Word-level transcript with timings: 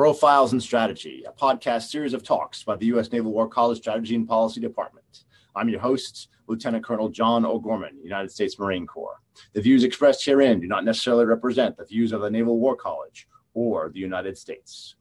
Profiles 0.00 0.52
and 0.52 0.62
Strategy, 0.62 1.24
a 1.28 1.30
podcast 1.30 1.90
series 1.90 2.14
of 2.14 2.22
talks 2.22 2.62
by 2.62 2.74
the 2.74 2.86
U.S. 2.86 3.12
Naval 3.12 3.32
War 3.32 3.46
College 3.46 3.76
Strategy 3.76 4.14
and 4.14 4.26
Policy 4.26 4.58
Department. 4.58 5.24
I'm 5.54 5.68
your 5.68 5.80
host, 5.80 6.28
Lieutenant 6.46 6.82
Colonel 6.82 7.10
Jon 7.10 7.44
O'Gorman, 7.44 8.02
United 8.02 8.30
States 8.30 8.58
Marine 8.58 8.86
Corps. 8.86 9.20
The 9.52 9.60
views 9.60 9.84
expressed 9.84 10.24
herein 10.24 10.58
do 10.58 10.66
not 10.66 10.86
necessarily 10.86 11.26
represent 11.26 11.76
the 11.76 11.84
views 11.84 12.12
of 12.12 12.22
the 12.22 12.30
Naval 12.30 12.58
War 12.58 12.76
College 12.76 13.28
or 13.52 13.90
the 13.90 14.00
United 14.00 14.38
States. 14.38 14.94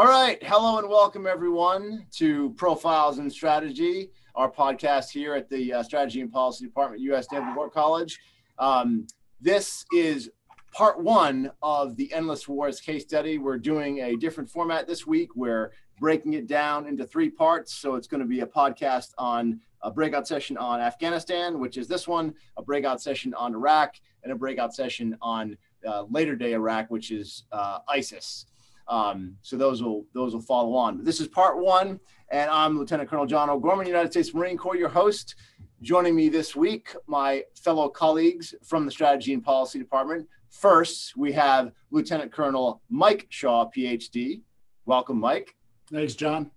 All 0.00 0.06
right. 0.06 0.42
Hello 0.42 0.78
and 0.78 0.88
welcome, 0.88 1.26
everyone, 1.26 2.06
to 2.12 2.54
Profiles 2.56 3.18
and 3.18 3.30
Strategy, 3.30 4.08
our 4.34 4.50
podcast 4.50 5.10
here 5.10 5.34
at 5.34 5.50
the 5.50 5.74
uh, 5.74 5.82
Strategy 5.82 6.22
and 6.22 6.32
Policy 6.32 6.64
Department, 6.64 7.02
U.S. 7.02 7.26
War 7.54 7.68
College. 7.68 8.18
Um, 8.58 9.06
this 9.42 9.84
is 9.94 10.30
part 10.72 11.02
one 11.02 11.52
of 11.62 11.96
the 11.96 12.10
Endless 12.14 12.48
Wars 12.48 12.80
case 12.80 13.02
study. 13.02 13.36
We're 13.36 13.58
doing 13.58 13.98
a 13.98 14.16
different 14.16 14.48
format 14.48 14.86
this 14.86 15.06
week. 15.06 15.36
We're 15.36 15.72
breaking 15.98 16.32
it 16.32 16.46
down 16.46 16.86
into 16.86 17.04
three 17.04 17.28
parts. 17.28 17.74
So 17.74 17.94
it's 17.94 18.06
going 18.06 18.22
to 18.22 18.26
be 18.26 18.40
a 18.40 18.46
podcast 18.46 19.12
on 19.18 19.60
a 19.82 19.90
breakout 19.90 20.26
session 20.26 20.56
on 20.56 20.80
Afghanistan, 20.80 21.60
which 21.60 21.76
is 21.76 21.88
this 21.88 22.08
one, 22.08 22.32
a 22.56 22.62
breakout 22.62 23.02
session 23.02 23.34
on 23.34 23.52
Iraq, 23.52 23.96
and 24.22 24.32
a 24.32 24.34
breakout 24.34 24.74
session 24.74 25.14
on 25.20 25.58
uh, 25.86 26.04
later 26.04 26.36
day 26.36 26.54
Iraq, 26.54 26.90
which 26.90 27.10
is 27.10 27.44
uh, 27.52 27.80
ISIS. 27.86 28.46
Um, 28.90 29.36
so 29.40 29.56
those 29.56 29.82
will 29.82 30.04
those 30.12 30.34
will 30.34 30.42
follow 30.42 30.74
on. 30.74 30.96
But 30.96 31.06
this 31.06 31.20
is 31.20 31.28
part 31.28 31.58
one, 31.58 32.00
and 32.30 32.50
I'm 32.50 32.76
Lieutenant 32.76 33.08
Colonel 33.08 33.24
Jon 33.24 33.48
O'Gorman, 33.48 33.86
United 33.86 34.10
States 34.10 34.34
Marine 34.34 34.58
Corps, 34.58 34.76
your 34.76 34.88
host. 34.88 35.36
Joining 35.80 36.14
me 36.14 36.28
this 36.28 36.54
week, 36.54 36.94
my 37.06 37.44
fellow 37.54 37.88
colleagues 37.88 38.54
from 38.64 38.84
the 38.84 38.90
Strategy 38.90 39.32
and 39.32 39.42
Policy 39.42 39.78
Department. 39.78 40.28
First, 40.50 41.16
we 41.16 41.32
have 41.32 41.70
Lieutenant 41.90 42.32
Colonel 42.32 42.82
Mike 42.90 43.26
Shaw, 43.30 43.70
PhD. 43.74 44.42
Welcome, 44.84 45.20
Mike. 45.20 45.54
Thanks, 45.90 46.14
Jon. 46.14 46.50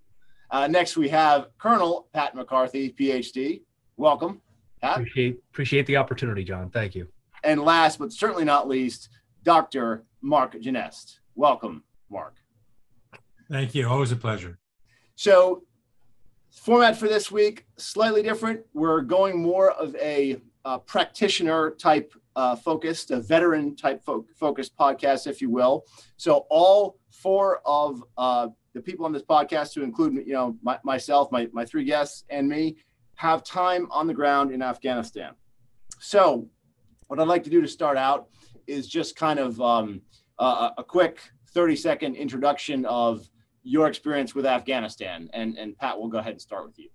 Uh, 0.49 0.67
next, 0.67 0.97
we 0.97 1.09
have 1.09 1.47
Colonel 1.59 2.07
Pat 2.13 2.35
McCarthy, 2.35 2.91
PhD. 2.91 3.61
Welcome, 3.95 4.41
Pat. 4.81 4.97
Appreciate, 4.97 5.39
appreciate 5.51 5.85
the 5.85 5.97
opportunity, 5.97 6.43
Jon. 6.43 6.71
Thank 6.71 6.95
you. 6.95 7.07
And 7.43 7.61
last 7.61 7.99
but 7.99 8.11
certainly 8.11 8.43
not 8.43 8.67
least, 8.67 9.09
Dr. 9.43 10.03
Marc 10.21 10.55
Genest. 10.55 11.19
Welcome, 11.35 11.83
Marc. 12.09 12.35
Thank 13.49 13.75
you. 13.75 13.87
Always 13.87 14.11
a 14.11 14.15
pleasure. 14.15 14.59
So, 15.15 15.63
format 16.51 16.97
for 16.97 17.07
this 17.07 17.31
week 17.31 17.65
slightly 17.77 18.23
different. 18.23 18.61
We're 18.73 19.01
going 19.01 19.41
more 19.41 19.71
of 19.71 19.95
a, 19.95 20.37
a 20.65 20.79
practitioner 20.79 21.71
type 21.71 22.13
uh, 22.35 22.55
focused, 22.55 23.11
a 23.11 23.19
veteran 23.19 23.75
type 23.75 24.03
fo- 24.03 24.25
focused 24.35 24.75
podcast, 24.75 25.27
if 25.27 25.41
you 25.41 25.49
will. 25.49 25.85
So, 26.17 26.45
all 26.49 26.97
four 27.11 27.61
of 27.65 28.03
uh, 28.17 28.47
the 28.73 28.81
people 28.81 29.05
on 29.05 29.11
this 29.11 29.23
podcast, 29.23 29.73
to 29.73 29.83
include 29.83 30.25
you 30.25 30.33
know 30.33 30.57
my, 30.61 30.79
myself, 30.83 31.31
my 31.31 31.47
my 31.53 31.65
three 31.65 31.83
guests, 31.83 32.23
and 32.29 32.47
me, 32.47 32.77
have 33.15 33.43
time 33.43 33.87
on 33.91 34.07
the 34.07 34.13
ground 34.13 34.51
in 34.51 34.61
Afghanistan. 34.61 35.33
So, 35.99 36.47
what 37.07 37.19
I'd 37.19 37.27
like 37.27 37.43
to 37.43 37.49
do 37.49 37.61
to 37.61 37.67
start 37.67 37.97
out 37.97 38.29
is 38.65 38.87
just 38.87 39.15
kind 39.15 39.39
of 39.39 39.61
um, 39.61 40.01
a, 40.39 40.71
a 40.79 40.83
quick 40.83 41.19
30 41.53 41.75
second 41.75 42.15
introduction 42.15 42.85
of 42.85 43.29
your 43.63 43.87
experience 43.87 44.35
with 44.35 44.45
Afghanistan. 44.45 45.29
And, 45.33 45.57
and 45.57 45.77
Pat, 45.77 45.97
we'll 45.97 46.09
go 46.09 46.17
ahead 46.17 46.33
and 46.33 46.41
start 46.41 46.65
with 46.65 46.77
you. 46.77 46.89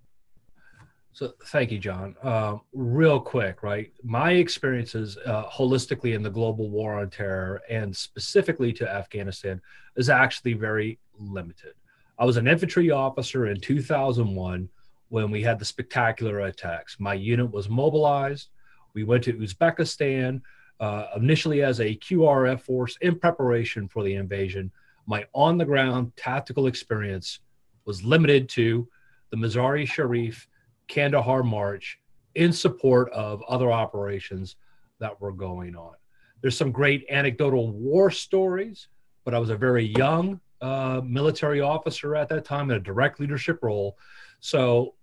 So 1.13 1.33
thank 1.47 1.73
you, 1.73 1.79
Jon. 1.79 2.15
Uh, 2.23 2.59
real 2.73 3.19
quick, 3.19 3.63
right? 3.63 3.93
My 4.05 4.33
experiences 4.33 5.19
uh, 5.27 5.47
holistically 5.47 6.15
in 6.15 6.23
the 6.23 6.31
global 6.31 6.71
war 6.71 7.01
on 7.01 7.11
terror 7.11 7.61
and 7.69 7.97
specifically 7.97 8.73
to 8.75 8.89
Afghanistan 8.89 9.61
is 9.97 10.11
actually 10.11 10.53
very 10.53 10.99
limited. 11.19 11.75
I 12.19 12.25
was 12.25 12.37
an 12.37 12.47
infantry 12.47 12.91
officer 12.91 13.47
in 13.47 13.61
2001 13.61 14.69
when 15.09 15.31
we 15.31 15.43
had 15.43 15.59
the 15.59 15.65
spectacular 15.65 16.41
attacks. 16.41 17.01
My 17.01 17.15
unit 17.15 17.51
was 17.51 17.69
mobilized. 17.69 18.51
We 18.95 19.05
went 19.05 19.25
to 19.25 19.33
Uzbekistan 19.33 20.41
uh, 20.81 21.07
initially 21.17 21.63
as 21.63 21.81
a 21.81 21.97
QRF 21.97 22.61
force 22.61 22.97
in 23.01 23.19
preparation 23.19 23.89
for 23.89 24.03
the 24.03 24.15
invasion. 24.15 24.71
My 25.07 25.27
on 25.35 25.59
the 25.59 25.65
ground 25.65 26.13
tactical 26.17 26.67
experience 26.67 27.41
was 27.85 28.05
limited 28.05 28.49
to 28.51 28.89
the 29.31 29.37
Mazar-e 29.37 29.87
Sharif 29.87 30.49
Kandahar 30.89 31.43
March 31.43 31.99
in 32.35 32.53
support 32.53 33.11
of 33.13 33.43
other 33.49 33.73
operations 33.73 34.57
that 35.01 35.21
were 35.21 35.33
going 35.33 35.75
on. 35.77 35.95
There's 36.41 36.57
some 36.57 36.71
great 36.71 37.05
anecdotal 37.11 37.71
war 37.73 38.11
stories, 38.11 38.89
but 39.25 39.35
I 39.35 39.39
was 39.39 39.51
a 39.51 39.57
very 39.57 39.87
young 39.87 40.41
uh, 40.61 41.01
military 41.05 41.61
officer 41.61 42.15
at 42.15 42.29
that 42.29 42.45
time 42.45 42.71
in 42.71 42.77
a 42.77 42.81
direct 42.81 43.21
leadership 43.21 43.59
role. 43.63 43.99
So 44.41 44.95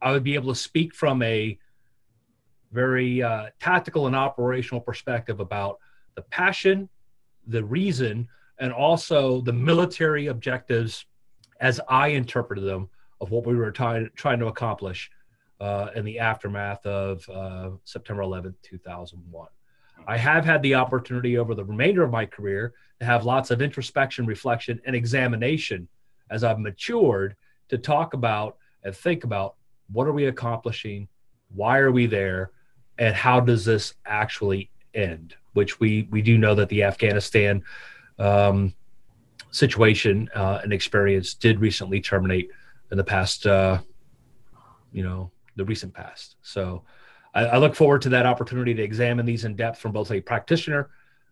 I 0.00 0.12
would 0.12 0.24
be 0.24 0.34
able 0.34 0.52
to 0.52 0.58
speak 0.58 0.94
from 0.94 1.22
a 1.22 1.58
very 2.74 3.22
uh, 3.22 3.46
tactical 3.60 4.06
and 4.08 4.16
operational 4.16 4.80
perspective 4.80 5.40
about 5.40 5.78
the 6.16 6.22
passion, 6.22 6.88
the 7.46 7.64
reason, 7.64 8.28
and 8.58 8.72
also 8.72 9.40
the 9.40 9.52
military 9.52 10.26
objectives 10.26 11.06
as 11.60 11.80
I 11.88 12.08
interpreted 12.08 12.64
them 12.64 12.88
of 13.20 13.30
what 13.30 13.46
we 13.46 13.54
were 13.54 13.70
trying, 13.70 14.10
trying 14.16 14.40
to 14.40 14.46
accomplish 14.46 15.10
uh, 15.60 15.88
in 15.94 16.04
the 16.04 16.18
aftermath 16.18 16.84
of 16.84 17.26
uh, 17.30 17.70
September 17.84 18.22
11th, 18.22 18.54
2001. 18.62 19.48
I 20.06 20.18
have 20.18 20.44
had 20.44 20.60
the 20.62 20.74
opportunity 20.74 21.38
over 21.38 21.54
the 21.54 21.64
remainder 21.64 22.02
of 22.02 22.10
my 22.10 22.26
career 22.26 22.74
to 23.00 23.06
have 23.06 23.24
lots 23.24 23.50
of 23.50 23.62
introspection, 23.62 24.26
reflection, 24.26 24.80
and 24.84 24.94
examination 24.94 25.88
as 26.30 26.44
I've 26.44 26.58
matured 26.58 27.36
to 27.68 27.78
talk 27.78 28.14
about 28.14 28.56
and 28.82 28.94
think 28.94 29.24
about 29.24 29.54
what 29.90 30.06
are 30.06 30.12
we 30.12 30.26
accomplishing, 30.26 31.08
why 31.54 31.78
are 31.78 31.92
we 31.92 32.06
there, 32.06 32.50
and 32.98 33.14
how 33.14 33.40
does 33.40 33.64
this 33.64 33.94
actually 34.06 34.70
end? 34.94 35.34
Which 35.52 35.80
we 35.80 36.08
we 36.10 36.22
do 36.22 36.38
know 36.38 36.54
that 36.54 36.68
the 36.68 36.82
Afghanistan 36.82 37.62
um, 38.18 38.74
situation 39.50 40.28
uh, 40.34 40.60
and 40.62 40.72
experience 40.72 41.34
did 41.34 41.60
recently 41.60 42.00
terminate 42.00 42.50
in 42.90 42.96
the 42.96 43.04
past, 43.04 43.46
uh, 43.46 43.78
you 44.92 45.02
know, 45.02 45.30
the 45.56 45.64
recent 45.64 45.94
past. 45.94 46.36
So 46.42 46.82
I, 47.34 47.44
I, 47.44 47.56
look 47.58 47.74
forward 47.74 48.02
to 48.02 48.08
that 48.10 48.26
opportunity 48.26 48.74
to 48.74 48.82
examine 48.82 49.26
these 49.26 49.44
in 49.44 49.56
depth 49.56 49.78
from 49.78 49.92
both 49.92 50.10
a 50.10 50.20
practitioner 50.20 50.90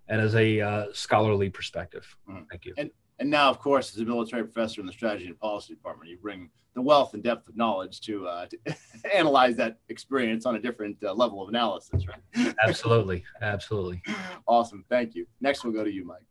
and 0.09 0.21
as 0.21 0.35
a 0.35 0.61
uh, 0.61 0.87
scholarly 0.93 1.51
perspective. 1.51 2.17
Mm. 2.29 2.47
Thank 2.49 2.65
you. 2.65 2.75
And 2.77 2.91
and 3.23 3.31
now, 3.31 3.49
of 3.49 3.61
course, 3.61 3.95
as 3.95 4.01
a 4.01 4.05
military 4.05 4.43
professor 4.43 4.81
in 4.81 4.87
the 4.89 4.93
strategy 4.93 5.27
and 5.27 5.39
policy 5.39 5.75
department, 5.75 6.11
you 6.11 6.17
bring 6.17 6.51
the 6.75 6.83
wealth 6.83 7.15
and 7.15 7.23
depth 7.23 7.49
of 7.49 7.57
knowledge 7.57 8.01
to, 8.01 8.27
uh, 8.27 8.47
to 8.47 8.59
analyze 9.15 9.55
that 9.55 9.79
experience 9.91 10.45
on 10.45 10.57
a 10.57 10.59
different 10.59 10.97
uh, 11.05 11.15
level 11.15 11.41
of 11.41 11.49
analysis, 11.49 12.05
right? 12.09 12.53
absolutely, 12.67 13.23
absolutely. 13.41 14.03
Awesome, 14.49 14.85
thank 14.91 15.15
you. 15.15 15.25
Next, 15.41 15.63
we'll 15.63 15.73
go 15.73 15.85
to 15.85 15.93
you, 15.93 16.05
Mike. 16.05 16.27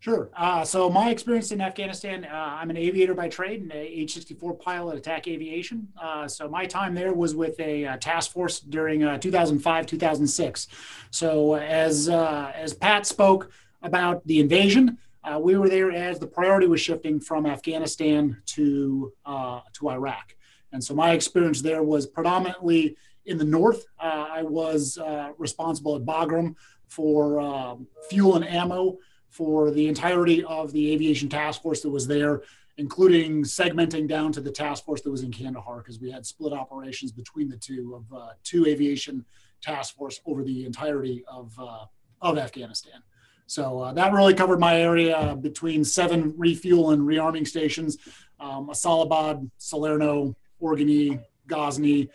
Sure. 0.00 0.28
Uh, 0.36 0.64
so 0.64 0.90
my 0.90 1.10
experience 1.10 1.52
in 1.52 1.60
Afghanistan, 1.60 2.24
uh, 2.24 2.56
I'm 2.60 2.70
an 2.70 2.76
aviator 2.76 3.14
by 3.14 3.28
trade, 3.28 3.62
an 3.62 3.70
H-64 3.72 4.58
pilot, 4.58 4.98
attack 4.98 5.28
aviation. 5.28 5.86
Uh, 5.96 6.26
so 6.26 6.48
my 6.48 6.66
time 6.66 6.92
there 6.92 7.14
was 7.14 7.36
with 7.36 7.58
a, 7.60 7.84
a 7.84 7.92
uh, 7.92 7.96
task 7.98 8.32
force 8.32 8.58
during 8.58 9.00
2005, 9.20 9.86
2006. 9.86 10.66
So 11.12 11.54
as 11.54 12.08
as 12.08 12.74
Pat 12.74 13.06
spoke 13.06 13.52
about 13.82 14.26
the 14.26 14.40
invasion, 14.40 14.98
uh, 15.26 15.38
we 15.38 15.56
were 15.56 15.68
there 15.68 15.90
as 15.90 16.18
the 16.18 16.26
priority 16.26 16.66
was 16.66 16.80
shifting 16.80 17.18
from 17.20 17.46
Afghanistan 17.46 18.40
to 18.46 19.12
uh, 19.24 19.60
to 19.74 19.90
Iraq, 19.90 20.36
and 20.72 20.82
so 20.82 20.94
my 20.94 21.12
experience 21.12 21.60
there 21.60 21.82
was 21.82 22.06
predominantly 22.06 22.96
in 23.26 23.38
the 23.38 23.44
north. 23.44 23.84
Uh, 24.00 24.26
I 24.30 24.42
was 24.42 24.98
uh, 24.98 25.32
responsible 25.36 25.96
at 25.96 26.02
Bagram 26.02 26.54
for 26.86 27.40
um, 27.40 27.86
fuel 28.08 28.36
and 28.36 28.46
ammo 28.46 28.98
for 29.28 29.70
the 29.70 29.88
entirety 29.88 30.44
of 30.44 30.72
the 30.72 30.92
aviation 30.92 31.28
task 31.28 31.60
force 31.60 31.82
that 31.82 31.90
was 31.90 32.06
there, 32.06 32.42
including 32.78 33.42
segmenting 33.42 34.06
down 34.06 34.32
to 34.32 34.40
the 34.40 34.50
task 34.50 34.84
force 34.84 35.02
that 35.02 35.10
was 35.10 35.22
in 35.22 35.32
Kandahar 35.32 35.78
because 35.78 36.00
we 36.00 36.10
had 36.10 36.24
split 36.24 36.52
operations 36.52 37.10
between 37.10 37.48
the 37.48 37.56
two 37.56 37.94
of 37.96 38.16
uh, 38.16 38.28
two 38.44 38.64
aviation 38.66 39.24
task 39.60 39.96
force 39.96 40.20
over 40.24 40.44
the 40.44 40.64
entirety 40.64 41.24
of 41.26 41.52
uh, 41.58 41.84
of 42.22 42.38
Afghanistan. 42.38 43.02
So 43.46 43.80
uh, 43.80 43.92
that 43.92 44.12
really 44.12 44.34
covered 44.34 44.58
my 44.58 44.80
area 44.80 45.36
between 45.40 45.84
seven 45.84 46.34
refuel 46.36 46.90
and 46.90 47.02
rearming 47.02 47.46
stations, 47.46 47.96
um, 48.40 48.68
Asadabad, 48.68 49.48
Salerno, 49.58 50.34
Orgun-E, 50.60 51.18
Ghazni, 51.46 52.08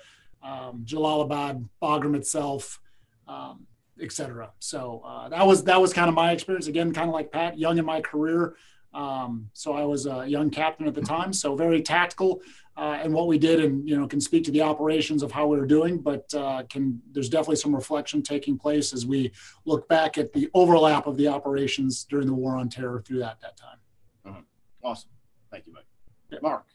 um, 0.44 0.83
Jalalabad, 0.86 1.68
Bagram 1.81 2.16
itself, 2.16 2.80
um, 3.28 3.66
etc. 4.01 4.51
So 4.60 5.01
uh, 5.06 5.30
that 5.30 5.45
was 5.45 5.63
that 5.66 5.80
was 5.80 5.94
kind 5.94 6.10
of 6.10 6.16
my 6.16 6.31
experience. 6.31 6.68
Again, 6.68 6.94
kind 6.94 7.07
of 7.07 7.13
like 7.13 7.31
Pat, 7.31 7.57
young 7.57 7.78
in 7.78 7.86
my 7.86 8.01
career. 8.01 8.56
Um, 8.93 9.49
so 9.53 9.73
I 9.73 9.83
was 9.83 10.05
a 10.05 10.25
young 10.27 10.49
captain 10.49 10.88
at 10.88 10.93
the 10.93 11.01
time, 11.01 11.31
so 11.31 11.55
very 11.55 11.81
tactical 11.81 12.41
uh, 12.77 12.99
and 13.01 13.13
what 13.13 13.27
we 13.27 13.38
did, 13.38 13.59
and 13.59 13.88
you 13.88 13.97
know 13.97 14.07
can 14.07 14.21
speak 14.21 14.43
to 14.45 14.51
the 14.51 14.61
operations 14.61 15.23
of 15.23 15.31
how 15.31 15.47
we 15.47 15.57
were 15.57 15.65
doing. 15.65 15.97
But 15.99 16.33
uh, 16.33 16.63
can 16.69 17.01
there's 17.11 17.29
definitely 17.29 17.57
some 17.57 17.75
reflection 17.75 18.21
taking 18.21 18.57
place 18.57 18.93
as 18.93 19.05
we 19.05 19.31
look 19.65 19.88
back 19.88 20.17
at 20.17 20.33
the 20.33 20.49
overlap 20.53 21.07
of 21.07 21.17
the 21.17 21.27
operations 21.27 22.03
during 22.03 22.27
the 22.27 22.33
War 22.33 22.55
on 22.57 22.69
Terror 22.69 23.01
through 23.05 23.19
that 23.19 23.39
that 23.41 23.57
time. 23.57 23.77
Uh-huh. 24.25 24.41
Awesome, 24.83 25.09
thank 25.51 25.67
you, 25.67 25.73
Mike. 25.73 25.85
Yeah. 26.29 26.39
Marc. 26.41 26.65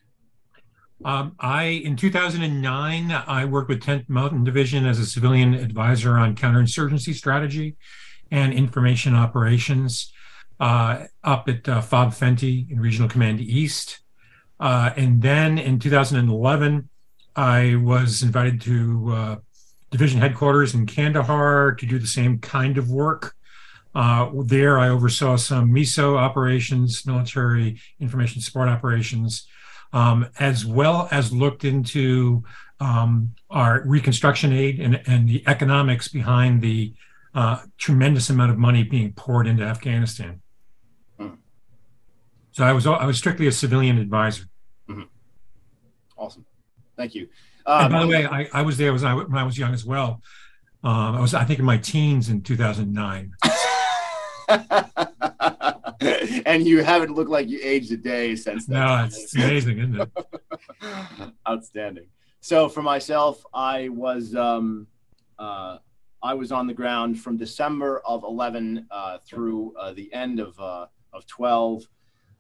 Um, 1.05 1.35
I 1.39 1.65
in 1.65 1.97
2009 1.97 3.11
I 3.11 3.45
worked 3.45 3.69
with 3.69 3.83
10th 3.83 4.09
Mountain 4.09 4.45
Division 4.45 4.87
as 4.87 4.99
a 4.99 5.05
civilian 5.05 5.55
advisor 5.55 6.17
on 6.17 6.35
counterinsurgency 6.35 7.15
strategy 7.15 7.77
and 8.31 8.55
information 8.55 9.15
operations 9.15 10.13
uh, 10.61 11.05
up 11.23 11.49
at 11.49 11.69
uh, 11.69 11.81
FOB 11.81 12.13
Fenty 12.13 12.71
in 12.71 12.81
Regional 12.81 13.09
Command 13.09 13.41
East. 13.41 14.01
Uh, 14.59 14.91
and 14.97 15.21
then 15.21 15.59
in 15.59 15.79
2011, 15.79 16.89
I 17.35 17.77
was 17.77 18.23
invited 18.23 18.61
to 18.63 19.13
uh, 19.13 19.37
division 19.91 20.21
headquarters 20.21 20.75
in 20.75 20.87
Kandahar 20.87 21.75
to 21.75 21.87
do 21.87 21.99
the 21.99 22.07
same 22.07 22.39
kind 22.39 22.79
of 22.79 22.91
work. 22.91 23.35
Uh, 23.95 24.31
there, 24.45 24.79
I 24.79 24.89
oversaw 24.89 25.37
some 25.37 25.71
MISO 25.71 26.19
operations, 26.19 27.07
military 27.07 27.81
information 27.99 28.43
support 28.43 28.69
operations, 28.69 29.47
um, 29.93 30.27
as 30.39 30.67
well 30.67 31.09
as 31.11 31.33
looked 31.33 31.65
into 31.65 32.45
um, 32.81 33.35
our 33.49 33.83
reconstruction 33.87 34.53
aid 34.53 34.81
and, 34.81 35.01
and, 35.07 35.27
the 35.27 35.43
economics 35.47 36.09
behind 36.09 36.61
the 36.61 36.93
uh, 37.35 37.63
tremendous 37.79 38.29
amount 38.29 38.51
of 38.51 38.59
money 38.59 38.83
being 38.83 39.15
poured 39.15 39.47
into 39.47 39.63
Afghanistan. 39.63 40.43
So 42.57 42.65
I 42.65 42.73
was 42.73 42.87
I 42.87 43.05
was 43.05 43.19
strictly 43.19 43.49
a 43.49 43.53
civilian 43.53 43.99
advisor. 43.99 44.45
Mm-hmm. 44.89 45.03
Awesome, 46.17 46.47
thank 46.97 47.15
you. 47.15 47.29
Um, 47.67 47.93
by 47.93 48.01
the 48.01 48.09
way, 48.09 48.25
I, 48.25 48.49
I 48.51 48.63
was 48.63 48.79
there 48.79 48.95
was 48.95 49.05
I, 49.05 49.13
when 49.13 49.37
I 49.37 49.43
was 49.43 49.59
young 49.59 49.75
as 49.75 49.85
well. 49.85 50.23
Um, 50.83 51.17
I 51.17 51.21
was 51.21 51.35
I 51.35 51.45
think 51.45 51.59
in 51.59 51.67
my 51.67 51.77
teens 51.77 52.31
in 52.31 52.41
2009. 52.41 53.35
and 56.47 56.67
you 56.67 56.83
haven't 56.83 57.15
looked 57.15 57.29
like 57.29 57.47
you 57.47 57.61
aged 57.63 57.93
a 57.93 57.99
day 57.99 58.35
since 58.35 58.65
then. 58.65 58.81
No, 58.81 59.05
it's 59.05 59.35
amazing, 59.35 59.79
isn't 59.79 60.01
it? 60.01 60.11
Outstanding. 61.47 62.07
So 62.41 62.71
for 62.71 62.81
myself, 62.81 63.45
I 63.53 63.91
was 63.91 64.35
um, 64.35 64.87
uh, 65.39 65.77
I 66.23 66.33
was 66.33 66.53
on 66.53 66.67
the 66.67 66.73
ground 66.73 67.21
from 67.21 67.37
December 67.37 68.01
of 68.07 68.23
11 68.25 68.87
uh, 68.91 69.19
through 69.29 69.75
uh, 69.79 69.93
the 69.93 70.11
end 70.15 70.41
of 70.41 70.59
uh, 70.59 70.87
of 71.13 71.27
12. 71.27 71.87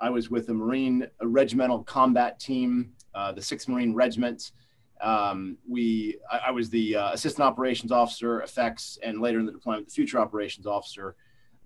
I 0.00 0.10
was 0.10 0.30
with 0.30 0.46
the 0.46 0.54
Marine 0.54 1.06
Regimental 1.22 1.82
Combat 1.84 2.38
Team, 2.38 2.92
uh, 3.14 3.32
the 3.32 3.40
6th 3.40 3.68
Marine 3.68 3.94
Regiment. 3.94 4.52
Um, 5.00 5.58
we, 5.68 6.16
I, 6.30 6.48
I, 6.48 6.50
was 6.50 6.70
the 6.70 6.96
uh, 6.96 7.12
Assistant 7.12 7.46
Operations 7.46 7.92
Officer, 7.92 8.40
effects, 8.42 8.98
and 9.02 9.20
later 9.20 9.38
in 9.38 9.46
the 9.46 9.52
deployment, 9.52 9.88
the 9.88 9.92
Future 9.92 10.18
Operations 10.18 10.66
Officer. 10.66 11.16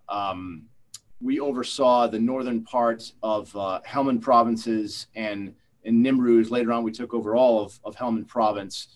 Um, 0.09 0.65
we 1.21 1.39
oversaw 1.39 2.09
the 2.09 2.19
northern 2.19 2.65
parts 2.65 3.15
of 3.23 3.55
uh, 3.55 3.81
Helmand 3.87 4.21
provinces 4.23 5.07
and 5.15 5.55
in 5.85 6.03
Nimruz. 6.03 6.51
Later 6.51 6.73
on, 6.73 6.83
we 6.83 6.93
took 6.93 7.15
over 7.15 7.37
all 7.37 7.63
of, 7.63 7.79
of 7.85 7.95
Helmand 7.97 8.27
province. 8.27 8.89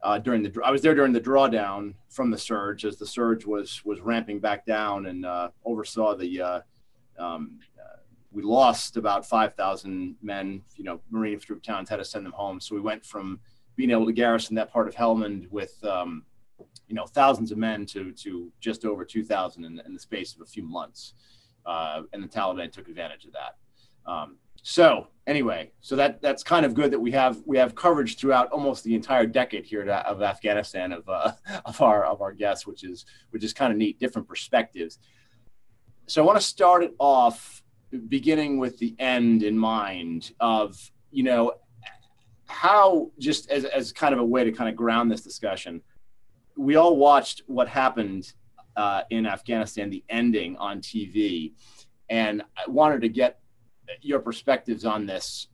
Uh, 0.00 0.16
during 0.16 0.44
the 0.44 0.60
I 0.64 0.70
was 0.70 0.80
there 0.80 0.94
during 0.94 1.12
the 1.12 1.20
drawdown 1.20 1.92
from 2.08 2.30
the 2.30 2.38
surge 2.38 2.84
as 2.84 2.98
the 2.98 3.06
surge 3.06 3.44
was 3.44 3.84
was 3.84 4.00
ramping 4.00 4.38
back 4.38 4.64
down 4.64 5.06
and 5.06 5.26
uh, 5.26 5.48
oversaw 5.64 6.14
the 6.14 6.40
uh, 6.40 6.60
um, 7.18 7.58
we 8.38 8.44
lost 8.44 8.96
about 8.96 9.26
5,000 9.26 10.14
men. 10.22 10.62
You 10.76 10.84
know, 10.84 11.00
Marine 11.10 11.40
troop 11.40 11.60
towns 11.60 11.88
had 11.88 11.96
to 11.96 12.04
send 12.04 12.24
them 12.24 12.30
home. 12.30 12.60
So 12.60 12.76
we 12.76 12.80
went 12.80 13.04
from 13.04 13.40
being 13.74 13.90
able 13.90 14.06
to 14.06 14.12
garrison 14.12 14.54
that 14.54 14.72
part 14.72 14.86
of 14.86 14.94
Helmand 14.94 15.50
with, 15.50 15.74
um, 15.82 16.22
you 16.86 16.94
know, 16.94 17.04
thousands 17.04 17.50
of 17.50 17.58
men 17.58 17.84
to, 17.86 18.12
to 18.12 18.52
just 18.60 18.84
over 18.84 19.04
2,000 19.04 19.64
in, 19.64 19.82
in 19.84 19.92
the 19.92 19.98
space 19.98 20.36
of 20.36 20.42
a 20.42 20.46
few 20.46 20.62
months. 20.62 21.14
Uh, 21.66 22.02
and 22.12 22.22
the 22.22 22.28
Taliban 22.28 22.70
took 22.70 22.86
advantage 22.86 23.24
of 23.24 23.32
that. 23.32 23.56
Um, 24.08 24.36
so 24.62 25.08
anyway, 25.26 25.72
so 25.80 25.96
that 25.96 26.22
that's 26.22 26.44
kind 26.44 26.64
of 26.64 26.74
good 26.74 26.92
that 26.92 27.00
we 27.00 27.10
have 27.10 27.42
we 27.44 27.58
have 27.58 27.74
coverage 27.74 28.18
throughout 28.18 28.52
almost 28.52 28.84
the 28.84 28.94
entire 28.94 29.26
decade 29.26 29.64
here 29.64 29.88
of 29.90 30.22
Afghanistan 30.22 30.92
of 30.92 31.08
uh, 31.08 31.32
of 31.64 31.80
our 31.82 32.04
of 32.04 32.22
our 32.22 32.32
guests, 32.32 32.68
which 32.68 32.84
is 32.84 33.04
which 33.30 33.42
is 33.42 33.52
kind 33.52 33.72
of 33.72 33.78
neat, 33.78 33.98
different 33.98 34.28
perspectives. 34.28 35.00
So 36.06 36.22
I 36.22 36.26
want 36.26 36.38
to 36.38 36.46
start 36.46 36.84
it 36.84 36.94
off 37.00 37.62
beginning 38.08 38.58
with 38.58 38.78
the 38.78 38.94
end 38.98 39.42
in 39.42 39.56
mind 39.58 40.32
of 40.40 40.76
you 41.10 41.22
know 41.22 41.52
how 42.46 43.10
just 43.18 43.50
as, 43.50 43.64
as 43.64 43.92
kind 43.92 44.14
of 44.14 44.20
a 44.20 44.24
way 44.24 44.44
to 44.44 44.52
kind 44.52 44.68
of 44.68 44.76
ground 44.76 45.10
this 45.10 45.22
discussion 45.22 45.80
we 46.56 46.76
all 46.76 46.96
watched 46.96 47.42
what 47.46 47.68
happened 47.68 48.32
uh, 48.76 49.02
in 49.10 49.26
afghanistan 49.26 49.90
the 49.90 50.04
ending 50.08 50.56
on 50.56 50.80
tv 50.80 51.52
and 52.10 52.42
i 52.56 52.70
wanted 52.70 53.00
to 53.00 53.08
get 53.08 53.40
your 54.00 54.20
perspectives 54.20 54.84
on 54.84 55.06
this. 55.06 55.48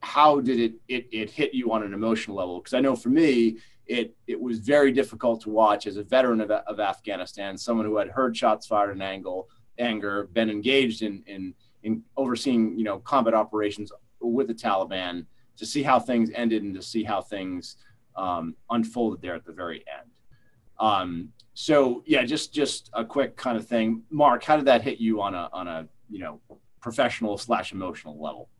How 0.00 0.40
did 0.40 0.60
it 0.60 0.74
it, 0.88 1.08
it 1.10 1.30
hit 1.30 1.54
you 1.54 1.72
on 1.72 1.82
an 1.82 1.92
emotional 1.92 2.36
level? 2.36 2.60
Because 2.60 2.74
i 2.74 2.80
know 2.80 2.94
for 2.94 3.08
me 3.08 3.58
it 3.86 4.14
it 4.26 4.40
was 4.40 4.58
very 4.60 4.92
difficult 4.92 5.40
to 5.42 5.50
watch 5.50 5.86
as 5.86 5.96
a 5.96 6.02
veteran 6.02 6.40
of, 6.40 6.50
of 6.50 6.80
afghanistan 6.80 7.56
someone 7.56 7.86
who 7.86 7.96
had 7.96 8.08
heard 8.08 8.36
shots 8.36 8.66
fired 8.66 8.90
in 8.90 9.00
angle 9.00 9.48
anger 9.78 10.28
been 10.32 10.50
engaged 10.50 11.02
in 11.02 11.22
in 11.28 11.54
in 11.86 12.02
overseeing 12.16 12.76
you 12.76 12.84
know 12.84 12.98
combat 12.98 13.32
operations 13.32 13.90
with 14.20 14.48
the 14.48 14.54
Taliban 14.54 15.24
to 15.56 15.64
see 15.64 15.82
how 15.82 15.98
things 15.98 16.30
ended 16.34 16.62
and 16.64 16.74
to 16.74 16.82
see 16.82 17.02
how 17.04 17.22
things 17.22 17.76
um, 18.16 18.54
unfolded 18.70 19.22
there 19.22 19.34
at 19.34 19.44
the 19.46 19.52
very 19.52 19.84
end. 19.98 20.10
Um, 20.78 21.30
so 21.54 22.02
yeah, 22.04 22.24
just 22.24 22.52
just 22.52 22.90
a 22.92 23.04
quick 23.04 23.36
kind 23.36 23.56
of 23.56 23.66
thing. 23.66 24.02
Marc, 24.10 24.44
how 24.44 24.56
did 24.56 24.66
that 24.66 24.82
hit 24.82 24.98
you 24.98 25.22
on 25.22 25.34
a 25.34 25.48
on 25.52 25.68
a 25.68 25.88
you 26.10 26.18
know 26.18 26.40
professional 26.80 27.38
slash 27.38 27.72
emotional 27.72 28.20
level? 28.20 28.50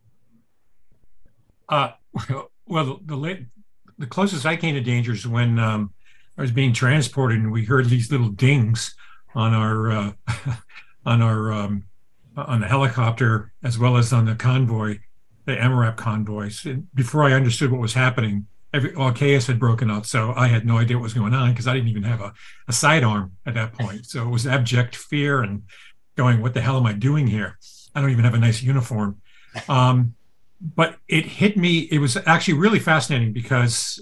Uh, 1.68 1.90
well, 2.66 3.00
the, 3.04 3.16
the 3.16 3.46
the 3.98 4.06
closest 4.06 4.46
I 4.46 4.56
came 4.56 4.74
to 4.74 4.80
danger 4.80 5.12
is 5.12 5.26
when 5.26 5.58
um, 5.58 5.92
I 6.38 6.42
was 6.42 6.52
being 6.52 6.72
transported 6.72 7.38
and 7.38 7.50
we 7.50 7.64
heard 7.64 7.86
these 7.86 8.10
little 8.12 8.28
dings 8.28 8.94
on 9.34 9.52
our 9.52 9.90
uh, 9.90 10.12
on 11.04 11.22
our 11.22 11.52
um, 11.52 11.84
on 12.36 12.60
the 12.60 12.66
helicopter 12.66 13.52
as 13.62 13.78
well 13.78 13.96
as 13.96 14.12
on 14.12 14.26
the 14.26 14.34
convoy, 14.34 14.98
the 15.46 15.56
MRAP 15.56 15.96
convoys. 15.96 16.64
And 16.64 16.92
before 16.94 17.24
I 17.24 17.32
understood 17.32 17.70
what 17.70 17.80
was 17.80 17.94
happening, 17.94 18.46
every 18.74 18.94
all 18.94 19.12
chaos 19.12 19.46
had 19.46 19.58
broken 19.58 19.90
out. 19.90 20.06
So 20.06 20.32
I 20.36 20.48
had 20.48 20.66
no 20.66 20.78
idea 20.78 20.96
what 20.96 21.04
was 21.04 21.14
going 21.14 21.34
on 21.34 21.50
because 21.50 21.66
I 21.66 21.74
didn't 21.74 21.88
even 21.88 22.02
have 22.02 22.20
a, 22.20 22.32
a 22.68 22.72
sidearm 22.72 23.32
at 23.46 23.54
that 23.54 23.72
point. 23.72 24.06
So 24.06 24.26
it 24.26 24.30
was 24.30 24.46
abject 24.46 24.96
fear 24.96 25.42
and 25.42 25.62
going, 26.16 26.42
what 26.42 26.54
the 26.54 26.60
hell 26.60 26.76
am 26.76 26.86
I 26.86 26.92
doing 26.92 27.26
here? 27.26 27.58
I 27.94 28.00
don't 28.00 28.10
even 28.10 28.24
have 28.24 28.34
a 28.34 28.38
nice 28.38 28.62
uniform. 28.62 29.20
Um, 29.68 30.14
but 30.60 30.96
it 31.08 31.26
hit 31.26 31.56
me. 31.56 31.80
It 31.90 31.98
was 31.98 32.16
actually 32.26 32.54
really 32.54 32.78
fascinating 32.78 33.32
because 33.32 34.00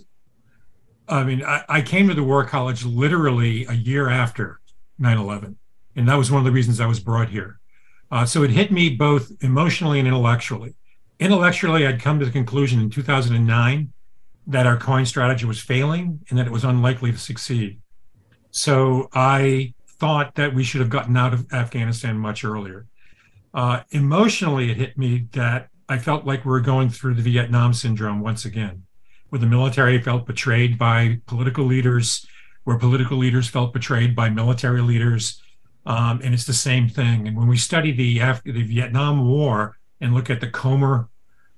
I 1.08 1.24
mean, 1.24 1.44
I, 1.44 1.64
I 1.68 1.82
came 1.82 2.08
to 2.08 2.14
the 2.14 2.22
War 2.22 2.44
College 2.44 2.84
literally 2.84 3.66
a 3.66 3.74
year 3.74 4.08
after 4.08 4.60
9 4.98 5.18
11. 5.18 5.58
And 5.96 6.08
that 6.08 6.16
was 6.16 6.30
one 6.30 6.40
of 6.40 6.44
the 6.44 6.52
reasons 6.52 6.80
I 6.80 6.86
was 6.86 7.00
brought 7.00 7.28
here. 7.28 7.60
Uh, 8.14 8.24
so 8.24 8.44
it 8.44 8.50
hit 8.50 8.70
me 8.70 8.88
both 8.90 9.32
emotionally 9.40 9.98
and 9.98 10.06
intellectually. 10.06 10.72
Intellectually, 11.18 11.84
I'd 11.84 12.00
come 12.00 12.20
to 12.20 12.24
the 12.24 12.30
conclusion 12.30 12.80
in 12.80 12.88
2009 12.88 13.92
that 14.46 14.66
our 14.68 14.76
coin 14.76 15.04
strategy 15.04 15.46
was 15.46 15.58
failing 15.60 16.20
and 16.30 16.38
that 16.38 16.46
it 16.46 16.52
was 16.52 16.62
unlikely 16.62 17.10
to 17.10 17.18
succeed. 17.18 17.80
So 18.52 19.08
I 19.14 19.74
thought 19.98 20.36
that 20.36 20.54
we 20.54 20.62
should 20.62 20.80
have 20.80 20.90
gotten 20.90 21.16
out 21.16 21.34
of 21.34 21.52
Afghanistan 21.52 22.16
much 22.16 22.44
earlier. 22.44 22.86
Uh, 23.52 23.80
emotionally, 23.90 24.70
it 24.70 24.76
hit 24.76 24.96
me 24.96 25.26
that 25.32 25.70
I 25.88 25.98
felt 25.98 26.24
like 26.24 26.44
we 26.44 26.52
were 26.52 26.60
going 26.60 26.90
through 26.90 27.14
the 27.14 27.22
Vietnam 27.22 27.74
syndrome 27.74 28.20
once 28.20 28.44
again, 28.44 28.84
where 29.30 29.40
the 29.40 29.46
military 29.46 30.00
felt 30.00 30.24
betrayed 30.24 30.78
by 30.78 31.18
political 31.26 31.64
leaders, 31.64 32.24
where 32.62 32.78
political 32.78 33.18
leaders 33.18 33.48
felt 33.48 33.72
betrayed 33.72 34.14
by 34.14 34.30
military 34.30 34.82
leaders, 34.82 35.42
um, 35.86 36.20
and 36.22 36.34
it's 36.34 36.46
the 36.46 36.52
same 36.52 36.88
thing. 36.88 37.28
And 37.28 37.36
when 37.36 37.48
we 37.48 37.56
study 37.56 37.92
the 37.92 38.20
Af- 38.20 38.42
the 38.44 38.62
Vietnam 38.62 39.26
War 39.26 39.76
and 40.00 40.14
look 40.14 40.30
at 40.30 40.40
the 40.40 40.48
Komer 40.48 41.08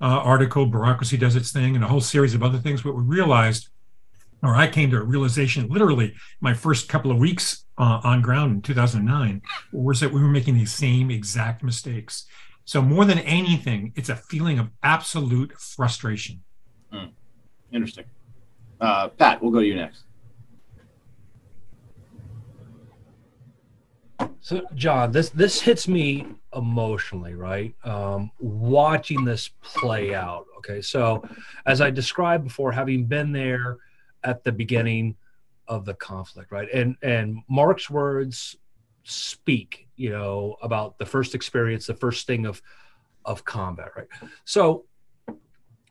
uh, 0.00 0.04
article, 0.04 0.66
bureaucracy 0.66 1.16
does 1.16 1.37
its 1.37 1.52
thing, 1.52 1.75
and 1.75 1.85
a 1.85 1.88
whole 1.88 2.00
series 2.00 2.35
of 2.35 2.42
other 2.42 2.59
things, 2.59 2.85
what 2.85 2.97
we 2.97 3.02
realized, 3.02 3.68
or 4.42 4.54
I 4.54 4.66
came 4.66 4.90
to 4.90 4.99
a 4.99 5.02
realization, 5.02 5.68
literally 5.68 6.14
my 6.40 6.54
first 6.54 6.88
couple 6.88 7.11
of 7.11 7.18
weeks 7.18 7.64
uh, 7.78 8.00
on 8.04 8.21
ground 8.21 8.52
in 8.52 8.62
2009, 8.62 9.42
was 9.73 10.00
that 10.00 10.12
we 10.12 10.21
were 10.21 10.28
making 10.28 10.59
the 10.59 10.66
same 10.66 11.11
exact 11.11 11.62
mistakes. 11.62 12.26
So 12.64 12.83
more 12.83 13.04
than 13.04 13.21
anything, 13.21 13.92
it's 13.97 14.09
a 14.09 14.16
feeling 14.16 14.59
of 14.59 14.71
absolute 14.83 15.52
frustration. 15.52 16.42
Mm. 16.92 17.11
Interesting. 17.73 18.04
Uh, 18.80 19.09
Pat, 19.09 19.40
we'll 19.40 19.52
go 19.52 19.61
to 19.61 19.66
you 19.66 19.76
next. 19.76 20.05
So, 24.40 24.62
Jon, 24.75 25.11
this 25.11 25.30
this 25.30 25.61
hits 25.61 25.88
me 25.88 26.26
emotionally, 26.54 27.35
right? 27.35 27.75
Um, 27.85 28.30
watching 28.38 29.25
this 29.25 29.50
play 29.62 30.14
out. 30.14 30.46
Okay, 30.58 30.80
so 30.80 31.28
as 31.66 31.80
I 31.80 31.90
described 31.90 32.44
before, 32.44 32.70
having 32.70 33.06
been 33.06 33.32
there 33.32 33.78
at 34.23 34.44
the 34.44 34.52
beginning 34.52 35.16
of 35.66 35.85
the 35.85 35.94
conflict, 35.94 36.52
right, 36.52 36.68
and 36.73 36.96
and 37.02 37.42
Marc's 37.49 37.90
words 37.90 38.56
speak, 39.02 39.88
you 39.96 40.11
know, 40.11 40.56
about 40.62 40.99
the 40.99 41.06
first 41.06 41.35
experience, 41.35 41.87
the 41.87 41.94
first 41.94 42.26
thing 42.26 42.46
of 42.46 42.62
of 43.25 43.44
combat, 43.44 43.90
right? 43.96 44.08
So, 44.44 44.85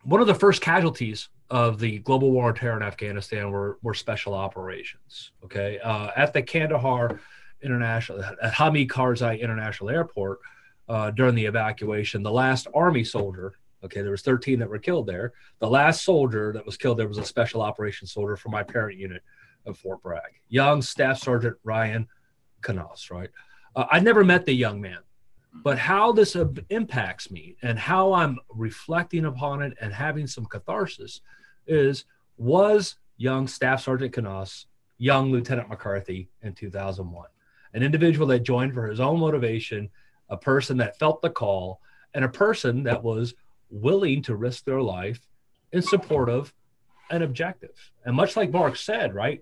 one 0.04 0.22
of 0.22 0.28
the 0.28 0.36
first 0.36 0.62
casualties 0.62 1.28
of 1.50 1.78
the 1.80 2.00
global 2.00 2.32
war 2.32 2.48
on 2.48 2.56
terror 2.56 2.78
in 2.78 2.84
Afghanistan 2.84 3.52
were 3.52 3.80
were 3.82 3.94
special 3.94 4.34
operations. 4.34 5.32
Okay, 5.44 5.80
uh, 5.80 6.12
at 6.16 6.34
the 6.34 6.42
Kandahar 6.42 7.20
International 7.66 8.24
at 8.24 8.54
Hamid 8.54 8.88
Karzai 8.88 9.40
International 9.42 9.90
Airport 9.90 10.40
uh, 10.88 11.12
during 11.12 11.36
the 11.36 11.46
evacuation. 11.46 12.24
The 12.24 12.32
last 12.32 12.68
Army 12.74 13.04
soldier, 13.04 13.54
okay, 13.84 14.02
there 14.02 14.12
was 14.12 14.22
13 14.22 14.60
that 14.60 14.70
were 14.70 14.80
killed 14.80 15.08
there. 15.08 15.34
The 15.60 15.70
last 15.70 16.04
soldier 16.04 16.54
that 16.54 16.66
was 16.66 16.78
killed 16.78 17.00
there 17.00 17.08
was 17.08 17.18
a 17.18 17.26
special 17.26 17.62
operations 17.62 18.14
soldier 18.14 18.36
from 18.36 18.52
my 18.52 18.64
parent 18.64 18.98
unit 18.98 19.24
of 19.66 19.78
Fort 19.78 20.02
Bragg, 20.02 20.40
young 20.48 20.82
Staff 20.82 21.20
Sergeant 21.20 21.58
Ryan 21.64 22.08
Knauss. 22.62 23.10
Right, 23.12 23.30
uh, 23.76 23.86
I 23.92 24.00
never 24.00 24.24
met 24.24 24.46
the 24.46 24.54
young 24.54 24.80
man, 24.80 25.00
but 25.64 25.80
how 25.80 26.12
this 26.12 26.38
impacts 26.70 27.32
me 27.32 27.56
and 27.64 27.80
how 27.80 28.14
I'm 28.14 28.38
reflecting 28.50 29.26
upon 29.26 29.62
it 29.64 29.76
and 29.82 29.92
having 29.92 30.28
some 30.28 30.46
catharsis 30.46 31.22
is 31.66 32.06
was 32.38 32.98
young 33.18 33.48
Staff 33.48 33.82
Sergeant 33.84 34.14
Knauss 34.14 34.66
young 34.98 35.32
Lieutenant 35.32 35.70
McCarthy 35.70 36.30
in 36.42 36.54
2001 36.54 37.28
an 37.76 37.84
individual 37.84 38.26
that 38.28 38.40
joined 38.40 38.74
for 38.74 38.88
his 38.88 39.02
own 39.02 39.20
motivation, 39.20 39.90
a 40.30 40.38
person 40.38 40.78
that 40.78 40.98
felt 40.98 41.22
the 41.22 41.30
call, 41.30 41.82
and 42.14 42.24
a 42.24 42.30
person 42.30 42.84
that 42.84 43.04
was 43.04 43.36
willing 43.70 44.22
to 44.24 44.36
risk 44.36 44.64
their 44.64 44.82
life 44.82 45.20
in 45.74 45.82
support 45.82 46.30
of 46.30 46.54
an 47.12 47.22
objective. 47.22 47.92
And 48.06 48.16
much 48.16 48.38
like 48.38 48.50
Marc 48.50 48.78
said, 48.78 49.14
right, 49.14 49.42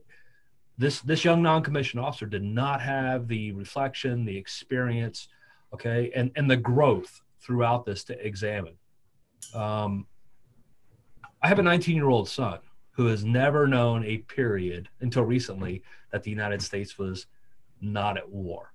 this 0.79 1.01
this 1.01 1.23
young 1.23 1.43
non-commissioned 1.43 2.03
officer 2.03 2.25
did 2.25 2.43
not 2.43 2.81
have 2.81 3.27
the 3.27 3.51
reflection, 3.51 4.25
the 4.25 4.35
experience, 4.35 5.27
okay, 5.71 6.11
and 6.15 6.31
and 6.35 6.49
the 6.49 6.57
growth 6.57 7.21
throughout 7.39 7.85
this 7.85 8.03
to 8.05 8.25
examine. 8.25 8.73
Um, 9.53 10.07
I 11.43 11.49
have 11.49 11.59
a 11.59 11.63
19-year-old 11.63 12.27
son 12.27 12.59
who 12.91 13.07
has 13.07 13.23
never 13.23 13.67
known 13.67 14.03
a 14.05 14.19
period 14.19 14.89
until 15.01 15.23
recently 15.23 15.83
that 16.11 16.23
the 16.23 16.31
United 16.31 16.61
States 16.61 16.97
was 16.97 17.27
not 17.83 18.17
at 18.17 18.29
war. 18.29 18.73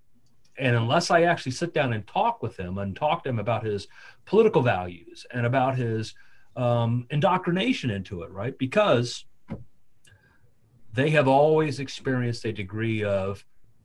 And 0.59 0.77
unless 0.77 1.11
I 1.11 1.23
actually 1.23 1.53
sit 1.53 1.73
down 1.73 1.93
and 1.93 2.07
talk 2.07 2.43
with 2.43 2.59
him 2.59 2.79
and 2.79 2.95
talk 2.95 3.23
to 3.23 3.29
him 3.29 3.38
about 3.38 3.65
his 3.65 3.87
political 4.27 4.61
values 4.61 5.25
and 5.33 5.47
about 5.47 5.77
his 5.77 6.15
um, 6.57 7.07
indoctrination 7.11 7.91
into 7.91 8.23
it, 8.23 8.31
right? 8.31 8.57
Because 8.59 9.25
they 10.93 11.11
have 11.11 11.29
always 11.29 11.79
experienced 11.79 12.45
a 12.45 12.53
degree 12.53 13.05
of 13.05 13.45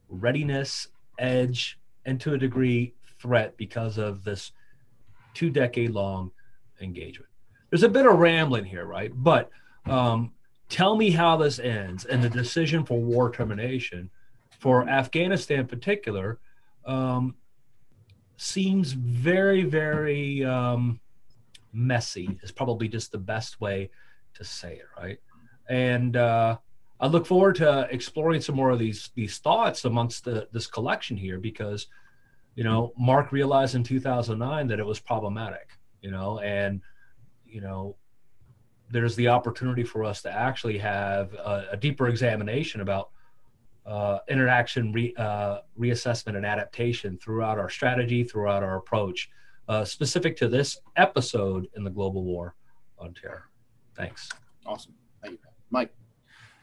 readiness, 0.10 0.88
edge, 1.20 1.80
and 2.06 2.20
to 2.22 2.34
a 2.34 2.38
degree, 2.38 2.96
threat 3.20 3.56
because 3.56 3.98
of 3.98 4.24
this 4.24 4.52
two 5.34 5.50
decade 5.50 5.92
long 5.92 6.32
engagement. 6.82 7.30
There's 7.70 7.84
a 7.84 7.90
bit 7.90 8.06
of 8.06 8.18
rambling 8.18 8.66
here, 8.66 8.86
right? 8.86 9.12
But 9.14 9.50
um, 9.86 10.34
tell 10.70 10.96
me 10.96 11.12
how 11.12 11.38
this 11.38 11.60
ends 11.60 12.06
and 12.06 12.24
the 12.24 12.30
decision 12.30 12.84
for 12.84 13.00
war 13.00 13.32
termination 13.32 14.10
for 14.64 14.88
Afghanistan 14.88 15.60
in 15.60 15.68
particular 15.68 16.40
um, 16.86 17.36
seems 18.38 18.94
very, 18.94 19.64
very 19.64 20.42
um, 20.46 21.02
messy, 21.74 22.40
is 22.42 22.50
probably 22.50 22.88
just 22.88 23.12
the 23.12 23.18
best 23.18 23.60
way 23.60 23.90
to 24.34 24.46
say 24.46 24.76
it, 24.76 24.86
right? 24.98 25.20
And 25.68 26.16
uh, 26.16 26.56
I 27.02 27.08
look 27.08 27.26
forward 27.26 27.56
to 27.56 27.90
exploring 27.92 28.40
some 28.40 28.56
more 28.56 28.70
of 28.70 28.80
these 28.80 29.12
these 29.16 29.38
thoughts 29.40 29.84
amongst 29.84 30.24
the, 30.24 30.48
this 30.54 30.66
collection 30.66 31.18
here 31.18 31.40
because, 31.40 31.88
you 32.56 32.64
know, 32.64 32.94
Marc 32.98 33.34
realized 33.34 33.76
in 33.76 33.84
2009 33.84 34.68
that 34.68 34.80
it 34.80 34.86
was 34.86 34.98
problematic, 34.98 35.72
you 36.02 36.10
know, 36.10 36.40
and, 36.40 36.80
you 37.46 37.60
know, 37.60 37.98
there's 38.90 39.18
the 39.18 39.28
opportunity 39.28 39.84
for 39.84 40.06
us 40.06 40.22
to 40.22 40.32
actually 40.32 40.78
have 40.78 41.34
a, 41.34 41.68
a 41.72 41.76
deeper 41.76 42.08
examination 42.08 42.80
about 42.80 43.10
uh, 43.86 44.20
interaction 44.30 44.92
re, 44.92 45.14
uh, 45.18 45.60
reassessment 45.80 46.36
and 46.36 46.46
adaptation 46.46 47.18
throughout 47.18 47.60
our 47.60 47.70
strategy, 47.70 48.24
throughout 48.24 48.64
our 48.64 48.78
approach, 48.78 49.30
uh, 49.68 49.84
specific 49.84 50.38
to 50.38 50.48
this 50.48 50.78
episode 50.96 51.68
in 51.76 51.84
the 51.84 51.90
global 51.90 52.24
war 52.24 52.56
on 52.98 53.14
terror. 53.14 53.50
Thanks. 53.96 54.30
Awesome. 54.66 54.94
Thank 55.22 55.34
you, 55.34 55.40
Mike. 55.70 55.94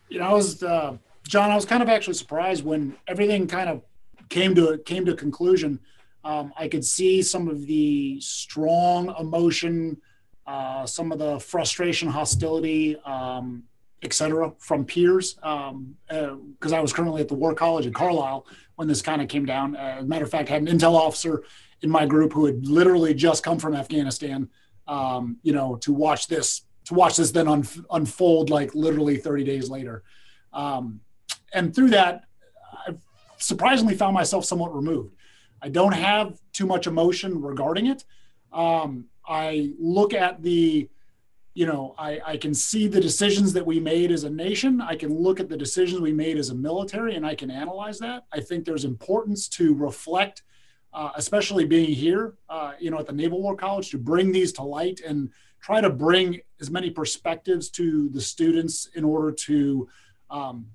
You 0.08 0.18
know, 0.18 0.26
I 0.26 0.32
was 0.32 0.62
uh, 0.62 0.96
Jon. 1.28 1.50
I 1.50 1.54
was 1.54 1.64
kind 1.64 1.82
of 1.82 1.88
actually 1.88 2.14
surprised 2.14 2.64
when 2.64 2.96
everything 3.06 3.46
kind 3.46 3.68
of 3.68 3.82
came 4.28 4.54
to 4.54 4.78
came 4.78 5.04
to 5.06 5.12
a 5.12 5.16
conclusion. 5.16 5.78
Um, 6.24 6.52
I 6.56 6.68
could 6.68 6.84
see 6.84 7.22
some 7.22 7.48
of 7.48 7.66
the 7.66 8.20
strong 8.20 9.14
emotion, 9.18 10.00
uh, 10.46 10.84
some 10.84 11.12
of 11.12 11.18
the 11.18 11.38
frustration, 11.38 12.08
hostility, 12.08 12.96
um, 13.06 13.64
etc., 14.02 14.52
from 14.58 14.84
peers. 14.84 15.34
Because 15.34 15.70
um, 15.70 15.96
uh, 16.10 16.74
I 16.74 16.80
was 16.80 16.92
currently 16.92 17.20
at 17.20 17.28
the 17.28 17.34
War 17.34 17.54
College 17.54 17.86
in 17.86 17.92
Carlisle 17.92 18.46
when 18.76 18.88
this 18.88 19.02
kind 19.02 19.20
of 19.20 19.28
came 19.28 19.46
down. 19.46 19.76
Uh, 19.76 19.96
as 19.98 20.04
a 20.04 20.06
matter 20.06 20.24
of 20.24 20.30
fact, 20.30 20.50
I 20.50 20.54
had 20.54 20.62
an 20.62 20.78
intel 20.78 20.94
officer 20.94 21.44
in 21.82 21.90
my 21.90 22.06
group 22.06 22.32
who 22.32 22.46
had 22.46 22.66
literally 22.66 23.14
just 23.14 23.42
come 23.42 23.58
from 23.58 23.74
Afghanistan. 23.74 24.48
Um, 24.88 25.36
you 25.42 25.52
know, 25.52 25.76
to 25.76 25.92
watch 25.92 26.26
this 26.26 26.62
to 26.86 26.94
watch 26.94 27.16
this 27.16 27.30
then 27.30 27.46
un- 27.46 27.66
unfold 27.92 28.50
like 28.50 28.74
literally 28.74 29.16
30 29.16 29.44
days 29.44 29.70
later. 29.70 30.02
Um, 30.52 31.00
and 31.52 31.74
through 31.74 31.90
that, 31.90 32.24
I 32.86 32.94
surprisingly 33.36 33.94
found 33.94 34.14
myself 34.14 34.44
somewhat 34.44 34.74
removed. 34.74 35.14
I 35.62 35.68
don't 35.68 35.92
have 35.92 36.40
too 36.52 36.66
much 36.66 36.86
emotion 36.86 37.40
regarding 37.40 37.86
it. 37.86 38.04
Um, 38.52 39.06
I 39.26 39.74
look 39.78 40.14
at 40.14 40.42
the 40.42 40.88
you 41.54 41.66
know, 41.66 41.94
I, 41.98 42.20
I 42.24 42.36
can 42.36 42.54
see 42.54 42.86
the 42.86 43.00
decisions 43.00 43.52
that 43.54 43.66
we 43.66 43.80
made 43.80 44.12
as 44.12 44.24
a 44.24 44.30
nation. 44.30 44.80
I 44.80 44.94
can 44.94 45.12
look 45.12 45.40
at 45.40 45.48
the 45.48 45.56
decisions 45.56 46.00
we 46.00 46.12
made 46.12 46.38
as 46.38 46.50
a 46.50 46.54
military 46.54 47.16
and 47.16 47.26
I 47.26 47.34
can 47.34 47.50
analyze 47.50 47.98
that. 47.98 48.24
I 48.32 48.40
think 48.40 48.64
there's 48.64 48.84
importance 48.84 49.48
to 49.50 49.74
reflect, 49.74 50.42
uh, 50.92 51.10
especially 51.16 51.64
being 51.64 51.90
here, 51.92 52.34
uh, 52.48 52.72
you 52.78 52.90
know, 52.90 52.98
at 52.98 53.06
the 53.06 53.12
Naval 53.12 53.42
War 53.42 53.56
College, 53.56 53.90
to 53.90 53.98
bring 53.98 54.30
these 54.30 54.52
to 54.54 54.62
light 54.62 55.00
and 55.00 55.30
try 55.60 55.80
to 55.80 55.90
bring 55.90 56.40
as 56.60 56.70
many 56.70 56.88
perspectives 56.88 57.68
to 57.70 58.08
the 58.10 58.20
students 58.20 58.88
in 58.94 59.04
order 59.04 59.32
to, 59.32 59.88
um, 60.30 60.66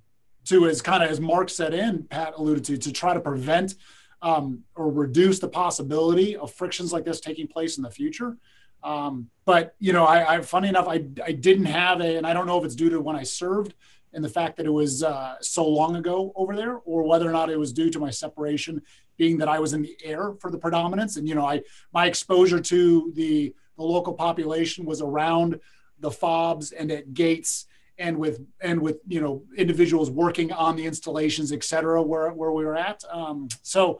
to 0.43 0.67
as 0.67 0.81
kind 0.81 1.03
of 1.03 1.09
as 1.09 1.21
Marc 1.21 1.49
said 1.49 1.73
in, 1.73 2.03
Pat 2.03 2.33
alluded 2.35 2.65
to, 2.65 2.77
to 2.77 2.91
try 2.91 3.13
to 3.13 3.21
prevent 3.21 3.75
um, 4.21 4.63
or 4.75 4.91
reduce 4.91 5.39
the 5.39 5.47
possibility 5.47 6.35
of 6.35 6.51
frictions 6.51 6.91
like 6.91 7.05
this 7.05 7.21
taking 7.21 7.47
place 7.47 7.77
in 7.77 7.83
the 7.83 7.89
future. 7.89 8.37
Um, 8.85 9.29
but 9.45 9.75
you 9.79 9.93
know, 9.93 10.05
I, 10.05 10.35
I, 10.35 10.41
funny 10.41 10.69
enough, 10.69 10.87
I, 10.87 11.03
I 11.25 11.31
didn't 11.31 11.65
have 11.65 12.01
a, 12.01 12.17
and 12.17 12.25
I 12.25 12.33
don't 12.33 12.45
know 12.45 12.59
if 12.59 12.65
it's 12.65 12.75
due 12.75 12.89
to 12.91 13.01
when 13.01 13.15
I 13.15 13.23
served 13.23 13.73
and 14.13 14.23
the 14.23 14.29
fact 14.29 14.55
that 14.57 14.65
it 14.65 14.71
was 14.71 15.03
uh, 15.03 15.35
so 15.41 15.67
long 15.67 15.97
ago 15.97 16.31
over 16.35 16.55
there, 16.55 16.77
or 16.85 17.03
whether 17.03 17.27
or 17.27 17.33
not 17.33 17.49
it 17.49 17.59
was 17.59 17.73
due 17.73 17.89
to 17.89 17.99
my 17.99 18.09
separation, 18.11 18.81
being 19.17 19.37
that 19.39 19.49
I 19.49 19.59
was 19.59 19.73
in 19.73 19.81
the 19.81 19.97
air 20.03 20.33
for 20.39 20.49
the 20.49 20.57
predominance, 20.57 21.17
and 21.17 21.27
you 21.27 21.35
know, 21.35 21.45
I 21.45 21.63
my 21.93 22.05
exposure 22.05 22.61
to 22.61 23.11
the 23.15 23.53
the 23.75 23.83
local 23.83 24.13
population 24.13 24.85
was 24.85 25.01
around 25.01 25.59
the 25.99 26.11
fobs 26.11 26.71
and 26.71 26.91
at 26.91 27.13
gates 27.13 27.65
and 27.97 28.17
with 28.17 28.39
and 28.61 28.79
with 28.81 28.99
you 29.07 29.19
know 29.19 29.43
individuals 29.57 30.09
working 30.11 30.51
on 30.53 30.75
the 30.75 30.85
installations, 30.85 31.51
et 31.51 31.63
cetera, 31.63 32.01
where 32.01 32.29
where 32.31 32.51
we 32.51 32.63
were 32.65 32.75
at. 32.75 33.03
Um, 33.11 33.49
so 33.63 33.99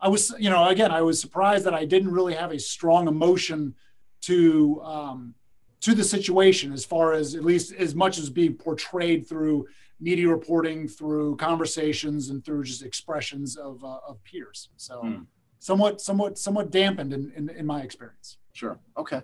I 0.00 0.08
was, 0.08 0.34
you 0.38 0.50
know, 0.50 0.68
again, 0.68 0.90
I 0.90 1.02
was 1.02 1.20
surprised 1.20 1.64
that 1.64 1.74
I 1.74 1.84
didn't 1.86 2.12
really 2.12 2.34
have 2.34 2.52
a 2.52 2.58
strong 2.58 3.08
emotion 3.08 3.74
to 4.26 4.80
um, 4.82 5.34
to 5.80 5.94
the 5.94 6.04
situation 6.04 6.72
as 6.72 6.84
far 6.84 7.12
as 7.12 7.34
at 7.34 7.44
least 7.44 7.72
as 7.74 7.94
much 7.94 8.18
as 8.18 8.30
being 8.30 8.54
portrayed 8.54 9.28
through 9.28 9.66
media 10.00 10.28
reporting, 10.28 10.88
through 10.88 11.36
conversations, 11.36 12.30
and 12.30 12.44
through 12.44 12.64
just 12.64 12.82
expressions 12.82 13.56
of, 13.56 13.82
uh, 13.84 13.98
of 14.08 14.22
peers. 14.24 14.70
So 14.76 15.00
hmm. 15.00 15.22
somewhat 15.58 16.00
somewhat 16.00 16.38
somewhat 16.38 16.70
dampened 16.70 17.12
in, 17.12 17.32
in, 17.36 17.48
in 17.50 17.66
my 17.66 17.82
experience. 17.82 18.38
Sure. 18.52 18.78
Okay. 18.96 19.22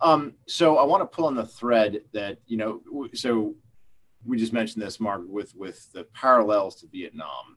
Um, 0.00 0.34
so 0.46 0.76
I 0.76 0.84
want 0.84 1.00
to 1.02 1.06
pull 1.06 1.26
on 1.26 1.34
the 1.34 1.46
thread 1.46 2.02
that 2.12 2.38
you 2.46 2.56
know. 2.56 2.80
So 3.14 3.54
we 4.24 4.36
just 4.36 4.52
mentioned 4.52 4.82
this, 4.82 5.00
Marc, 5.00 5.22
with 5.26 5.54
with 5.54 5.90
the 5.92 6.04
parallels 6.12 6.76
to 6.80 6.86
Vietnam. 6.88 7.56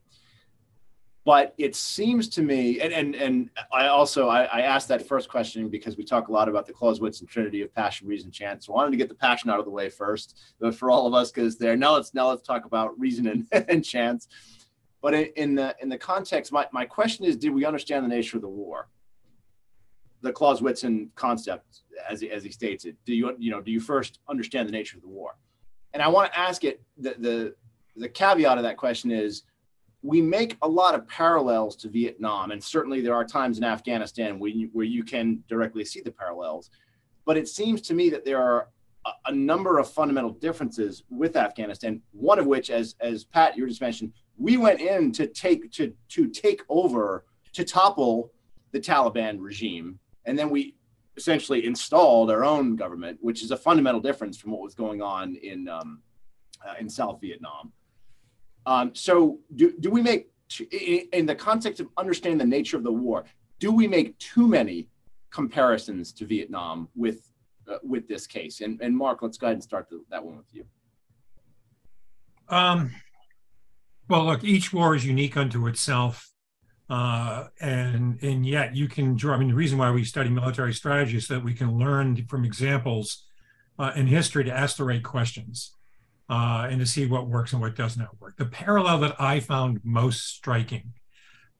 But 1.27 1.53
it 1.57 1.75
seems 1.75 2.29
to 2.29 2.41
me, 2.41 2.79
and 2.79 2.93
and 2.93 3.13
and 3.13 3.49
I 3.73 3.87
also 3.87 4.29
I, 4.29 4.43
I, 4.43 4.61
asked 4.61 4.87
that 4.87 5.05
first 5.05 5.27
question 5.27 5.67
because 5.67 5.97
we 5.97 6.05
talk 6.05 6.29
a 6.29 6.31
lot 6.31 6.47
about 6.47 6.65
the 6.65 6.71
Clausewitzian 6.71 7.27
Trinity 7.27 7.61
of 7.63 7.75
passion, 7.75 8.07
reason, 8.07 8.31
chance. 8.31 8.65
So 8.65 8.71
I 8.71 8.77
wanted 8.77 8.91
to 8.91 8.97
get 8.97 9.09
the 9.09 9.15
passion 9.15 9.49
out 9.49 9.59
of 9.59 9.65
the 9.65 9.71
way 9.71 9.89
first, 9.89 10.39
but 10.61 10.73
for 10.73 10.89
all 10.89 11.05
of 11.05 11.13
us, 11.13 11.29
because 11.29 11.57
there 11.57 11.75
now 11.75 11.95
let's 11.95 12.13
now 12.13 12.29
let's 12.29 12.43
talk 12.43 12.63
about 12.63 12.97
reason 12.97 13.27
and, 13.27 13.45
and 13.69 13.83
chance. 13.83 14.29
But 15.01 15.15
in, 15.15 15.25
in 15.35 15.55
the 15.55 15.75
in 15.81 15.89
the 15.89 15.97
context, 15.97 16.53
my, 16.53 16.65
my 16.71 16.85
question 16.85 17.25
is, 17.25 17.35
did 17.35 17.49
we 17.53 17.65
understand 17.65 18.05
the 18.05 18.09
nature 18.09 18.37
of 18.37 18.41
the 18.41 18.47
war? 18.47 18.87
The 20.21 20.31
Clausewitzian 20.31 21.09
concept, 21.15 21.81
as 22.09 22.21
he, 22.21 22.31
as 22.31 22.41
he 22.41 22.51
states 22.51 22.85
it, 22.85 22.95
do 23.05 23.13
you 23.13 23.35
you 23.37 23.51
know 23.51 23.59
do 23.59 23.71
you 23.71 23.81
first 23.81 24.19
understand 24.29 24.69
the 24.69 24.71
nature 24.71 24.95
of 24.95 25.01
the 25.01 25.09
war? 25.09 25.35
And 25.91 26.01
I 26.01 26.07
want 26.07 26.31
to 26.31 26.39
ask 26.39 26.63
it 26.63 26.81
the 26.97 27.15
the 27.19 27.55
the 27.97 28.07
caveat 28.07 28.57
of 28.57 28.63
that 28.63 28.77
question 28.77 29.11
is 29.11 29.43
we 30.03 30.21
make 30.21 30.57
a 30.61 30.67
lot 30.67 30.95
of 30.95 31.07
parallels 31.07 31.75
to 31.77 31.89
Vietnam, 31.89 32.51
and 32.51 32.63
certainly 32.63 33.01
there 33.01 33.15
are 33.15 33.25
times 33.25 33.57
in 33.57 33.63
Afghanistan 33.63 34.39
where 34.39 34.51
you, 34.51 34.69
where 34.73 34.85
you 34.85 35.03
can 35.03 35.43
directly 35.47 35.83
see 35.83 36.01
the 36.01 36.11
parallels. 36.11 36.69
But 37.25 37.37
it 37.37 37.47
seems 37.47 37.81
to 37.83 37.93
me 37.93 38.09
that 38.11 38.23
there 38.23 38.41
are 38.41 38.69
a, 39.05 39.09
a, 39.27 39.31
number 39.31 39.79
of 39.79 39.91
fundamental 39.91 40.31
differences 40.31 41.03
with 41.09 41.35
Afghanistan. 41.35 42.01
One 42.11 42.39
of 42.39 42.45
which, 42.45 42.69
as 42.69 42.95
as 43.01 43.25
Pat 43.25 43.57
you 43.57 43.67
just 43.67 43.81
mentioned, 43.81 44.13
we 44.37 44.57
went 44.57 44.79
in 44.79 45.11
to 45.13 45.27
take 45.27 45.71
to 45.73 45.93
to 46.09 46.29
take 46.29 46.61
over 46.69 47.25
to 47.53 47.63
topple 47.63 48.31
the 48.71 48.79
Taliban 48.79 49.37
regime, 49.39 49.99
and 50.25 50.37
then 50.37 50.49
we 50.49 50.75
essentially 51.17 51.65
installed 51.65 52.29
our 52.29 52.45
own 52.45 52.75
government, 52.75 53.17
which 53.21 53.43
is 53.43 53.49
a 53.51 53.57
fundamental 53.57 53.99
difference 53.99 54.37
from 54.37 54.51
what 54.51 54.61
was 54.61 54.75
going 54.75 55.01
on 55.01 55.35
in 55.35 55.67
um, 55.67 56.01
uh, 56.65 56.75
in 56.79 56.89
South 56.89 57.19
Vietnam. 57.19 57.73
Um, 58.67 58.93
so 58.93 59.39
do, 59.55 59.73
do 59.79 59.89
we 59.89 60.01
make, 60.01 60.29
in 61.13 61.25
the 61.25 61.33
context 61.33 61.79
of 61.79 61.87
understanding 61.97 62.37
the 62.37 62.45
nature 62.57 62.75
of 62.75 62.83
the 62.83 62.91
war, 62.91 63.23
do 63.59 63.71
we 63.71 63.87
make 63.87 64.17
too 64.19 64.45
many 64.45 64.89
comparisons 65.31 66.11
to 66.11 66.25
Vietnam 66.25 66.89
with, 66.93 67.31
uh, 67.71 67.77
with 67.81 68.09
this 68.09 68.27
case? 68.27 68.59
And, 68.59 68.79
and 68.81 68.95
Marc, 68.95 69.21
let's 69.21 69.37
go 69.37 69.47
ahead 69.47 69.55
and 69.55 69.63
start 69.63 69.89
the, 69.89 70.03
that 70.11 70.23
one 70.23 70.35
with 70.35 70.53
you. 70.53 70.65
Um, 72.49 72.93
well, 74.09 74.25
look, 74.25 74.43
each 74.43 74.73
war 74.73 74.95
is 74.95 75.05
unique 75.05 75.37
unto 75.37 75.65
itself. 75.67 76.29
Uh, 76.89 77.47
and 77.59 78.17
and 78.23 78.45
yet 78.45 78.73
you 78.73 78.87
can 78.87 79.13
draw. 79.17 79.35
I 79.35 79.37
mean, 79.37 79.49
the 79.49 79.55
reason 79.55 79.77
why 79.77 79.91
we 79.91 80.05
study 80.05 80.29
military 80.29 80.73
strategy 80.73 81.17
is 81.17 81.27
that 81.27 81.43
we 81.43 81.53
can 81.53 81.77
learn 81.77 82.25
from 82.27 82.45
examples 82.45 83.25
uh, 83.77 83.91
in 83.97 84.07
history 84.07 84.45
to 84.45 84.53
ask 84.53 84.77
the 84.77 84.85
right 84.85 85.03
questions 85.03 85.73
uh, 86.29 86.67
and 86.69 86.79
to 86.79 86.85
see 86.85 87.05
what 87.05 87.27
works 87.27 87.53
and 87.53 87.61
what 87.61 87.75
does 87.75 87.97
not 87.97 88.19
work. 88.19 88.35
The 88.37 88.45
parallel 88.45 88.99
that 88.99 89.19
I 89.19 89.39
found 89.39 89.79
most 89.83 90.27
striking 90.27 90.93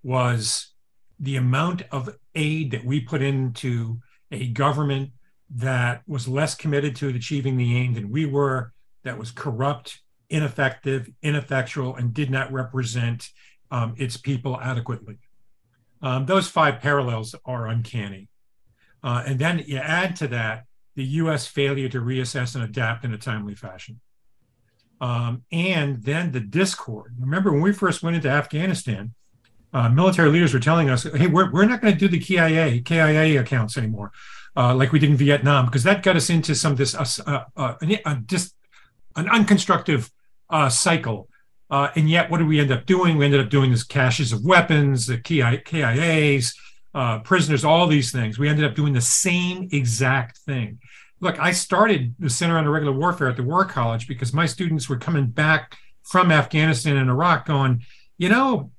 was 0.03 0.73
the 1.19 1.37
amount 1.37 1.83
of 1.91 2.09
aid 2.35 2.71
that 2.71 2.85
we 2.85 2.99
put 2.99 3.21
into 3.21 3.99
a 4.31 4.47
government 4.47 5.11
that 5.49 6.01
was 6.07 6.27
less 6.27 6.53
committed 6.55 6.95
to 6.97 7.07
achieving 7.07 7.57
the 7.57 7.75
aim 7.77 7.93
than 7.93 8.11
we 8.11 8.25
were, 8.25 8.73
that 9.03 9.17
was 9.17 9.31
corrupt, 9.31 10.01
ineffective, 10.29 11.09
ineffectual, 11.21 11.95
and 11.95 12.13
did 12.13 12.29
not 12.29 12.51
represent 12.51 13.29
um, 13.71 13.95
its 13.97 14.17
people 14.17 14.59
adequately. 14.61 15.17
Um, 16.01 16.25
those 16.25 16.47
five 16.47 16.81
parallels 16.81 17.33
are 17.45 17.67
uncanny. 17.67 18.29
Uh, 19.03 19.23
and 19.25 19.39
then 19.39 19.63
you 19.65 19.77
add 19.77 20.15
to 20.17 20.27
that 20.27 20.65
the 20.95 21.03
US 21.03 21.47
failure 21.47 21.89
to 21.89 22.01
reassess 22.01 22.55
and 22.55 22.63
adapt 22.63 23.05
in 23.05 23.13
a 23.13 23.17
timely 23.17 23.55
fashion. 23.55 23.99
Um, 24.99 25.43
and 25.51 26.03
then 26.03 26.31
the 26.31 26.39
discord. 26.39 27.13
Remember 27.19 27.51
when 27.51 27.61
we 27.61 27.71
first 27.71 28.01
went 28.01 28.15
into 28.15 28.29
Afghanistan, 28.29 29.13
uh, 29.73 29.89
military 29.89 30.29
leaders 30.29 30.53
were 30.53 30.59
telling 30.59 30.89
us, 30.89 31.03
"Hey, 31.03 31.27
we're, 31.27 31.51
we're 31.51 31.65
not 31.65 31.81
going 31.81 31.93
to 31.93 31.99
do 31.99 32.07
the 32.07 32.19
KIA 32.19 32.81
KIA 32.81 33.39
accounts 33.39 33.77
anymore, 33.77 34.11
uh, 34.55 34.73
like 34.73 34.91
we 34.91 34.99
did 34.99 35.09
in 35.09 35.17
Vietnam, 35.17 35.65
because 35.65 35.83
that 35.83 36.03
got 36.03 36.15
us 36.15 36.29
into 36.29 36.55
some 36.55 36.71
of 36.71 36.77
this 36.77 36.95
uh, 36.95 37.43
uh, 37.55 37.75
uh 38.05 38.15
just 38.25 38.55
an 39.15 39.27
unconstructive 39.27 40.09
uh, 40.49 40.69
cycle." 40.69 41.29
and 41.69 42.09
yet, 42.09 42.31
what 42.31 42.37
did 42.37 42.47
we 42.47 42.61
end 42.61 42.71
up 42.71 42.85
doing? 42.85 43.17
We 43.17 43.25
ended 43.25 43.41
up 43.41 43.49
doing 43.49 43.71
this 43.71 43.83
caches 43.83 44.31
of 44.31 44.45
weapons, 44.45 45.05
the 45.05 45.17
KIAs, 45.17 46.55
prisoners, 47.25 47.65
all 47.65 47.87
these 47.87 48.09
things. 48.11 48.39
We 48.39 48.47
ended 48.47 48.63
up 48.63 48.73
doing 48.73 48.93
the 48.93 49.01
same 49.01 49.67
exact 49.71 50.37
thing 50.37 50.79
look, 51.19 51.39
I 51.39 51.51
started 51.51 52.15
the 52.19 52.29
Center 52.29 52.57
on 52.57 52.65
Irregular 52.65 52.93
Warfare 52.93 53.27
at 53.27 53.37
the 53.37 53.43
War 53.43 53.65
College 53.65 54.07
because 54.07 54.33
my 54.33 54.45
students 54.45 54.87
were 54.87 54.97
coming 54.97 55.27
back 55.27 55.77
from 56.03 56.31
Afghanistan 56.31 56.97
and 56.97 57.09
Iraq 57.09 57.45
going, 57.45 57.83
you 58.17 58.29
know, 58.29 58.71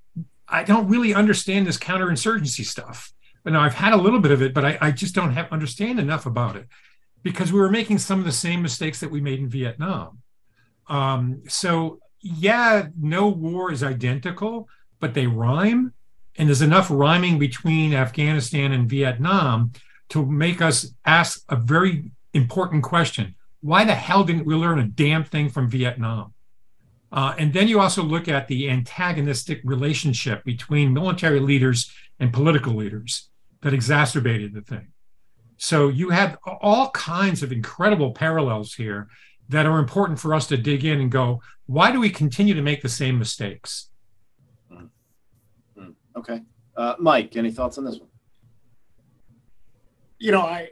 I 0.49 0.65
don't 0.65 0.89
really 0.89 1.15
understand 1.15 1.67
this 1.67 1.77
counterinsurgency 1.77 2.65
stuff. 2.65 3.13
Now 3.45 3.61
I've 3.61 3.75
had 3.75 3.93
a 3.93 3.97
little 3.97 4.21
bit 4.21 4.31
of 4.31 4.43
it, 4.43 4.53
but 4.53 4.65
I, 4.65 4.79
I 4.81 4.91
just 4.91 5.15
don't 5.15 5.33
have 5.33 5.51
understand 5.53 5.99
enough 5.99 6.27
about 6.27 6.57
it 6.57 6.67
because 7.23 7.53
we 7.53 7.61
were 7.61 7.71
making 7.71 7.99
some 7.99 8.19
of 8.19 8.25
the 8.25 8.33
same 8.33 8.63
mistakes 8.63 9.01
that 9.01 9.11
we 9.11 9.21
made 9.21 9.39
in 9.39 9.49
Vietnam. 9.49 10.19
Um, 10.89 11.43
so 11.49 12.01
yeah, 12.21 12.89
no 12.99 13.29
war 13.29 13.73
is 13.73 13.83
identical, 13.83 14.69
but 15.01 15.15
they 15.15 15.27
rhyme. 15.27 15.95
And 16.37 16.49
there's 16.49 16.63
enough 16.63 16.91
rhyming 16.91 17.39
between 17.39 17.95
Afghanistan 17.95 18.73
and 18.73 18.89
Vietnam 18.89 19.73
to 20.11 20.25
make 20.25 20.63
us 20.63 20.95
ask 21.05 21.43
a 21.49 21.57
very 21.57 22.11
important 22.33 22.83
question. 22.83 23.35
Why 23.61 23.85
the 23.85 23.95
hell 23.95 24.25
didn't 24.25 24.47
we 24.47 24.55
learn 24.55 24.79
a 24.79 24.87
damn 24.87 25.25
thing 25.25 25.49
from 25.49 25.69
Vietnam? 25.69 26.35
Uh, 27.11 27.35
and 27.39 27.53
then 27.53 27.69
you 27.69 27.81
also 27.81 28.03
look 28.03 28.29
at 28.29 28.49
the 28.49 28.69
antagonistic 28.71 29.61
relationship 29.65 30.45
between 30.45 30.93
military 30.93 31.41
leaders 31.41 31.91
and 32.21 32.33
political 32.33 32.75
leaders 32.75 33.31
that 33.63 33.73
exacerbated 33.73 34.55
the 34.55 34.61
thing. 34.61 34.89
So 35.57 35.89
you 35.89 36.11
have 36.11 36.39
all 36.45 36.91
kinds 36.91 37.43
of 37.43 37.51
incredible 37.51 38.13
parallels 38.13 38.75
here 38.75 39.09
that 39.49 39.67
are 39.67 39.79
important 39.79 40.21
for 40.21 40.35
us 40.35 40.47
to 40.49 40.57
dig 40.57 40.85
in 40.85 41.01
and 41.01 41.11
go, 41.11 41.41
why 41.67 41.91
do 41.91 41.99
we 41.99 42.11
continue 42.11 42.55
to 42.55 42.63
make 42.63 42.83
the 42.83 42.89
same 42.89 43.19
mistakes? 43.19 43.89
Hmm. 44.71 44.87
Hmm. 45.77 45.91
Okay. 46.17 46.43
Uh, 46.77 46.95
Mike, 46.99 47.37
any 47.37 47.51
thoughts 47.51 47.79
on 47.79 47.85
this 47.85 47.99
one? 47.99 48.09
You 50.19 50.33
know, 50.33 50.43
I, 50.43 50.71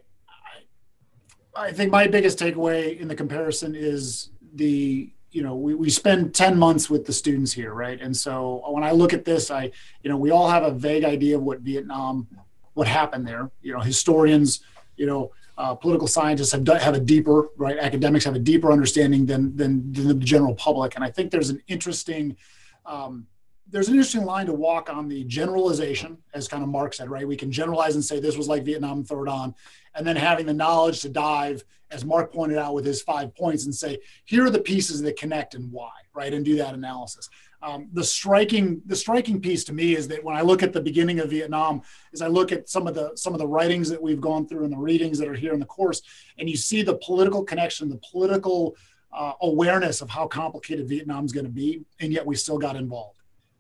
I 1.57 1.73
think 1.73 1.91
my 1.91 2.07
biggest 2.07 2.39
takeaway 2.39 2.99
in 2.99 3.09
the 3.09 3.15
comparison 3.15 3.75
is 3.75 4.31
the 4.55 5.11
you 5.31 5.43
know 5.43 5.55
we, 5.55 5.75
we 5.75 5.91
spend 5.91 6.35
10 6.35 6.59
months 6.59 6.89
with 6.89 7.07
the 7.07 7.13
students 7.13 7.53
here 7.53 7.73
right? 7.75 8.01
And 8.01 8.17
so 8.17 8.63
when 8.69 8.85
i 8.85 8.91
look 8.91 9.13
at 9.13 9.25
this 9.25 9.51
i 9.51 9.71
you 10.03 10.11
know 10.11 10.17
we 10.17 10.31
all 10.31 10.49
have 10.49 10.63
a 10.63 10.71
vague 10.71 11.05
idea 11.05 11.37
of 11.37 11.43
what 11.43 11.61
vietnam 11.61 12.27
what 12.75 12.87
happened 12.87 13.27
there. 13.27 13.51
You 13.63 13.73
know 13.73 13.81
historians 13.81 14.61
you 14.97 15.07
know 15.07 15.33
uh, 15.59 15.75
political 15.75 16.07
scientists 16.07 16.53
have 16.53 16.67
have 16.69 16.95
a 16.95 17.01
deeper 17.01 17.49
right? 17.57 17.79
Academics 17.79 18.25
have 18.25 18.37
a 18.37 18.45
deeper 18.53 18.71
understanding 18.71 19.27
than, 19.27 19.57
than 19.57 19.93
than 19.93 20.09
the 20.09 20.15
general 20.15 20.55
public. 20.55 20.95
And 20.95 21.05
i 21.05 21.11
think 21.11 21.31
there's 21.31 21.51
an 21.51 21.63
interesting 21.69 22.37
um, 22.85 23.27
there's 23.69 23.89
an 23.89 23.95
interesting 23.95 24.25
line 24.25 24.47
to 24.47 24.53
walk 24.53 24.89
on 24.89 25.09
the 25.09 25.25
generalization, 25.25 26.19
as 26.35 26.47
kind 26.47 26.63
of 26.63 26.69
Marc 26.69 26.95
said, 26.95 27.11
right? 27.11 27.27
We 27.27 27.37
can 27.37 27.51
generalize 27.51 27.95
and 27.95 28.05
say 28.05 28.21
this 28.21 28.37
was 28.37 28.49
like 28.49 28.65
Vietnam 28.65 29.05
it 29.09 29.29
on, 29.29 29.55
and 29.95 30.07
then 30.07 30.17
having 30.17 30.47
the 30.47 30.55
knowledge 30.55 31.01
to 31.01 31.09
dive, 31.09 31.65
as 31.91 32.05
Marc 32.05 32.33
pointed 32.33 32.59
out 32.59 32.75
with 32.75 32.85
his 32.85 33.03
five 33.03 33.35
points, 33.35 33.65
and 33.65 33.75
say 33.75 33.99
here 34.25 34.45
are 34.47 34.51
the 34.51 34.61
pieces 34.61 35.03
that 35.03 35.19
connect 35.19 35.55
and 35.55 35.71
why, 35.73 35.91
right? 36.15 36.33
And 36.33 36.45
do 36.45 36.57
that 36.57 36.75
analysis. 36.75 37.29
Um, 37.63 37.89
the 37.93 38.05
striking 38.05 38.83
the 38.87 38.95
striking 38.95 39.41
piece 39.41 39.65
to 39.65 39.73
me 39.73 39.97
is 39.97 40.07
that 40.09 40.23
when 40.23 40.37
I 40.37 40.43
look 40.43 40.63
at 40.63 40.73
the 40.73 40.81
beginning 40.81 41.19
of 41.21 41.31
Vietnam, 41.31 41.83
is 42.13 42.23
I 42.23 42.29
look 42.29 42.53
at 42.53 42.69
some 42.69 42.87
of 42.87 42.95
the 42.95 43.13
some 43.17 43.33
of 43.33 43.41
the 43.41 43.47
writings 43.49 43.89
that 43.89 44.01
we've 44.01 44.21
gone 44.21 44.47
through 44.47 44.65
and 44.65 44.73
the 44.73 44.79
readings 44.79 45.19
that 45.19 45.29
are 45.29 45.35
here 45.35 45.55
in 45.55 45.61
the 45.61 45.67
course, 45.67 46.03
and 46.39 46.49
you 46.49 46.57
see 46.57 46.83
the 46.83 46.99
political 46.99 47.43
connection, 47.43 47.89
the 47.89 48.01
political 48.13 48.77
uh, 49.13 49.33
awareness 49.41 50.03
of 50.03 50.11
how 50.11 50.27
complicated 50.27 50.89
Vietnam's 50.89 51.33
going 51.33 51.47
to 51.47 51.53
be, 51.53 51.83
and 52.01 52.13
yet 52.13 52.25
we 52.25 52.37
still 52.37 52.59
got 52.59 52.77
involved 52.77 53.16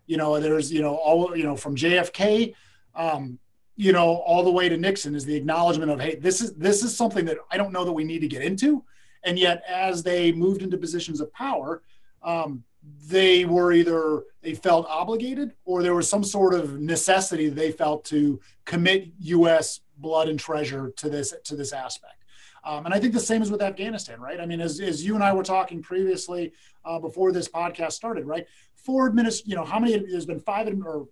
you 0.06 0.16
know, 0.16 0.38
there's, 0.40 0.72
you 0.72 0.82
know, 0.82 0.94
all, 0.96 1.36
you 1.36 1.44
know, 1.44 1.56
from 1.56 1.76
JFK, 1.76 2.54
um, 2.94 3.38
you 3.76 3.92
know, 3.92 4.16
all 4.16 4.42
the 4.42 4.50
way 4.50 4.68
to 4.68 4.76
Nixon 4.76 5.14
is 5.14 5.24
the 5.24 5.36
acknowledgement 5.36 5.90
of, 5.90 6.00
hey, 6.00 6.16
this 6.16 6.40
is 6.40 6.54
this 6.54 6.82
is 6.82 6.96
something 6.96 7.24
that 7.26 7.36
I 7.50 7.56
don't 7.56 7.72
know 7.72 7.84
that 7.84 7.92
we 7.92 8.04
need 8.04 8.20
to 8.20 8.28
get 8.28 8.42
into. 8.42 8.82
And 9.24 9.38
yet, 9.38 9.62
as 9.68 10.02
they 10.02 10.32
moved 10.32 10.62
into 10.62 10.78
positions 10.78 11.20
of 11.20 11.32
power, 11.32 11.82
um, 12.22 12.64
they 13.08 13.44
were 13.44 13.72
either 13.72 14.24
they 14.40 14.54
felt 14.54 14.86
obligated 14.88 15.52
or 15.64 15.82
there 15.82 15.94
was 15.94 16.08
some 16.08 16.24
sort 16.24 16.54
of 16.54 16.80
necessity 16.80 17.48
they 17.48 17.72
felt 17.72 18.04
to 18.06 18.40
commit 18.64 19.08
U.S. 19.18 19.80
blood 19.98 20.28
and 20.28 20.38
treasure 20.38 20.92
to 20.96 21.10
this 21.10 21.34
to 21.44 21.56
this 21.56 21.72
aspect. 21.72 22.24
Um, 22.64 22.84
and 22.84 22.92
I 22.92 22.98
think 22.98 23.12
the 23.12 23.20
same 23.20 23.42
is 23.42 23.50
with 23.50 23.62
Afghanistan, 23.62 24.20
right? 24.20 24.40
I 24.40 24.46
mean, 24.46 24.60
as, 24.60 24.80
as 24.80 25.04
you 25.04 25.14
and 25.14 25.22
I 25.22 25.32
were 25.32 25.44
talking 25.44 25.80
previously 25.80 26.52
uh, 26.84 26.98
before 26.98 27.30
this 27.30 27.48
podcast 27.48 27.92
started, 27.92 28.26
right? 28.26 28.44
Four 28.86 29.10
administ, 29.10 29.42
you 29.46 29.56
know, 29.56 29.64
how 29.64 29.80
many? 29.80 29.98
There's 29.98 30.26
been 30.26 30.38
five 30.38 30.68
or 30.84 31.08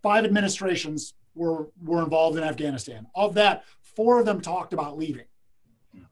five 0.00 0.24
administrations 0.24 1.14
were 1.34 1.68
were 1.82 2.02
involved 2.02 2.38
in 2.38 2.44
Afghanistan. 2.44 3.08
Of 3.16 3.34
that, 3.34 3.64
four 3.82 4.20
of 4.20 4.26
them 4.26 4.40
talked 4.40 4.72
about 4.72 4.96
leaving. 4.96 5.26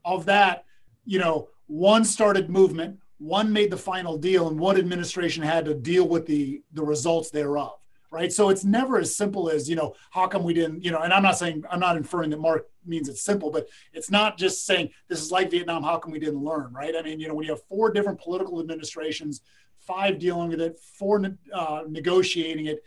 Of 0.03 0.25
that, 0.25 0.65
you 1.05 1.19
know, 1.19 1.47
one 1.67 2.03
started 2.03 2.49
movement, 2.49 2.99
one 3.17 3.53
made 3.53 3.71
the 3.71 3.77
final 3.77 4.17
deal, 4.17 4.49
and 4.49 4.59
one 4.59 4.77
administration 4.77 5.41
had 5.41 5.63
to 5.65 5.73
deal 5.73 6.05
with 6.05 6.25
the 6.25 6.61
the 6.73 6.83
results 6.83 7.31
thereof 7.31 7.79
right? 8.13 8.31
So 8.31 8.49
it's 8.49 8.63
never 8.63 8.99
as 8.99 9.15
simple 9.15 9.49
as, 9.49 9.67
you 9.67 9.75
know, 9.75 9.95
how 10.11 10.27
come 10.27 10.43
we 10.43 10.53
didn't, 10.53 10.83
you 10.85 10.91
know, 10.91 10.99
and 10.99 11.11
I'm 11.11 11.23
not 11.23 11.35
saying, 11.35 11.63
I'm 11.69 11.79
not 11.79 11.97
inferring 11.97 12.29
that 12.29 12.39
Marc 12.39 12.67
means 12.85 13.09
it's 13.09 13.23
simple, 13.23 13.49
but 13.49 13.67
it's 13.91 14.11
not 14.11 14.37
just 14.37 14.67
saying 14.67 14.91
this 15.07 15.19
is 15.19 15.31
like 15.31 15.49
Vietnam, 15.49 15.81
how 15.81 15.97
come 15.97 16.11
we 16.11 16.19
didn't 16.19 16.43
learn, 16.43 16.71
right? 16.73 16.95
I 16.95 17.01
mean, 17.01 17.19
you 17.19 17.27
know, 17.27 17.33
when 17.33 17.43
you 17.43 17.51
have 17.51 17.63
four 17.63 17.91
different 17.91 18.21
political 18.21 18.59
administrations, 18.59 19.41
five 19.85 20.19
dealing 20.19 20.49
with 20.49 20.61
it, 20.61 20.79
four 20.79 21.21
uh, 21.53 21.83
negotiating 21.87 22.67
it, 22.67 22.83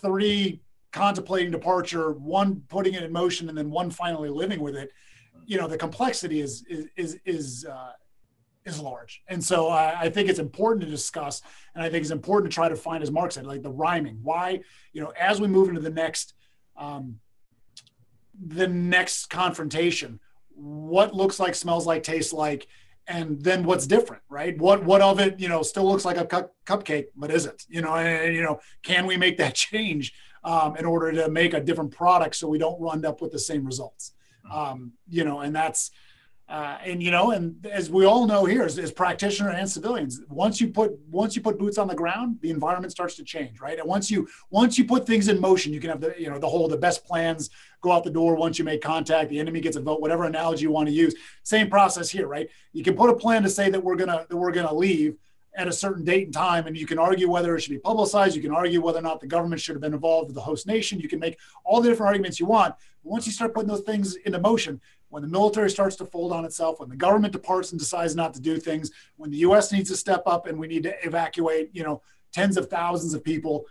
three 0.00 0.60
contemplating 0.92 1.50
departure, 1.50 2.12
one 2.12 2.62
putting 2.68 2.94
it 2.94 3.02
in 3.02 3.12
motion, 3.12 3.48
and 3.48 3.56
then 3.56 3.70
one 3.70 3.90
finally 3.90 4.28
living 4.28 4.60
with 4.60 4.76
it, 4.76 4.90
you 5.46 5.58
know, 5.58 5.66
the 5.66 5.78
complexity 5.78 6.40
is, 6.40 6.64
is, 6.68 6.86
is, 6.96 7.18
is 7.24 7.66
uh, 7.70 7.92
is 8.64 8.80
large. 8.80 9.22
And 9.26 9.42
so 9.42 9.68
I, 9.68 10.02
I, 10.02 10.10
think 10.10 10.28
it's 10.28 10.38
important 10.38 10.84
to 10.84 10.90
discuss. 10.90 11.42
And 11.74 11.82
I 11.82 11.88
think 11.88 12.02
it's 12.02 12.12
important 12.12 12.50
to 12.50 12.54
try 12.54 12.68
to 12.68 12.76
find, 12.76 13.02
as 13.02 13.10
Marc 13.10 13.32
said, 13.32 13.46
like 13.46 13.62
the 13.62 13.70
rhyming. 13.70 14.20
Why, 14.22 14.60
you 14.92 15.02
know, 15.02 15.12
as 15.18 15.40
we 15.40 15.48
move 15.48 15.68
into 15.68 15.80
the 15.80 15.90
next, 15.90 16.34
um, 16.76 17.18
the 18.40 18.68
next 18.68 19.30
confrontation, 19.30 20.20
what 20.54 21.14
looks 21.14 21.40
like, 21.40 21.54
smells 21.54 21.86
like, 21.86 22.02
tastes 22.02 22.32
like, 22.32 22.68
and 23.06 23.42
then 23.42 23.64
what's 23.64 23.86
different, 23.86 24.22
right? 24.28 24.56
What 24.58 24.84
what 24.84 25.00
of 25.00 25.18
it, 25.20 25.38
you 25.40 25.48
know, 25.48 25.62
still 25.62 25.88
looks 25.88 26.04
like 26.04 26.16
a 26.16 26.24
cu- 26.24 26.50
cupcake, 26.66 27.06
but 27.16 27.30
isn't, 27.30 27.64
you 27.68 27.80
know, 27.80 27.94
and, 27.94 28.34
you 28.34 28.42
know, 28.42 28.60
can 28.82 29.06
we 29.06 29.16
make 29.16 29.38
that 29.38 29.54
change 29.66 30.12
um, 30.44 30.76
in 30.76 30.84
order 30.84 31.12
to 31.12 31.28
make 31.28 31.54
a 31.54 31.60
different 31.60 31.90
product 31.90 32.36
so 32.36 32.48
we 32.48 32.58
don't 32.58 32.80
run 32.80 33.04
up 33.04 33.20
with 33.20 33.32
the 33.32 33.38
same 33.38 33.64
results? 33.64 34.12
Um, 34.52 34.92
you 35.08 35.24
know, 35.24 35.40
and 35.40 35.54
that's 35.54 35.90
uh, 36.52 36.76
and 36.84 37.02
you 37.02 37.10
know, 37.10 37.30
and 37.30 37.66
as 37.66 37.90
we 37.90 38.04
all 38.04 38.26
know 38.26 38.44
here, 38.44 38.62
as, 38.62 38.78
as 38.78 38.92
practitioners 38.92 39.54
and 39.56 39.70
civilians, 39.70 40.20
once 40.28 40.60
you 40.60 40.68
put 40.68 40.92
once 41.08 41.34
you 41.34 41.40
put 41.40 41.58
boots 41.58 41.78
on 41.78 41.88
the 41.88 41.94
ground, 41.94 42.36
the 42.42 42.50
environment 42.50 42.92
starts 42.92 43.14
to 43.16 43.24
change, 43.24 43.58
right? 43.58 43.78
And 43.78 43.88
once 43.88 44.10
you 44.10 44.28
once 44.50 44.76
you 44.76 44.84
put 44.84 45.06
things 45.06 45.28
in 45.28 45.40
motion, 45.40 45.72
you 45.72 45.80
can 45.80 45.88
have 45.88 46.02
the 46.02 46.14
you 46.18 46.28
know 46.28 46.38
the 46.38 46.46
whole 46.46 46.68
the 46.68 46.76
best 46.76 47.06
plans 47.06 47.48
go 47.80 47.90
out 47.90 48.04
the 48.04 48.10
door 48.10 48.34
once 48.34 48.58
you 48.58 48.66
make 48.66 48.82
contact. 48.82 49.30
The 49.30 49.40
enemy 49.40 49.62
gets 49.62 49.78
a 49.78 49.80
vote, 49.80 50.02
whatever 50.02 50.24
analogy 50.24 50.64
you 50.64 50.70
want 50.70 50.88
to 50.88 50.94
use. 50.94 51.14
Same 51.42 51.70
process 51.70 52.10
here, 52.10 52.26
right? 52.26 52.50
You 52.74 52.84
can 52.84 52.96
put 52.96 53.08
a 53.08 53.16
plan 53.16 53.42
to 53.44 53.48
say 53.48 53.70
that 53.70 53.82
we're 53.82 53.96
gonna 53.96 54.26
that 54.28 54.36
we're 54.36 54.52
gonna 54.52 54.74
leave 54.74 55.16
at 55.54 55.68
a 55.68 55.72
certain 55.72 56.04
date 56.04 56.26
and 56.26 56.34
time, 56.34 56.66
and 56.66 56.76
you 56.76 56.86
can 56.86 56.98
argue 56.98 57.30
whether 57.30 57.56
it 57.56 57.62
should 57.62 57.70
be 57.70 57.78
publicized. 57.78 58.36
You 58.36 58.42
can 58.42 58.52
argue 58.52 58.82
whether 58.82 58.98
or 58.98 59.02
not 59.02 59.20
the 59.20 59.26
government 59.26 59.62
should 59.62 59.74
have 59.74 59.82
been 59.82 59.94
involved 59.94 60.28
with 60.28 60.34
the 60.34 60.42
host 60.42 60.66
nation. 60.66 61.00
You 61.00 61.08
can 61.08 61.18
make 61.18 61.38
all 61.64 61.80
the 61.80 61.88
different 61.88 62.08
arguments 62.08 62.38
you 62.38 62.44
want. 62.44 62.74
But 63.02 63.10
once 63.10 63.26
you 63.26 63.32
start 63.32 63.54
putting 63.54 63.68
those 63.68 63.80
things 63.82 64.16
into 64.16 64.38
motion, 64.38 64.80
when 65.12 65.22
the 65.22 65.28
military 65.28 65.68
starts 65.68 65.94
to 65.96 66.06
fold 66.06 66.32
on 66.32 66.46
itself, 66.46 66.80
when 66.80 66.88
the 66.88 66.96
government 66.96 67.34
departs 67.34 67.70
and 67.70 67.78
decides 67.78 68.16
not 68.16 68.32
to 68.32 68.40
do 68.40 68.58
things, 68.58 68.90
when 69.16 69.30
the 69.30 69.36
U.S. 69.38 69.70
needs 69.70 69.90
to 69.90 69.96
step 69.96 70.22
up 70.24 70.46
and 70.46 70.58
we 70.58 70.66
need 70.66 70.84
to 70.84 71.06
evacuate, 71.06 71.68
you 71.74 71.82
know, 71.82 72.00
tens 72.32 72.56
of 72.56 72.70
thousands 72.70 73.12
of 73.12 73.22
people, 73.22 73.66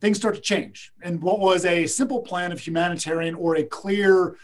things 0.00 0.18
start 0.18 0.36
to 0.36 0.40
change. 0.40 0.92
And 1.02 1.20
what 1.20 1.40
was 1.40 1.64
a 1.64 1.88
simple 1.88 2.20
plan 2.20 2.52
of 2.52 2.60
humanitarian 2.60 3.34
or 3.34 3.56
a 3.56 3.64
clear, 3.64 4.36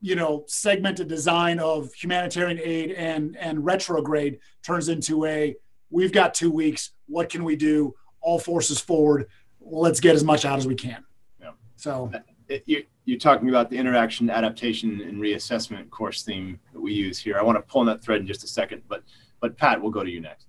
you 0.00 0.14
know, 0.14 0.44
segmented 0.46 1.08
design 1.08 1.58
of 1.58 1.92
humanitarian 1.94 2.60
aid 2.62 2.92
and 2.92 3.36
and 3.36 3.64
retrograde 3.64 4.38
turns 4.64 4.88
into 4.88 5.24
a 5.24 5.56
we've 5.90 6.12
got 6.12 6.32
two 6.32 6.52
weeks. 6.52 6.92
What 7.06 7.28
can 7.28 7.42
we 7.42 7.56
do? 7.56 7.96
All 8.20 8.38
forces 8.38 8.80
forward. 8.80 9.26
Let's 9.60 9.98
get 9.98 10.14
as 10.14 10.22
much 10.22 10.44
out 10.44 10.58
as 10.58 10.68
we 10.68 10.76
can. 10.76 11.04
Yeah. 11.40 11.50
So 11.74 12.12
it, 12.46 12.62
you, 12.66 12.84
you're 13.10 13.18
talking 13.18 13.48
about 13.48 13.68
the 13.68 13.76
interaction, 13.76 14.30
adaptation, 14.30 15.00
and 15.00 15.20
reassessment 15.20 15.90
course 15.90 16.22
theme 16.22 16.60
that 16.72 16.80
we 16.80 16.92
use 16.92 17.18
here. 17.18 17.36
I 17.36 17.42
want 17.42 17.58
to 17.58 17.62
pull 17.62 17.80
on 17.80 17.86
that 17.88 18.00
thread 18.04 18.20
in 18.20 18.26
just 18.26 18.44
a 18.44 18.46
second, 18.46 18.82
but 18.86 19.02
but 19.40 19.56
Pat, 19.56 19.82
we'll 19.82 19.90
go 19.90 20.04
to 20.04 20.10
you 20.10 20.20
next. 20.20 20.46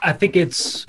I 0.00 0.12
think 0.12 0.36
it's 0.36 0.86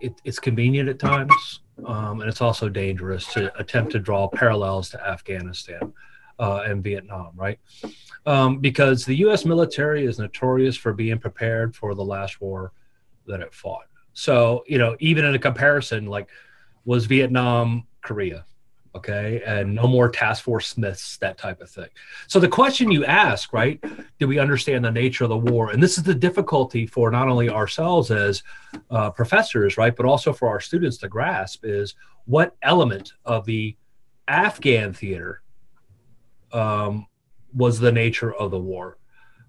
it, 0.00 0.14
it's 0.24 0.38
convenient 0.38 0.88
at 0.88 0.98
times, 0.98 1.60
um, 1.84 2.22
and 2.22 2.30
it's 2.30 2.40
also 2.40 2.70
dangerous 2.70 3.30
to 3.34 3.54
attempt 3.58 3.92
to 3.92 3.98
draw 3.98 4.28
parallels 4.28 4.88
to 4.90 5.06
Afghanistan 5.06 5.92
uh, 6.38 6.62
and 6.64 6.82
Vietnam, 6.82 7.32
right? 7.36 7.58
Um, 8.24 8.60
because 8.60 9.04
the 9.04 9.16
U.S. 9.16 9.44
military 9.44 10.06
is 10.06 10.18
notorious 10.18 10.74
for 10.74 10.94
being 10.94 11.18
prepared 11.18 11.76
for 11.76 11.94
the 11.94 12.04
last 12.04 12.40
war 12.40 12.72
that 13.26 13.40
it 13.40 13.52
fought. 13.52 13.88
So 14.14 14.64
you 14.66 14.78
know, 14.78 14.96
even 15.00 15.26
in 15.26 15.34
a 15.34 15.38
comparison, 15.38 16.06
like 16.06 16.30
was 16.86 17.04
Vietnam 17.04 17.86
Korea? 18.00 18.46
Okay? 18.94 19.42
And 19.46 19.74
no 19.74 19.86
more 19.86 20.08
task 20.08 20.44
force 20.44 20.68
smiths 20.68 21.16
that 21.18 21.38
type 21.38 21.60
of 21.60 21.70
thing. 21.70 21.88
So 22.28 22.38
the 22.38 22.48
question 22.48 22.90
you 22.90 23.04
ask 23.04 23.52
right 23.52 23.82
do 24.18 24.28
we 24.28 24.38
understand 24.38 24.84
the 24.84 24.90
nature 24.90 25.24
of 25.24 25.30
the 25.30 25.36
war? 25.36 25.70
And 25.70 25.82
this 25.82 25.98
is 25.98 26.04
the 26.04 26.14
difficulty 26.14 26.86
for 26.86 27.10
not 27.10 27.28
only 27.28 27.48
ourselves 27.48 28.10
as 28.10 28.42
uh, 28.90 29.10
professors 29.10 29.76
right 29.76 29.94
but 29.94 30.06
also 30.06 30.32
for 30.32 30.48
our 30.48 30.60
students 30.60 30.98
to 30.98 31.08
grasp 31.08 31.64
is 31.64 31.94
what 32.26 32.56
element 32.62 33.12
of 33.24 33.44
the 33.44 33.76
afghan 34.28 34.92
theater 34.92 35.42
um, 36.52 37.06
was 37.54 37.78
the 37.78 37.92
nature 37.92 38.32
of 38.34 38.50
the 38.50 38.58
war 38.58 38.98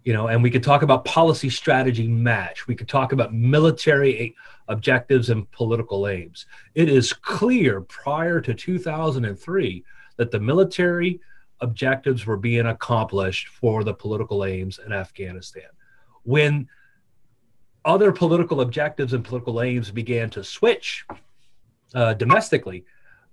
you 0.05 0.13
know 0.13 0.27
and 0.27 0.41
we 0.41 0.49
could 0.49 0.63
talk 0.63 0.83
about 0.83 1.03
policy 1.03 1.49
strategy 1.49 2.07
match. 2.07 2.67
We 2.67 2.75
could 2.75 2.87
talk 2.87 3.11
about 3.11 3.33
military 3.33 4.35
objectives 4.69 5.29
and 5.29 5.49
political 5.51 6.07
aims. 6.07 6.45
It 6.75 6.87
is 6.87 7.11
clear 7.11 7.81
prior 7.81 8.39
to 8.39 8.53
2003 8.53 9.83
that 10.17 10.31
the 10.31 10.39
military 10.39 11.19
objectives 11.59 12.25
were 12.25 12.37
being 12.37 12.67
accomplished 12.67 13.49
for 13.49 13.83
the 13.83 13.93
political 13.93 14.45
aims 14.45 14.79
in 14.85 14.93
afghanistan. 14.93 15.69
When 16.23 16.67
other 17.83 18.11
political 18.11 18.61
objectives 18.61 19.13
and 19.13 19.23
political 19.23 19.61
aims 19.61 19.91
began 19.91 20.29
to 20.31 20.43
switch 20.43 21.05
uh, 21.93 22.13
domestically 22.13 22.85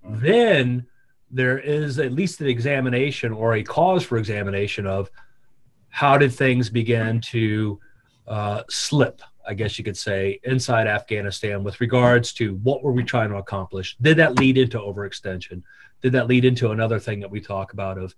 then 0.03 0.85
there 1.31 1.57
is 1.57 1.97
at 1.99 2.13
least 2.13 2.41
an 2.41 2.47
examination 2.47 3.31
or 3.31 3.55
a 3.55 3.63
cause 3.63 4.03
for 4.03 4.17
examination 4.17 4.85
of 4.85 5.09
how 5.93 6.17
did 6.17 6.33
things 6.33 6.71
begin 6.71 7.21
to 7.21 7.79
uh, 8.27 8.63
slip, 8.67 9.21
I 9.47 9.53
guess 9.53 9.77
you 9.77 9.85
could 9.85 9.95
say, 9.95 10.39
inside 10.43 10.87
Afghanistan 10.87 11.63
with 11.63 11.79
regards 11.79 12.33
to 12.33 12.55
what 12.63 12.81
were 12.81 12.91
we 12.91 13.03
trying 13.03 13.29
to 13.29 13.35
accomplish? 13.35 13.95
Did 14.01 14.17
that 14.17 14.39
lead 14.39 14.57
into 14.57 14.79
overextension? 14.79 15.61
Did 16.01 16.13
that 16.13 16.25
lead 16.25 16.45
into 16.45 16.71
another 16.71 16.97
thing 16.97 17.19
that 17.19 17.29
we 17.29 17.39
talk 17.39 17.73
about 17.73 17.99
of 17.99 18.15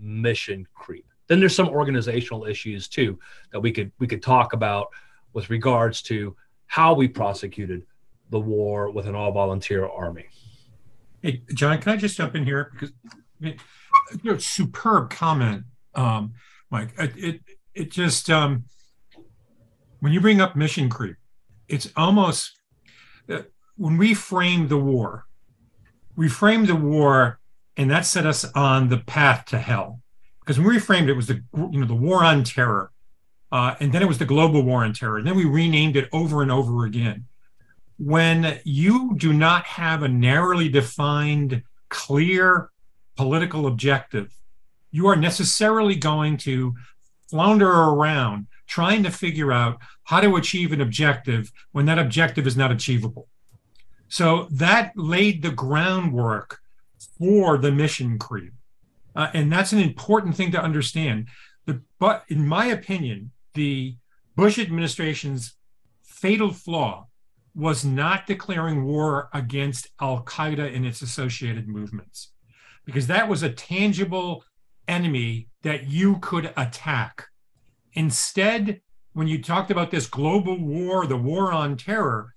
mission 0.00 0.66
creep? 0.72 1.04
Then 1.26 1.40
there's 1.40 1.54
some 1.54 1.68
organizational 1.68 2.46
issues 2.46 2.88
too 2.88 3.18
that 3.52 3.60
we 3.60 3.70
could 3.70 3.92
we 3.98 4.06
could 4.06 4.22
talk 4.22 4.54
about 4.54 4.88
with 5.34 5.50
regards 5.50 6.00
to 6.04 6.34
how 6.68 6.94
we 6.94 7.06
prosecuted 7.06 7.84
the 8.30 8.40
war 8.40 8.90
with 8.90 9.06
an 9.06 9.14
all-volunteer 9.14 9.86
army. 9.86 10.24
Hey, 11.20 11.42
Jon, 11.52 11.76
can 11.82 11.92
I 11.92 11.96
just 11.98 12.16
jump 12.16 12.34
in 12.34 12.46
here 12.46 12.70
because 12.72 12.92
you 13.40 13.56
know, 14.24 14.38
superb 14.38 15.10
comment. 15.10 15.64
Um, 15.94 16.32
Mike. 16.70 16.94
It 16.98 17.12
it, 17.16 17.40
it 17.74 17.90
just 17.90 18.30
um, 18.30 18.64
when 20.00 20.12
you 20.12 20.20
bring 20.20 20.40
up 20.40 20.56
mission 20.56 20.88
creep, 20.88 21.16
it's 21.68 21.90
almost 21.96 22.58
uh, 23.28 23.42
when 23.76 23.96
we 23.96 24.14
framed 24.14 24.68
the 24.68 24.78
war, 24.78 25.26
we 26.16 26.28
framed 26.28 26.68
the 26.68 26.76
war, 26.76 27.38
and 27.76 27.90
that 27.90 28.06
set 28.06 28.26
us 28.26 28.44
on 28.54 28.88
the 28.88 28.98
path 28.98 29.46
to 29.46 29.58
hell. 29.58 30.00
Because 30.40 30.58
when 30.58 30.68
we 30.68 30.78
framed 30.78 31.08
it, 31.08 31.12
it 31.12 31.16
was 31.16 31.26
the 31.26 31.42
you 31.54 31.80
know 31.80 31.86
the 31.86 31.94
war 31.94 32.24
on 32.24 32.44
terror, 32.44 32.90
uh, 33.52 33.74
and 33.80 33.92
then 33.92 34.02
it 34.02 34.08
was 34.08 34.18
the 34.18 34.24
global 34.24 34.62
war 34.62 34.84
on 34.84 34.92
terror. 34.92 35.18
And 35.18 35.26
then 35.26 35.36
we 35.36 35.44
renamed 35.44 35.96
it 35.96 36.08
over 36.12 36.42
and 36.42 36.50
over 36.50 36.84
again. 36.84 37.26
When 37.98 38.58
you 38.64 39.14
do 39.16 39.32
not 39.32 39.66
have 39.66 40.02
a 40.02 40.08
narrowly 40.08 40.70
defined, 40.70 41.62
clear 41.90 42.70
political 43.16 43.66
objective, 43.66 44.32
you 44.90 45.06
are 45.06 45.16
necessarily 45.16 45.94
going 45.96 46.36
to 46.38 46.74
flounder 47.28 47.70
around 47.70 48.46
trying 48.66 49.02
to 49.02 49.10
figure 49.10 49.52
out 49.52 49.78
how 50.04 50.20
to 50.20 50.36
achieve 50.36 50.72
an 50.72 50.80
objective 50.80 51.52
when 51.72 51.86
that 51.86 51.98
objective 51.98 52.46
is 52.46 52.56
not 52.56 52.72
achievable. 52.72 53.28
So 54.08 54.48
that 54.50 54.92
laid 54.96 55.42
the 55.42 55.50
groundwork 55.50 56.60
for 57.18 57.58
the 57.58 57.72
mission 57.72 58.18
creep. 58.18 58.52
Uh, 59.14 59.28
and 59.34 59.52
that's 59.52 59.72
an 59.72 59.80
important 59.80 60.36
thing 60.36 60.52
to 60.52 60.62
understand. 60.62 61.28
The, 61.66 61.82
but 61.98 62.24
in 62.28 62.46
my 62.46 62.66
opinion, 62.66 63.32
the 63.54 63.96
Bush 64.36 64.58
administration's 64.58 65.54
fatal 66.02 66.52
flaw 66.52 67.06
was 67.54 67.84
not 67.84 68.26
declaring 68.26 68.84
war 68.84 69.28
against 69.34 69.88
Al 70.00 70.22
Qaeda 70.22 70.74
and 70.74 70.86
its 70.86 71.02
associated 71.02 71.66
movements, 71.66 72.32
because 72.84 73.08
that 73.08 73.28
was 73.28 73.42
a 73.42 73.50
tangible 73.50 74.44
enemy 74.90 75.48
that 75.62 75.86
you 75.88 76.18
could 76.18 76.52
attack. 76.56 77.26
Instead, 77.94 78.80
when 79.12 79.28
you 79.28 79.42
talked 79.42 79.70
about 79.70 79.90
this 79.90 80.06
global 80.06 80.58
war, 80.58 81.06
the 81.06 81.16
war 81.16 81.52
on 81.52 81.76
terror, 81.76 82.34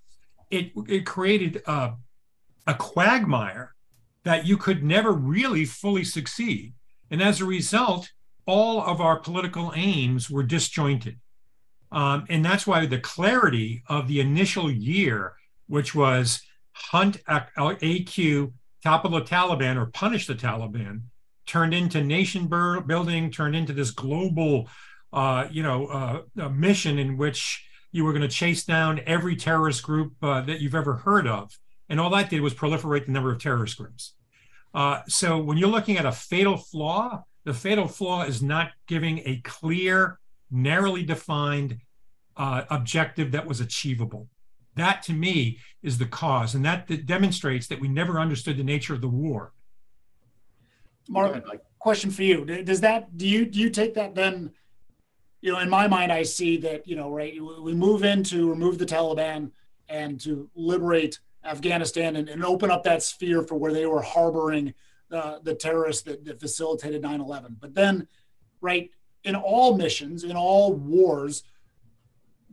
it, 0.50 0.72
it 0.88 1.06
created 1.06 1.62
a, 1.66 1.94
a 2.68 2.74
quagmire 2.76 3.74
that 4.24 4.46
you 4.46 4.58
could 4.58 4.84
never 4.84 5.12
really 5.12 5.66
fully 5.66 6.04
succeed. 6.04 6.74
And 7.12 7.22
as 7.22 7.42
a 7.42 7.46
result, 7.46 8.12
all 8.46 8.82
of 8.82 9.02
our 9.02 9.20
political 9.20 9.72
aims 9.76 10.30
were 10.30 10.44
disjointed. 10.44 11.20
Um, 11.92 12.26
and 12.30 12.44
that's 12.44 12.66
why 12.66 12.86
the 12.86 13.00
clarity 13.00 13.84
of 13.88 14.08
the 14.08 14.20
initial 14.20 14.72
year, 14.72 15.34
which 15.68 15.94
was 15.94 16.42
hunt 16.72 17.18
AQ, 17.28 18.52
topple 18.82 19.12
the 19.12 19.22
Taliban, 19.22 19.78
or 19.78 19.86
punish 19.88 20.26
the 20.26 20.36
Taliban, 20.36 21.04
turned 21.46 21.74
into 21.74 22.04
nation 22.04 22.48
building, 22.48 23.32
turned 23.32 23.56
into 23.56 23.74
this 23.74 23.92
global, 23.92 24.70
uh, 25.12 25.48
you 25.52 25.64
know, 25.64 25.88
uh, 26.38 26.50
mission 26.50 27.00
in 27.00 27.18
which 27.18 27.66
you 27.92 28.04
were 28.04 28.12
going 28.12 28.24
to 28.24 28.28
chase 28.28 28.66
down 28.66 29.02
every 29.06 29.36
terrorist 29.36 29.84
group 29.84 30.14
uh, 30.22 30.42
that 30.42 30.62
you've 30.62 30.76
ever 30.76 30.96
heard 30.96 31.28
of. 31.28 31.58
And 31.90 32.00
all 32.00 32.10
that 32.12 32.30
did 32.30 32.42
was 32.42 32.54
proliferate 32.54 33.06
the 33.06 33.12
number 33.12 33.32
of 33.32 33.40
terrorist 33.40 33.78
groups. 33.78 34.16
Uh, 34.74 35.02
so 35.08 35.38
when 35.38 35.58
you're 35.58 35.70
looking 35.70 35.98
at 35.98 36.06
a 36.06 36.12
fatal 36.12 36.58
flaw, 36.58 37.24
the 37.46 37.54
fatal 37.54 37.88
flaw 37.88 38.24
is 38.24 38.42
not 38.42 38.72
giving 38.88 39.20
a 39.20 39.42
clear, 39.44 40.20
narrowly 40.50 41.04
defined 41.04 41.78
uh, 42.38 42.64
objective 42.70 43.32
that 43.32 43.46
was 43.46 43.62
achievable. 43.62 44.28
That 44.76 45.04
to 45.04 45.14
me 45.14 45.60
is 45.84 46.00
the 46.00 46.08
cause, 46.08 46.56
and 46.56 46.66
that, 46.66 46.88
that 46.88 47.06
demonstrates 47.06 47.68
that 47.68 47.80
we 47.80 47.88
never 47.88 48.20
understood 48.20 48.58
the 48.58 48.64
nature 48.64 48.96
of 48.96 49.02
the 49.02 49.08
war. 49.08 49.54
Marc, 51.10 51.44
question 51.80 52.12
for 52.12 52.24
you: 52.24 52.46
Does 52.46 52.82
that 52.82 53.18
do 53.18 53.28
you 53.28 53.46
do 53.46 53.60
you 53.60 53.70
take 53.70 53.94
that 53.96 54.16
then? 54.16 54.52
You 55.42 55.52
know, 55.52 55.60
in 55.60 55.70
my 55.70 55.88
mind, 55.88 56.12
I 56.12 56.24
see 56.24 56.58
that 56.58 56.88
you 56.88 56.96
know, 56.96 57.10
right? 57.12 57.34
We 57.62 57.74
move 57.74 58.04
in 58.04 58.24
to 58.26 58.50
remove 58.50 58.78
the 58.78 58.86
Taliban 58.86 59.52
and 59.89 60.20
to 60.22 60.50
liberate 60.56 61.20
Afghanistan 61.44 62.16
and, 62.16 62.30
and 62.30 62.46
open 62.46 62.72
up 62.72 62.84
that 62.84 63.04
sphere 63.04 63.44
for 63.44 63.56
where 63.56 63.74
they 63.74 63.86
were 63.86 64.02
harboring 64.02 64.74
uh, 65.12 65.39
the 65.44 65.54
terrorists 65.54 66.04
that, 66.04 66.24
that 66.26 66.39
facilitated 66.39 67.02
9/11. 67.04 67.58
But 67.60 67.76
then, 67.76 68.08
right, 68.62 68.89
in 69.24 69.36
all 69.36 69.78
missions, 69.78 70.24
in 70.24 70.36
all 70.36 70.74
wars, 70.74 71.44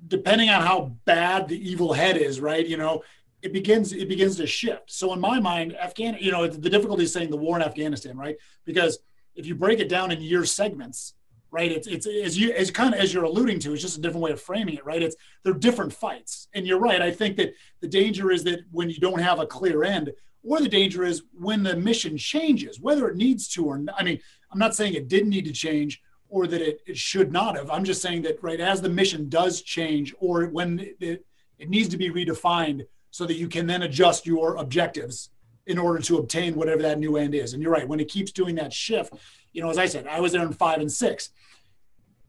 depending 0.09 0.51
on 0.51 0.63
how 0.63 0.97
bad 1.05 1.49
the 1.49 1.71
evil 1.71 1.93
head 1.93 2.17
is, 2.17 2.41
right, 2.41 2.67
you 2.67 2.77
know, 2.77 3.03
it 3.43 3.53
begins 3.53 3.93
it 3.93 4.09
begins 4.09 4.37
to 4.37 4.47
shift. 4.47 4.91
So 4.91 5.13
in 5.13 5.21
my 5.21 5.41
mind, 5.41 5.77
Afghan, 5.77 6.17
you 6.21 6.33
know, 6.33 6.47
the 6.47 6.71
difficulty 6.71 7.05
is 7.05 7.13
saying 7.13 7.31
the 7.31 7.37
war 7.37 7.57
in 7.57 7.63
Afghanistan, 7.63 8.17
right? 8.17 8.37
Because 8.65 8.99
if 9.35 9.47
you 9.47 9.55
break 9.55 9.81
it 9.81 9.89
down 9.89 10.11
in 10.11 10.21
year 10.21 10.45
segments, 10.45 11.15
right, 11.51 11.71
it's 11.71 11.87
it's 11.87 12.07
as 12.07 12.39
you 12.39 12.53
as 12.53 12.71
kind 12.71 12.95
of 12.95 13.01
as 13.01 13.15
you're 13.15 13.25
alluding 13.25 13.59
to, 13.61 13.73
it's 13.73 13.83
just 13.83 13.99
a 13.99 14.01
different 14.01 14.23
way 14.23 14.33
of 14.33 14.41
framing 14.41 14.75
it, 14.75 14.85
right? 14.85 15.03
It's 15.03 15.17
they're 15.43 15.55
different 15.55 15.93
fights, 15.93 16.49
and 16.55 16.67
you're 16.67 16.79
right. 16.79 17.01
I 17.01 17.11
think 17.11 17.37
that 17.37 17.55
the 17.81 17.89
danger 17.89 18.31
is 18.31 18.45
that 18.45 18.61
when 18.71 18.91
you 18.91 18.99
don't 18.99 19.21
have 19.21 19.39
a 19.39 19.47
clear 19.47 19.85
end, 19.85 20.13
or 20.43 20.61
the 20.61 20.69
danger 20.69 21.05
is 21.05 21.23
when 21.39 21.63
the 21.63 21.77
mission 21.77 22.17
changes, 22.17 22.81
whether 22.81 23.09
it 23.09 23.17
needs 23.17 23.49
to 23.49 23.67
or 23.67 23.79
not. 23.79 23.95
I 23.99 24.05
mean, 24.05 24.21
I'm 24.53 24.59
not 24.59 24.75
saying 24.75 24.95
it 24.95 25.09
didn't 25.09 25.31
need 25.31 25.45
to 25.47 25.53
change 25.53 26.01
or 26.29 26.47
that 26.47 26.63
it, 26.63 26.81
it 26.87 26.97
should 26.97 27.33
not 27.33 27.57
have. 27.57 27.71
I'm 27.71 27.85
just 27.85 28.01
saying 28.01 28.23
that 28.23 28.43
right 28.43 28.61
as 28.61 28.81
the 28.81 28.89
mission 28.89 29.29
does 29.29 29.63
change 29.63 30.15
or 30.19 30.47
when 30.47 30.79
it, 31.01 31.25
it 31.59 31.69
needs 31.69 31.89
to 31.91 31.99
be 31.99 32.11
redefined 32.11 32.87
so 33.11 33.27
that 33.27 33.35
you 33.35 33.49
can 33.49 33.67
then 33.67 33.83
adjust 33.83 34.27
your 34.27 34.57
objectives 34.57 35.31
in 35.67 35.79
order 35.79 36.01
to 36.01 36.19
obtain 36.19 36.55
whatever 36.55 36.83
that 36.83 36.99
new 36.99 37.17
end 37.17 37.35
is. 37.35 37.53
And 37.53 37.63
you're 37.63 37.73
right, 37.73 37.87
when 37.87 38.01
it 38.01 38.09
keeps 38.09 38.33
doing 38.33 38.55
that 38.57 38.73
shift, 38.73 39.15
you 39.53 39.63
know, 39.63 39.71
as 39.71 39.79
I 39.79 39.87
said, 39.87 40.07
I 40.07 40.21
was 40.21 40.33
there 40.33 40.43
in 40.43 40.53
five 40.53 40.81
and 40.81 40.91
six. 40.91 41.31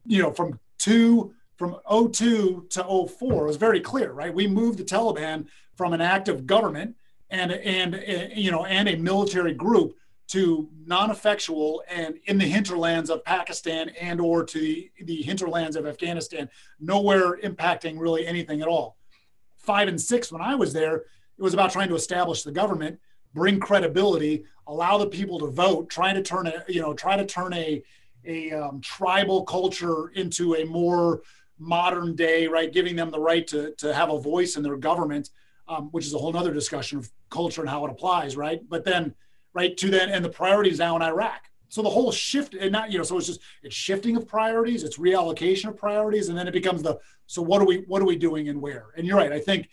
You 0.06 0.22
know, 0.22 0.32
from 0.32 0.60
two, 0.78 1.34
from 1.58 1.78
02 1.88 2.68
to 2.70 3.08
04, 3.08 3.44
it 3.44 3.48
was 3.48 3.58
very 3.58 3.80
clear, 3.80 4.12
right? 4.12 4.34
We 4.34 4.48
moved 4.48 4.80
the 4.80 4.84
Taliban 4.84 5.48
from 5.76 5.94
an 5.94 6.02
active 6.02 6.46
government 6.46 6.96
and 7.30 7.52
and 7.52 8.04
you 8.36 8.52
know 8.52 8.66
and 8.66 8.90
a 8.90 8.96
military 8.98 9.54
group 9.54 9.96
to 10.28 10.70
non-effectual 10.86 11.84
and 11.90 12.16
in 12.26 12.38
the 12.38 12.46
hinterlands 12.46 13.10
of 13.10 13.24
Pakistan 13.26 13.90
and 14.00 14.22
or 14.22 14.46
to 14.46 14.60
the, 14.60 14.92
the 15.04 15.22
hinterlands 15.22 15.76
of 15.76 15.86
Afghanistan, 15.86 16.50
nowhere 16.80 17.38
impacting 17.42 18.00
really 18.00 18.26
anything 18.26 18.62
at 18.62 18.68
all 18.68 18.98
five 19.64 19.88
and 19.88 20.00
six 20.00 20.32
when 20.32 20.42
I 20.42 20.56
was 20.56 20.74
there, 20.74 20.98
it 20.98 21.44
was 21.44 21.54
about 21.54 21.72
trying 21.72 21.90
to 21.90 21.96
establish 21.96 22.44
the 22.44 22.52
government, 22.52 23.00
bring 23.34 23.60
credibility, 23.60 24.44
allow 24.68 24.98
the 24.98 25.08
people 25.08 25.40
to 25.40 25.48
vote, 25.48 25.90
trying 25.90 26.16
to 26.16 26.22
turn 26.22 26.48
a 26.48 26.64
you 26.68 26.82
know 26.82 26.94
try 26.94 27.18
to 27.18 27.26
turn 27.26 27.54
a 27.54 27.84
a 28.26 28.52
um, 28.52 28.82
tribal 28.82 29.44
culture 29.44 30.10
into 30.10 30.56
a 30.56 30.66
more 30.66 31.22
modern 31.58 32.16
day 32.16 32.48
right, 32.48 32.74
giving 32.74 32.96
them 32.96 33.12
the 33.12 33.20
right 33.20 33.48
to 33.48 33.74
to 33.76 33.94
have 33.94 34.10
a 34.10 34.20
voice 34.20 34.56
in 34.56 34.64
their 34.64 34.78
government, 34.78 35.30
um, 35.68 35.90
which 35.92 36.06
is 36.06 36.14
a 36.14 36.18
whole 36.18 36.36
other 36.36 36.54
discussion 36.54 36.98
of 36.98 37.10
culture 37.30 37.62
and 37.62 37.70
how 37.70 37.86
it 37.86 37.92
applies, 37.92 38.36
right? 38.36 38.62
But 38.68 38.86
then 38.86 39.16
right 39.54 39.76
to 39.78 39.90
then 39.90 40.10
and 40.10 40.24
the 40.24 40.30
priorities 40.30 40.80
now 40.80 40.96
in 40.96 41.02
Iraq. 41.02 41.51
So 41.72 41.82
the 41.82 41.90
whole 41.90 42.12
shift, 42.12 42.54
and 42.54 42.70
not 42.70 42.92
you 42.92 42.98
know, 42.98 43.04
so 43.06 43.18
it's 43.18 43.28
just 43.28 43.40
it's 43.64 43.74
shifting 43.74 44.18
of 44.18 44.28
priorities, 44.28 44.84
it's 44.84 44.98
reallocation 44.98 45.70
of 45.70 45.78
priorities, 45.78 46.28
and 46.28 46.38
then 46.38 46.46
it 46.46 46.52
becomes 46.52 46.84
the 46.84 47.00
so 47.28 47.42
what 47.42 47.62
are 47.62 47.66
we 47.66 47.86
what 47.88 48.02
are 48.02 48.06
we 48.06 48.18
doing 48.18 48.50
and 48.50 48.62
where? 48.62 48.88
And 48.98 49.08
you're 49.08 49.16
right. 49.16 49.32
I 49.32 49.40
think 49.40 49.70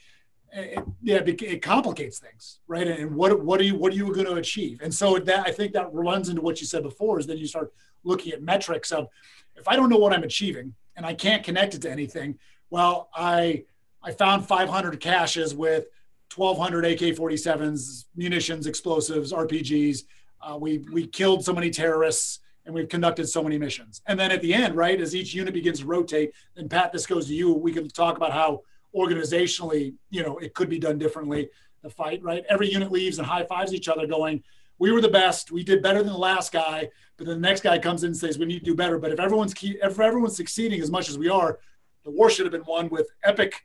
it, 0.53 0.79
yeah, 1.03 1.23
it 1.27 1.61
complicates 1.61 2.21
things, 2.21 2.61
right? 2.69 2.87
And 2.87 3.17
what 3.17 3.43
what 3.43 3.61
are 3.61 3.65
you 3.65 3.75
what 3.75 3.93
are 3.93 3.97
you 3.97 4.15
going 4.15 4.27
to 4.27 4.37
achieve? 4.37 4.81
And 4.81 4.95
so 4.95 5.19
that 5.19 5.45
I 5.45 5.51
think 5.51 5.73
that 5.73 5.93
runs 5.93 6.29
into 6.29 6.41
what 6.41 6.61
you 6.61 6.69
said 6.69 6.85
before 6.85 7.19
is 7.19 7.27
then 7.27 7.37
you 7.37 7.49
start 7.49 7.73
looking 8.05 8.33
at 8.33 8.43
metrics 8.43 8.93
of 8.93 9.09
if 9.57 9.67
I 9.67 9.75
don't 9.75 9.89
know 9.89 9.97
what 9.97 10.13
I'm 10.13 10.23
achieving 10.23 10.75
and 10.95 11.05
I 11.05 11.15
can't 11.15 11.43
connect 11.43 11.75
it 11.75 11.83
to 11.83 11.91
anything, 11.91 12.39
well, 12.71 13.09
I 13.13 13.65
I 14.05 14.13
found 14.13 14.47
500 14.47 15.01
caches 15.01 15.53
with 15.53 15.89
1,200 16.37 16.85
AK-47s, 16.85 18.05
munitions, 18.15 18.69
explosives, 18.69 19.33
RPGs 19.33 20.05
uh, 20.41 20.57
we 20.57 20.79
we 20.93 21.07
killed 21.07 21.45
so 21.45 21.53
many 21.53 21.71
terrorists 21.71 22.41
and 22.65 22.75
we've 22.75 22.89
conducted 22.89 23.27
so 23.27 23.43
many 23.43 23.57
missions. 23.57 24.03
And 24.07 24.21
then 24.21 24.31
at 24.31 24.43
the 24.43 24.53
end, 24.53 24.75
right, 24.75 25.01
as 25.01 25.15
each 25.15 25.33
unit 25.35 25.55
begins 25.55 25.81
to 25.81 25.87
rotate, 25.87 26.33
and 26.57 26.71
Pat, 26.71 26.93
this 26.93 27.07
goes 27.07 27.27
to 27.29 27.35
you. 27.35 27.53
We 27.53 27.73
can 27.73 27.89
talk 27.89 28.19
about 28.19 28.33
how 28.33 28.61
organizationally, 28.95 29.95
you 30.11 30.23
know, 30.23 30.37
it 30.39 30.55
could 30.55 30.69
be 30.69 30.79
done 30.79 30.99
differently. 30.99 31.49
The 31.83 31.89
fight, 31.89 32.23
right? 32.23 32.45
Every 32.49 32.71
unit 32.71 32.93
leaves 32.93 33.19
and 33.19 33.27
high 33.27 33.45
fives 33.45 33.73
each 33.73 33.89
other, 33.89 34.07
going, 34.07 34.43
"We 34.79 34.93
were 34.93 35.01
the 35.01 35.09
best. 35.09 35.51
We 35.51 35.65
did 35.65 35.83
better 35.83 36.03
than 36.03 36.13
the 36.13 36.19
last 36.19 36.53
guy." 36.53 36.91
But 37.17 37.27
then 37.27 37.41
the 37.41 37.49
next 37.49 37.63
guy 37.63 37.79
comes 37.79 38.03
in 38.03 38.09
and 38.09 38.17
says, 38.17 38.39
"We 38.39 38.47
need 38.47 38.59
to 38.61 38.65
do 38.65 38.75
better." 38.75 38.99
But 38.99 39.13
if 39.13 39.21
everyone's 39.21 39.55
key, 39.55 39.79
if 39.83 39.99
everyone's 39.99 40.37
succeeding 40.37 40.81
as 40.81 40.91
much 40.91 41.09
as 41.09 41.17
we 41.17 41.29
are, 41.29 41.59
the 42.05 42.11
war 42.11 42.31
should 42.31 42.47
have 42.47 42.53
been 42.53 42.65
won 42.67 42.89
with 42.89 43.09
epic 43.25 43.65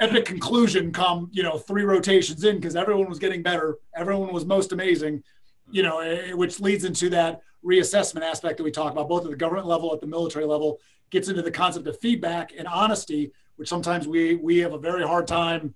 epic 0.00 0.24
conclusion 0.24 0.90
come 0.90 1.28
you 1.32 1.42
know 1.42 1.56
three 1.56 1.84
rotations 1.84 2.42
in 2.42 2.56
because 2.56 2.74
everyone 2.74 3.08
was 3.08 3.20
getting 3.20 3.44
better 3.44 3.78
everyone 3.94 4.32
was 4.32 4.44
most 4.44 4.72
amazing 4.72 5.22
you 5.70 5.82
know, 5.82 6.00
eh, 6.00 6.32
which 6.32 6.60
leads 6.60 6.84
into 6.84 7.10
that 7.10 7.42
reassessment 7.64 8.22
aspect 8.22 8.58
that 8.58 8.64
we 8.64 8.70
talk 8.70 8.92
about, 8.92 9.08
both 9.08 9.24
at 9.24 9.30
the 9.30 9.36
government 9.36 9.66
level, 9.66 9.92
at 9.92 10.00
the 10.00 10.06
military 10.06 10.44
level, 10.44 10.78
gets 11.10 11.28
into 11.28 11.42
the 11.42 11.50
concept 11.50 11.86
of 11.86 11.98
feedback 12.00 12.52
and 12.56 12.68
honesty, 12.68 13.32
which 13.56 13.68
sometimes 13.68 14.06
we 14.06 14.34
we 14.36 14.58
have 14.58 14.72
a 14.72 14.78
very 14.78 15.06
hard 15.06 15.26
time 15.26 15.74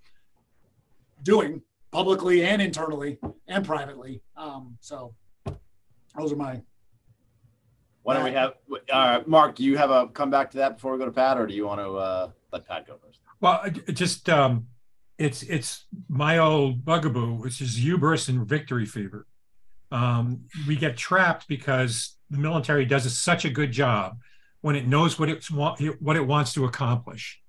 doing 1.23 1.61
publicly 1.91 2.43
and 2.45 2.61
internally 2.61 3.17
and 3.47 3.65
privately. 3.65 4.21
Um, 4.37 4.77
so 4.79 5.13
those 6.17 6.31
are 6.31 6.35
my. 6.35 6.61
Why 8.03 8.15
don't 8.15 8.23
we 8.23 8.31
have 8.31 8.53
uh, 8.91 9.21
Marc? 9.27 9.55
Do 9.55 9.63
you 9.63 9.77
have 9.77 9.91
a 9.91 10.07
come 10.07 10.29
back 10.29 10.51
to 10.51 10.57
that 10.57 10.75
before 10.75 10.93
we 10.93 10.99
go 10.99 11.05
to 11.05 11.11
Pat, 11.11 11.37
or 11.37 11.45
do 11.45 11.53
you 11.53 11.67
want 11.67 11.81
to 11.81 11.91
uh, 11.91 12.29
let 12.51 12.67
Pat 12.67 12.87
go 12.87 12.95
first? 13.03 13.19
Well, 13.41 13.69
just 13.93 14.29
um, 14.29 14.67
it's 15.17 15.43
it's 15.43 15.85
my 16.07 16.37
old 16.37 16.85
bugaboo, 16.85 17.35
which 17.35 17.61
is 17.61 17.75
hubris 17.75 18.27
and 18.27 18.47
victory 18.47 18.85
fever 18.85 19.27
um, 19.91 20.41
we 20.67 20.75
get 20.75 20.97
trapped 20.97 21.47
because 21.47 22.15
the 22.29 22.37
military 22.37 22.85
does 22.85 23.17
such 23.17 23.45
a 23.45 23.49
good 23.49 23.71
job 23.71 24.19
when 24.61 24.75
it 24.75 24.87
knows 24.87 25.17
what 25.17 25.29
it's 25.29 25.49
what 25.49 25.79
it 26.15 26.27
wants 26.27 26.53
to 26.53 26.65
accomplish, 26.65 27.41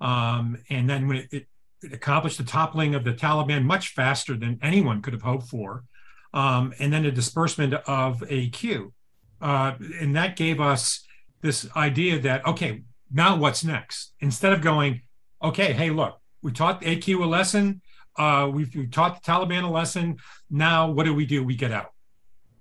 um, 0.00 0.58
and 0.70 0.88
then 0.88 1.08
when 1.08 1.18
it, 1.18 1.28
it, 1.32 1.46
it, 1.82 1.92
accomplished 1.92 2.38
the 2.38 2.44
toppling 2.44 2.94
of 2.94 3.04
the 3.04 3.12
Taliban 3.12 3.64
much 3.64 3.88
faster 3.88 4.36
than 4.36 4.58
anyone 4.62 5.02
could 5.02 5.12
have 5.12 5.22
hoped 5.22 5.48
for, 5.48 5.84
um, 6.32 6.72
and 6.78 6.92
then 6.92 7.02
the 7.02 7.10
disbursement 7.10 7.74
of 7.74 8.20
AQ, 8.20 8.92
uh, 9.40 9.72
and 10.00 10.16
that 10.16 10.36
gave 10.36 10.60
us 10.60 11.04
this 11.42 11.68
idea 11.76 12.18
that 12.20 12.46
okay, 12.46 12.82
now 13.12 13.36
what's 13.36 13.64
next? 13.64 14.14
Instead 14.20 14.52
of 14.52 14.62
going, 14.62 15.02
okay, 15.42 15.72
hey, 15.72 15.90
look, 15.90 16.18
we 16.40 16.52
taught 16.52 16.80
AQ 16.82 17.22
a 17.22 17.26
lesson 17.26 17.81
uh, 18.18 18.50
we've, 18.52 18.74
we've 18.74 18.90
taught 18.90 19.22
the 19.22 19.30
Taliban 19.30 19.64
a 19.64 19.68
lesson. 19.68 20.16
Now, 20.50 20.90
what 20.90 21.04
do 21.04 21.14
we 21.14 21.26
do? 21.26 21.42
We 21.44 21.56
get 21.56 21.72
out. 21.72 21.92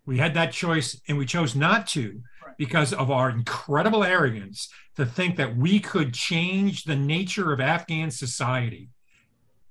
We 0.06 0.18
had 0.18 0.34
that 0.34 0.52
choice, 0.52 1.00
and 1.08 1.18
we 1.18 1.26
chose 1.26 1.56
not 1.56 1.88
to 1.88 2.22
because 2.58 2.94
of 2.94 3.10
our 3.10 3.30
incredible 3.30 4.04
arrogance 4.04 4.70
to 4.96 5.06
think 5.06 5.38
that 5.38 5.56
we 5.56 5.80
could 5.80 6.14
change 6.14 6.84
the 6.84 6.96
nature 6.96 7.52
of 7.54 7.60
Afghan 7.60 8.12
society. 8.12 8.90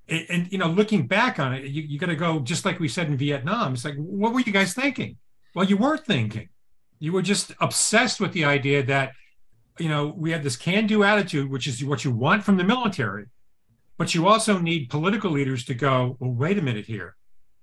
And, 0.08 0.26
and 0.28 0.52
you 0.52 0.58
know, 0.58 0.68
looking 0.68 1.06
back 1.06 1.38
on 1.38 1.52
it, 1.54 1.66
you, 1.66 1.82
you 1.82 1.98
got 1.98 2.06
to 2.06 2.16
go 2.16 2.40
just 2.40 2.64
like 2.64 2.80
we 2.80 2.88
said 2.88 3.08
in 3.08 3.16
Vietnam. 3.16 3.74
It's 3.74 3.84
like, 3.84 3.96
what 3.96 4.32
were 4.32 4.40
you 4.40 4.52
guys 4.52 4.74
thinking? 4.74 5.16
Well, 5.54 5.66
you 5.66 5.76
weren't 5.76 6.06
thinking. 6.06 6.48
You 6.98 7.12
were 7.12 7.22
just 7.22 7.52
obsessed 7.60 8.20
with 8.20 8.32
the 8.32 8.44
idea 8.44 8.82
that, 8.84 9.12
you 9.78 9.88
know, 9.88 10.14
we 10.16 10.30
had 10.30 10.42
this 10.42 10.56
can-do 10.56 11.02
attitude, 11.04 11.50
which 11.50 11.66
is 11.66 11.84
what 11.84 12.04
you 12.04 12.10
want 12.10 12.44
from 12.44 12.56
the 12.56 12.64
military 12.64 13.26
but 14.00 14.14
you 14.14 14.26
also 14.26 14.58
need 14.58 14.88
political 14.88 15.30
leaders 15.30 15.62
to 15.62 15.74
go, 15.74 16.16
well, 16.20 16.30
wait 16.30 16.56
a 16.56 16.62
minute 16.62 16.86
here. 16.86 17.16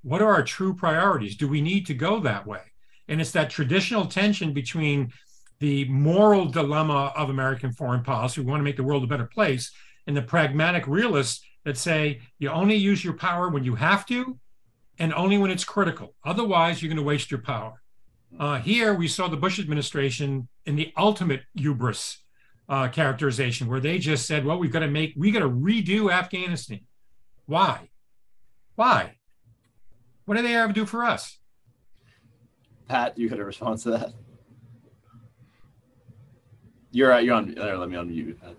What 0.03 0.21
are 0.21 0.31
our 0.31 0.43
true 0.43 0.75
priorities? 0.75 1.35
Do 1.35 1.47
we 1.47 1.61
need 1.61 1.87
to 1.87 1.95
go 1.95 2.19
that 2.19 2.45
way? 2.45 2.61
And 3.07 3.19
it's 3.19 3.31
that 3.31 3.49
traditional 3.49 4.05
tension 4.05 4.53
between 4.53 5.11
the 5.57 5.85
moral 5.85 6.45
dilemma 6.45 7.11
of 7.15 7.31
American 7.31 7.73
foreign 7.73 8.03
policy, 8.03 8.41
we 8.41 8.51
want 8.51 8.59
to 8.59 8.63
make 8.63 8.77
the 8.77 8.83
world 8.83 9.03
a 9.03 9.07
better 9.07 9.25
place, 9.25 9.71
and 10.05 10.15
the 10.15 10.21
pragmatic 10.21 10.85
realists 10.85 11.43
that 11.65 11.75
say 11.75 12.21
you 12.37 12.51
only 12.51 12.75
use 12.75 13.03
your 13.03 13.15
power 13.15 13.49
when 13.49 13.63
you 13.63 13.73
have 13.73 14.05
to 14.05 14.37
and 14.99 15.15
only 15.15 15.39
when 15.39 15.49
it's 15.49 15.63
critical. 15.63 16.13
Otherwise, 16.23 16.83
you're 16.83 16.93
going 16.93 16.97
to 16.97 17.03
waste 17.03 17.31
your 17.31 17.41
power. 17.41 17.81
Uh, 18.39 18.59
here, 18.59 18.93
we 18.93 19.07
saw 19.07 19.27
the 19.27 19.37
Bush 19.37 19.57
administration 19.57 20.47
in 20.67 20.75
the 20.75 20.93
ultimate 20.97 21.41
hubris 21.55 22.19
uh, 22.69 22.89
characterization, 22.89 23.67
where 23.67 23.79
they 23.79 23.99
just 23.99 24.25
said, 24.25 24.45
"Well, 24.45 24.57
we've 24.57 24.71
got 24.71 24.79
to 24.79 24.87
make, 24.87 25.13
we 25.15 25.31
got 25.31 25.39
to 25.39 25.49
redo 25.49 26.11
Afghanistan." 26.11 26.81
Why? 27.45 27.89
Why? 28.75 29.15
What 30.25 30.35
do 30.35 30.43
they 30.43 30.55
ever 30.55 30.73
do 30.73 30.85
for 30.85 31.05
us? 31.05 31.39
Pat, 32.87 33.17
you 33.17 33.29
got 33.29 33.39
a 33.39 33.45
response 33.45 33.83
to 33.83 33.91
that? 33.91 34.13
You're 36.91 37.13
uh, 37.13 37.19
you're 37.19 37.35
on. 37.35 37.53
There, 37.53 37.77
let 37.77 37.89
me 37.89 37.95
unmute. 37.95 38.39
Pat. 38.39 38.55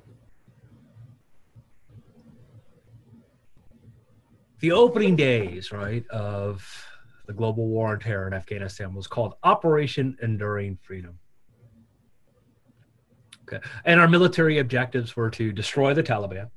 the 4.61 4.73
opening 4.73 5.17
days, 5.17 5.71
right, 5.73 6.07
of 6.09 6.67
the 7.27 7.33
global 7.33 7.69
war 7.69 7.93
on 7.93 8.01
terror 8.01 8.27
in 8.27 8.33
Afghanistan 8.33 8.95
was 8.95 9.07
called 9.07 9.35
Operation 9.45 10.17
Enduring 10.23 10.79
Freedom. 10.83 11.19
Okay. 13.49 13.65
And 13.85 13.99
our 14.01 14.09
military 14.09 14.59
objectives 14.59 15.17
were 15.17 15.31
to 15.31 15.53
destroy 15.53 15.95
the 15.95 16.03
Taliban, 16.03 16.51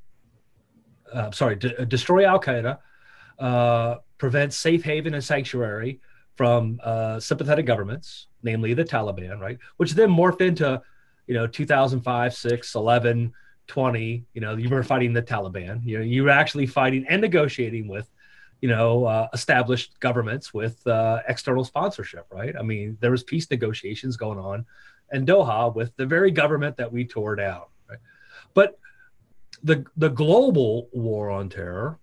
uh, 1.14 1.32
sorry, 1.32 1.58
to 1.58 1.86
destroy 1.86 2.26
Al 2.26 2.40
Qaeda, 2.40 2.80
uh, 3.40 3.96
prevent 4.18 4.54
safe 4.54 4.84
haven 4.84 5.14
and 5.14 5.24
sanctuary 5.24 6.00
from 6.36 6.80
uh, 6.84 7.20
sympathetic 7.20 7.66
governments, 7.66 8.28
namely 8.44 8.74
the 8.74 8.84
Taliban, 8.84 9.40
right, 9.40 9.58
which 9.78 9.94
then 9.94 10.10
morphed 10.10 10.42
into, 10.42 10.82
you 11.28 11.34
know, 11.34 11.48
2005, 11.48 12.34
6, 12.34 12.76
11, 12.76 13.34
20 13.68 14.26
you 14.34 14.42
know 14.42 14.58
you 14.58 14.68
were 14.68 14.84
fighting 14.84 15.14
the 15.14 15.22
taliban 15.22 15.82
you 15.86 15.98
know 15.98 16.04
you 16.04 16.24
were 16.24 16.30
actually 16.30 16.66
fighting 16.66 17.06
and 17.08 17.22
negotiating 17.22 17.88
with 17.88 18.10
you 18.60 18.68
know 18.68 19.06
uh, 19.06 19.30
established 19.34 19.98
governments 20.02 20.54
with 20.54 20.86
uh, 20.88 21.22
external 21.30 21.64
sponsorship 21.64 22.26
right 22.32 22.54
i 22.60 22.62
mean 22.62 22.98
there 23.00 23.12
was 23.12 23.24
peace 23.24 23.50
negotiations 23.50 24.18
going 24.18 24.38
on 24.38 24.66
in 25.12 25.26
doha 25.26 25.74
with 25.74 25.96
the 25.98 26.06
very 26.06 26.32
government 26.32 26.78
that 26.78 26.92
we 26.92 27.06
tore 27.06 27.36
down 27.36 27.64
right 27.90 28.00
but 28.54 28.78
the 29.64 29.86
the 29.98 30.10
global 30.10 30.90
war 30.92 31.30
on 31.30 31.50
terror 31.50 32.00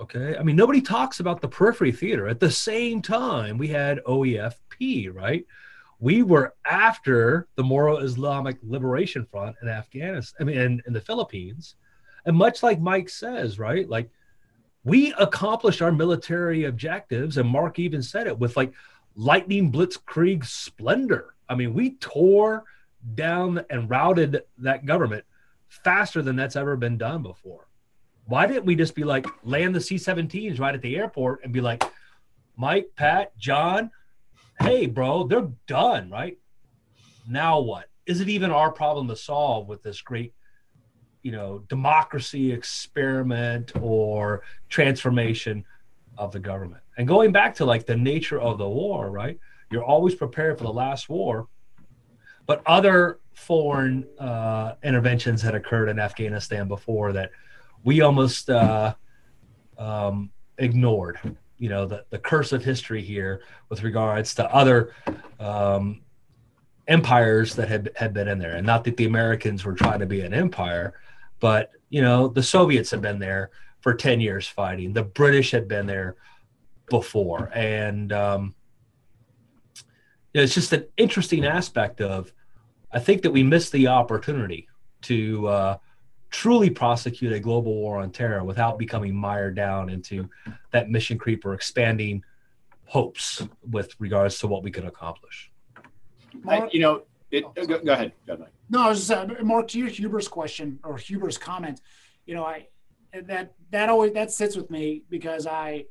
okay 0.00 0.36
i 0.38 0.42
mean 0.42 0.56
nobody 0.56 0.80
talks 0.80 1.20
about 1.20 1.40
the 1.40 1.48
periphery 1.48 1.92
theater 1.92 2.28
at 2.28 2.40
the 2.40 2.50
same 2.50 3.00
time 3.02 3.58
we 3.58 3.68
had 3.68 4.02
oefp 4.04 5.14
right 5.14 5.44
we 6.00 6.22
were 6.22 6.54
after 6.66 7.48
the 7.56 7.62
Moro 7.62 7.96
Islamic 7.96 8.58
Liberation 8.62 9.24
Front 9.24 9.56
in 9.62 9.68
Afghanistan, 9.68 10.36
I 10.38 10.44
mean, 10.44 10.58
in, 10.58 10.82
in 10.86 10.92
the 10.92 11.00
Philippines. 11.00 11.76
And 12.26 12.36
much 12.36 12.62
like 12.62 12.80
Mike 12.80 13.08
says, 13.08 13.58
right? 13.58 13.88
Like 13.88 14.10
we 14.84 15.14
accomplished 15.14 15.82
our 15.82 15.92
military 15.92 16.64
objectives, 16.64 17.38
and 17.38 17.48
Marc 17.48 17.78
even 17.78 18.02
said 18.02 18.26
it 18.26 18.38
with 18.38 18.56
like 18.56 18.72
lightning 19.16 19.72
blitzkrieg 19.72 20.44
splendor. 20.44 21.33
I 21.48 21.54
mean, 21.54 21.74
we 21.74 21.96
tore 21.96 22.64
down 23.14 23.64
and 23.70 23.90
routed 23.90 24.42
that 24.58 24.86
government 24.86 25.24
faster 25.68 26.22
than 26.22 26.36
that's 26.36 26.56
ever 26.56 26.76
been 26.76 26.96
done 26.96 27.22
before. 27.22 27.68
Why 28.26 28.46
didn't 28.46 28.64
we 28.64 28.74
just 28.74 28.94
be 28.94 29.04
like 29.04 29.26
land 29.44 29.74
the 29.74 29.80
C 29.80 29.96
17s 29.96 30.58
right 30.58 30.74
at 30.74 30.80
the 30.80 30.96
airport 30.96 31.44
and 31.44 31.52
be 31.52 31.60
like, 31.60 31.84
Mike, 32.56 32.90
Pat, 32.96 33.36
Jon, 33.36 33.90
hey, 34.60 34.86
bro, 34.86 35.26
they're 35.26 35.50
done, 35.66 36.10
right? 36.10 36.38
Now 37.28 37.60
what? 37.60 37.86
Is 38.06 38.20
it 38.20 38.28
even 38.28 38.50
our 38.50 38.70
problem 38.70 39.08
to 39.08 39.16
solve 39.16 39.66
with 39.66 39.82
this 39.82 40.00
great, 40.00 40.34
you 41.22 41.32
know, 41.32 41.64
democracy 41.68 42.52
experiment 42.52 43.72
or 43.80 44.42
transformation 44.68 45.64
of 46.16 46.32
the 46.32 46.40
government? 46.40 46.82
And 46.96 47.08
going 47.08 47.32
back 47.32 47.56
to 47.56 47.64
like 47.64 47.86
the 47.86 47.96
nature 47.96 48.40
of 48.40 48.58
the 48.58 48.68
war, 48.68 49.10
right? 49.10 49.38
You're 49.74 49.84
always 49.84 50.14
prepared 50.14 50.56
for 50.56 50.62
the 50.62 50.72
last 50.72 51.08
war, 51.08 51.48
but 52.46 52.62
other 52.64 53.18
foreign 53.32 54.06
uh, 54.20 54.74
interventions 54.84 55.42
had 55.42 55.56
occurred 55.56 55.88
in 55.88 55.98
Afghanistan 55.98 56.68
before 56.68 57.12
that 57.12 57.32
we 57.82 58.00
almost 58.00 58.48
uh, 58.50 58.94
um, 59.76 60.30
ignored 60.58 61.18
you 61.58 61.68
know 61.68 61.86
the, 61.86 62.04
the 62.10 62.18
curse 62.18 62.52
of 62.52 62.64
history 62.64 63.02
here 63.02 63.42
with 63.68 63.82
regards 63.82 64.32
to 64.36 64.54
other 64.54 64.94
um, 65.40 66.02
empires 66.86 67.56
that 67.56 67.66
had, 67.68 67.90
had 67.96 68.14
been 68.14 68.28
in 68.28 68.38
there. 68.38 68.54
And 68.54 68.64
not 68.64 68.84
that 68.84 68.96
the 68.96 69.06
americans 69.06 69.64
were 69.64 69.74
trying 69.74 69.98
to 69.98 70.06
be 70.06 70.20
an 70.20 70.32
empire 70.32 70.94
but 71.40 71.72
you 71.90 72.00
know 72.00 72.28
the 72.28 72.44
soviets 72.44 72.92
had 72.92 73.02
been 73.02 73.18
there 73.18 73.50
for 73.80 73.92
10 73.92 74.20
years 74.20 74.46
fighting. 74.46 74.92
The 74.92 75.02
british 75.02 75.50
had 75.50 75.66
been 75.66 75.86
there 75.86 76.14
before. 76.88 77.50
And 77.54 78.12
um, 78.12 78.54
it's 80.34 80.54
just 80.54 80.72
an 80.72 80.86
interesting 80.96 81.44
aspect 81.44 82.00
of 82.00 82.32
i 82.92 82.98
think 82.98 83.22
that 83.22 83.30
we 83.30 83.42
missed 83.42 83.72
the 83.72 83.86
opportunity 83.86 84.68
to 85.00 85.46
uh, 85.48 85.76
truly 86.34 86.68
prosecute 86.68 87.32
a 87.32 87.38
global 87.38 87.74
war 87.74 87.98
on 87.98 88.10
terror 88.10 88.42
without 88.42 88.76
becoming 88.76 89.14
mired 89.14 89.54
down 89.54 89.88
into 89.88 90.28
that 90.72 90.90
mission 90.90 91.16
creep 91.16 91.44
or 91.44 91.54
expanding 91.54 92.24
hopes 92.86 93.40
with 93.70 93.94
regards 94.00 94.38
to 94.40 94.48
what 94.48 94.64
we 94.64 94.70
can 94.70 94.86
accomplish. 94.86 95.52
I, 96.48 96.68
you 96.72 96.80
know, 96.80 97.02
it, 97.30 97.44
go, 97.54 97.78
go, 97.78 97.92
ahead. 97.92 98.12
Go 98.26 98.34
ahead. 98.34 98.48
No, 98.68 98.82
I 98.82 98.88
was 98.88 99.06
just 99.06 99.12
uh, 99.12 99.44
Marc 99.44 99.68
to 99.68 99.78
your 99.78 99.88
hubris 99.88 100.26
question 100.26 100.80
or 100.82 100.96
hubris 100.96 101.38
comment. 101.38 101.80
You 102.26 102.34
know, 102.34 102.44
I 102.44 102.66
that 103.12 103.52
that 103.70 103.88
always 103.88 104.12
that 104.14 104.32
sits 104.32 104.56
with 104.56 104.70
me 104.70 105.04
because 105.08 105.46
I 105.46 105.84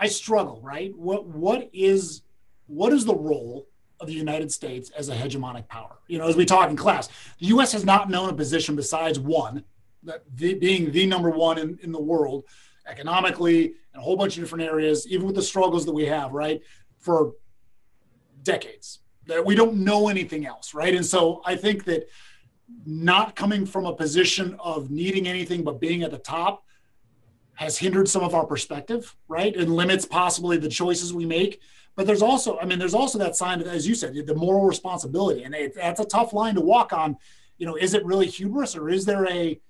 I 0.00 0.08
struggle. 0.08 0.60
Right? 0.62 0.92
What 0.96 1.26
what 1.26 1.70
is 1.72 2.22
what 2.66 2.92
is 2.92 3.04
the 3.04 3.14
role 3.14 3.68
of 4.00 4.06
the 4.06 4.14
United 4.14 4.52
States 4.52 4.90
as 4.90 5.08
a 5.08 5.14
hegemonic 5.14 5.68
power. 5.68 5.96
You 6.08 6.18
know, 6.18 6.28
as 6.28 6.36
we 6.36 6.44
talk 6.44 6.70
in 6.70 6.76
class, 6.76 7.08
the 7.38 7.46
U.S. 7.46 7.72
has 7.72 7.84
not 7.84 8.10
known 8.10 8.28
a 8.28 8.34
position 8.34 8.76
besides 8.76 9.18
one, 9.18 9.64
that 10.02 10.22
the, 10.34 10.54
being 10.54 10.90
the 10.92 11.06
number 11.06 11.30
one 11.30 11.58
in, 11.58 11.78
in 11.82 11.92
the 11.92 12.00
world, 12.00 12.44
economically, 12.86 13.74
and 13.92 14.00
a 14.00 14.04
whole 14.04 14.16
bunch 14.16 14.36
of 14.36 14.42
different 14.42 14.64
areas, 14.64 15.06
even 15.08 15.26
with 15.26 15.34
the 15.34 15.42
struggles 15.42 15.84
that 15.86 15.92
we 15.92 16.06
have, 16.06 16.32
right, 16.32 16.60
for 16.98 17.32
decades. 18.42 19.00
That 19.26 19.44
we 19.44 19.54
don't 19.54 19.76
know 19.76 20.08
anything 20.08 20.44
else, 20.44 20.74
right? 20.74 20.94
And 20.94 21.04
so 21.04 21.40
I 21.46 21.56
think 21.56 21.84
that 21.84 22.08
not 22.84 23.34
coming 23.34 23.64
from 23.64 23.86
a 23.86 23.94
position 23.94 24.56
of 24.58 24.90
needing 24.90 25.26
anything 25.26 25.64
but 25.64 25.80
being 25.80 26.02
at 26.02 26.10
the 26.10 26.18
top 26.18 26.64
has 27.54 27.78
hindered 27.78 28.08
some 28.08 28.22
of 28.22 28.34
our 28.34 28.44
perspective, 28.44 29.16
right? 29.28 29.56
And 29.56 29.74
limits 29.74 30.04
possibly 30.04 30.58
the 30.58 30.68
choices 30.68 31.14
we 31.14 31.24
make. 31.24 31.60
But 31.96 32.06
there's 32.06 32.22
also, 32.22 32.58
I 32.58 32.64
mean, 32.64 32.78
there's 32.78 32.94
also 32.94 33.18
that 33.18 33.36
sign 33.36 33.60
of, 33.60 33.68
as 33.68 33.86
you 33.86 33.94
said, 33.94 34.14
the 34.14 34.34
moral 34.34 34.66
responsibility, 34.66 35.44
and 35.44 35.54
it, 35.54 35.74
that's 35.74 36.00
a 36.00 36.04
tough 36.04 36.32
line 36.32 36.56
to 36.56 36.60
walk 36.60 36.92
on. 36.92 37.16
You 37.56 37.66
know, 37.66 37.76
is 37.76 37.94
it 37.94 38.04
really 38.04 38.26
hubris, 38.26 38.74
or 38.74 38.88
is 38.88 39.04
there 39.04 39.26
a, 39.30 39.60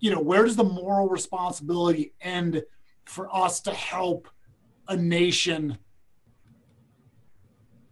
you 0.00 0.10
know, 0.10 0.20
where 0.20 0.44
does 0.44 0.56
the 0.56 0.64
moral 0.64 1.08
responsibility 1.08 2.12
end 2.20 2.62
for 3.04 3.34
us 3.34 3.60
to 3.60 3.72
help 3.72 4.28
a 4.88 4.96
nation 4.96 5.78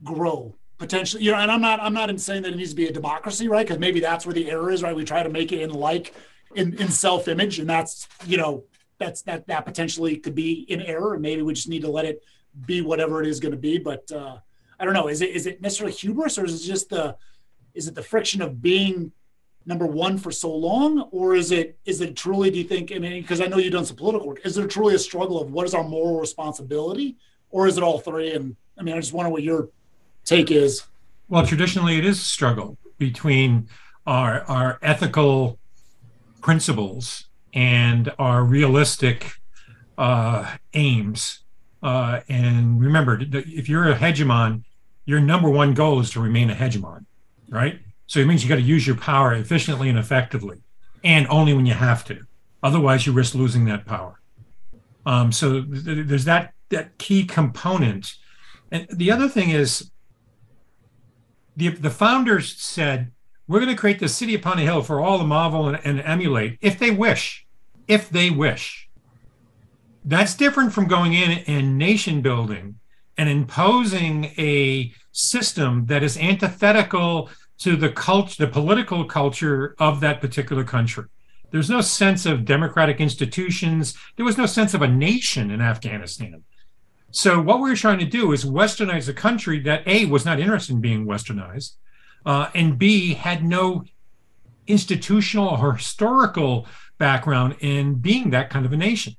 grow 0.03 0.57
potentially? 0.79 1.22
You 1.22 1.31
know, 1.31 1.38
and 1.38 1.51
I'm 1.51 1.61
not, 1.61 1.81
I'm 1.81 1.94
not 1.94 2.18
saying 2.20 2.42
that 2.42 2.53
it 2.53 2.57
needs 2.57 2.70
to 2.70 2.77
be 2.77 2.88
a 2.88 2.92
democracy, 2.92 3.46
right? 3.46 3.64
Because 3.64 3.79
maybe 3.79 4.01
that's 4.01 4.27
where 4.27 4.35
the 4.35 4.51
error 4.51 4.72
is, 4.72 4.83
right? 4.83 4.96
We 4.96 5.05
try 5.05 5.22
to 5.22 5.31
make 5.31 5.53
it 5.53 5.61
in 5.61 5.70
like, 5.70 6.14
in, 6.57 6.75
in 6.75 6.88
self-image, 6.88 7.61
and 7.61 7.70
that's, 7.70 8.09
you 8.27 8.37
know, 8.37 8.64
that's 8.98 9.22
that 9.22 9.46
that 9.46 9.64
potentially 9.64 10.16
could 10.16 10.35
be 10.35 10.66
in 10.68 10.83
error, 10.83 11.14
and 11.14 11.22
maybe 11.22 11.42
we 11.42 11.55
just 11.55 11.68
need 11.68 11.83
to 11.83 11.90
let 11.90 12.05
it 12.05 12.22
be 12.67 12.81
whatever 12.81 13.23
it 13.23 13.29
is 13.29 13.41
going 13.41 13.53
to 13.53 13.59
be. 13.59 13.79
But 13.79 14.11
uh, 14.12 14.38
I 14.79 14.85
don't 14.85 14.95
know. 14.95 15.09
Is 15.09 15.23
it 15.23 15.31
is 15.31 15.47
it 15.47 15.61
necessarily 15.61 15.95
hubris, 15.95 16.38
or 16.38 16.45
is 16.45 16.62
it 16.62 16.67
just 16.67 16.91
the 16.91 17.17
is 17.75 17.88
it 17.88 17.95
the 17.95 18.03
friction 18.03 18.43
of 18.43 18.61
being 18.61 19.12
number 19.67 19.87
one 19.87 20.19
for 20.19 20.31
so 20.31 20.55
long, 20.55 21.09
or 21.11 21.35
is 21.35 21.53
it 21.53 21.79
is 21.85 22.01
it 22.01 22.17
truly? 22.17 22.51
Do 22.51 22.59
you 22.59 22.65
think? 22.65 22.93
I 22.93 22.99
mean, 22.99 23.23
because 23.23 23.41
I 23.41 23.47
know 23.47 23.59
you've 23.59 23.73
done 23.73 23.85
some 23.85 23.97
political 23.97 24.29
work. 24.29 24.45
Is 24.45 24.55
there 24.55 24.67
truly 24.67 24.95
a 24.95 24.99
struggle 24.99 25.41
of 25.41 25.53
what 25.53 25.67
is 25.67 25.75
our 25.75 25.85
moral 25.85 26.21
responsibility, 26.21 27.17
or 27.51 27.67
is 27.67 27.77
it 27.77 27.83
all 27.83 27.99
three? 27.99 28.33
And 28.33 28.57
I 28.79 28.83
mean, 28.83 28.95
I 28.95 29.01
just 29.01 29.12
wonder 29.12 29.31
what 29.31 29.43
your 29.43 29.69
take 30.25 30.51
is. 30.51 30.85
Well, 31.29 31.47
traditionally, 31.47 31.99
it 31.99 32.05
is 32.05 32.21
a 32.21 32.25
struggle 32.25 32.77
between 32.98 33.69
our 34.07 34.42
our 34.42 34.79
ethical 34.83 35.59
principles 36.40 37.27
and 37.55 38.13
our 38.19 38.42
realistic 38.42 39.33
uh, 39.98 40.57
aims 40.75 41.42
uh, 41.83 42.20
and 42.28 42.80
remember, 42.80 43.20
if 43.20 43.68
you're 43.68 43.90
a 43.90 43.96
hegemon, 43.96 44.64
your 45.04 45.20
number 45.20 45.50
one 45.50 45.74
goal 45.74 46.00
is 46.00 46.10
to 46.10 46.20
remain 46.20 46.50
a 46.50 46.54
hegemon, 46.54 47.06
right? 47.48 47.80
So 48.06 48.20
it 48.20 48.26
means 48.26 48.42
you 48.42 48.48
got 48.48 48.56
to 48.56 48.62
use 48.62 48.87
your 48.87 48.96
power 48.96 49.35
efficiently 49.35 49.88
and 49.88 49.98
effectively, 49.98 50.58
and 51.02 51.26
only 51.28 51.54
when 51.54 51.66
you 51.66 51.74
have 51.74 52.04
to. 52.04 52.26
Otherwise, 52.62 53.06
you 53.06 53.12
risk 53.12 53.35
losing 53.35 53.64
that 53.64 53.85
power. 53.87 54.20
Um, 55.04 55.33
so 55.33 55.62
th- 55.62 56.06
there's 56.06 56.24
that 56.26 56.54
that 56.68 56.98
key 56.98 57.24
component. 57.24 58.14
And 58.70 58.87
the 58.90 59.10
other 59.10 59.28
thing 59.28 59.50
is, 59.50 59.90
the 61.56 61.68
the 61.68 61.90
founders 61.90 62.56
said 62.56 63.10
we're 63.48 63.58
going 63.58 63.74
to 63.74 63.80
create 63.80 63.98
the 63.98 64.08
city 64.08 64.35
upon 64.35 64.58
a 64.58 64.62
hill 64.62 64.83
for 64.83 65.00
all 65.00 65.18
to 65.18 65.24
marvel 65.24 65.68
and, 65.68 65.80
and 65.85 66.00
emulate 66.00 66.58
if 66.60 66.78
they 66.78 66.90
wish. 66.90 67.44
if 67.88 68.08
they 68.08 68.30
wish. 68.30 68.88
That's 70.05 70.35
different 70.35 70.73
from 70.73 70.88
going 70.88 71.13
in 71.13 71.31
and 71.46 71.79
nation 71.79 72.23
building 72.23 72.81
and 73.17 73.29
imposing 73.29 74.27
a 74.38 74.92
system 75.13 75.87
that 75.87 76.03
is 76.03 76.17
antithetical 76.17 77.31
to 77.59 77.77
the 77.77 77.90
culture, 77.90 78.46
the 78.46 78.50
political 78.50 79.05
culture 79.05 79.77
of 79.79 80.00
that 80.00 80.21
particular 80.21 80.65
country. 80.65 81.05
There's 81.53 81.71
no 81.71 81.83
sense 81.83 82.27
of 82.27 82.44
democratic 82.44 83.00
institutions. 83.00 83.94
There 84.17 84.25
was 84.25 84.38
no 84.38 84.46
sense 84.46 84.75
of 84.75 84.83
a 84.83 84.88
nation 84.88 85.50
in 85.50 85.61
Afghanistan. 85.61 86.42
So 87.13 87.40
what 87.40 87.61
we 87.61 87.69
were 87.69 87.77
trying 87.77 87.98
to 87.98 88.07
do 88.07 88.33
is 88.33 88.44
westernize 88.44 89.09
a 89.09 89.13
country 89.13 89.61
that 89.61 89.87
A 89.87 90.07
was 90.07 90.25
not 90.25 90.40
interested 90.40 90.73
in 90.73 90.81
being 90.81 91.07
westernized, 91.07 91.77
uh, 92.25 92.48
and 92.55 92.79
B 92.79 93.15
had 93.15 93.44
no 93.44 93.85
institutional 94.67 95.48
or 95.48 95.75
historical 95.75 96.67
background 96.98 97.57
in 97.61 97.96
being 97.96 98.31
that 98.31 98.48
kind 98.48 98.65
of 98.65 98.73
a 98.73 98.77
nation. 98.77 99.15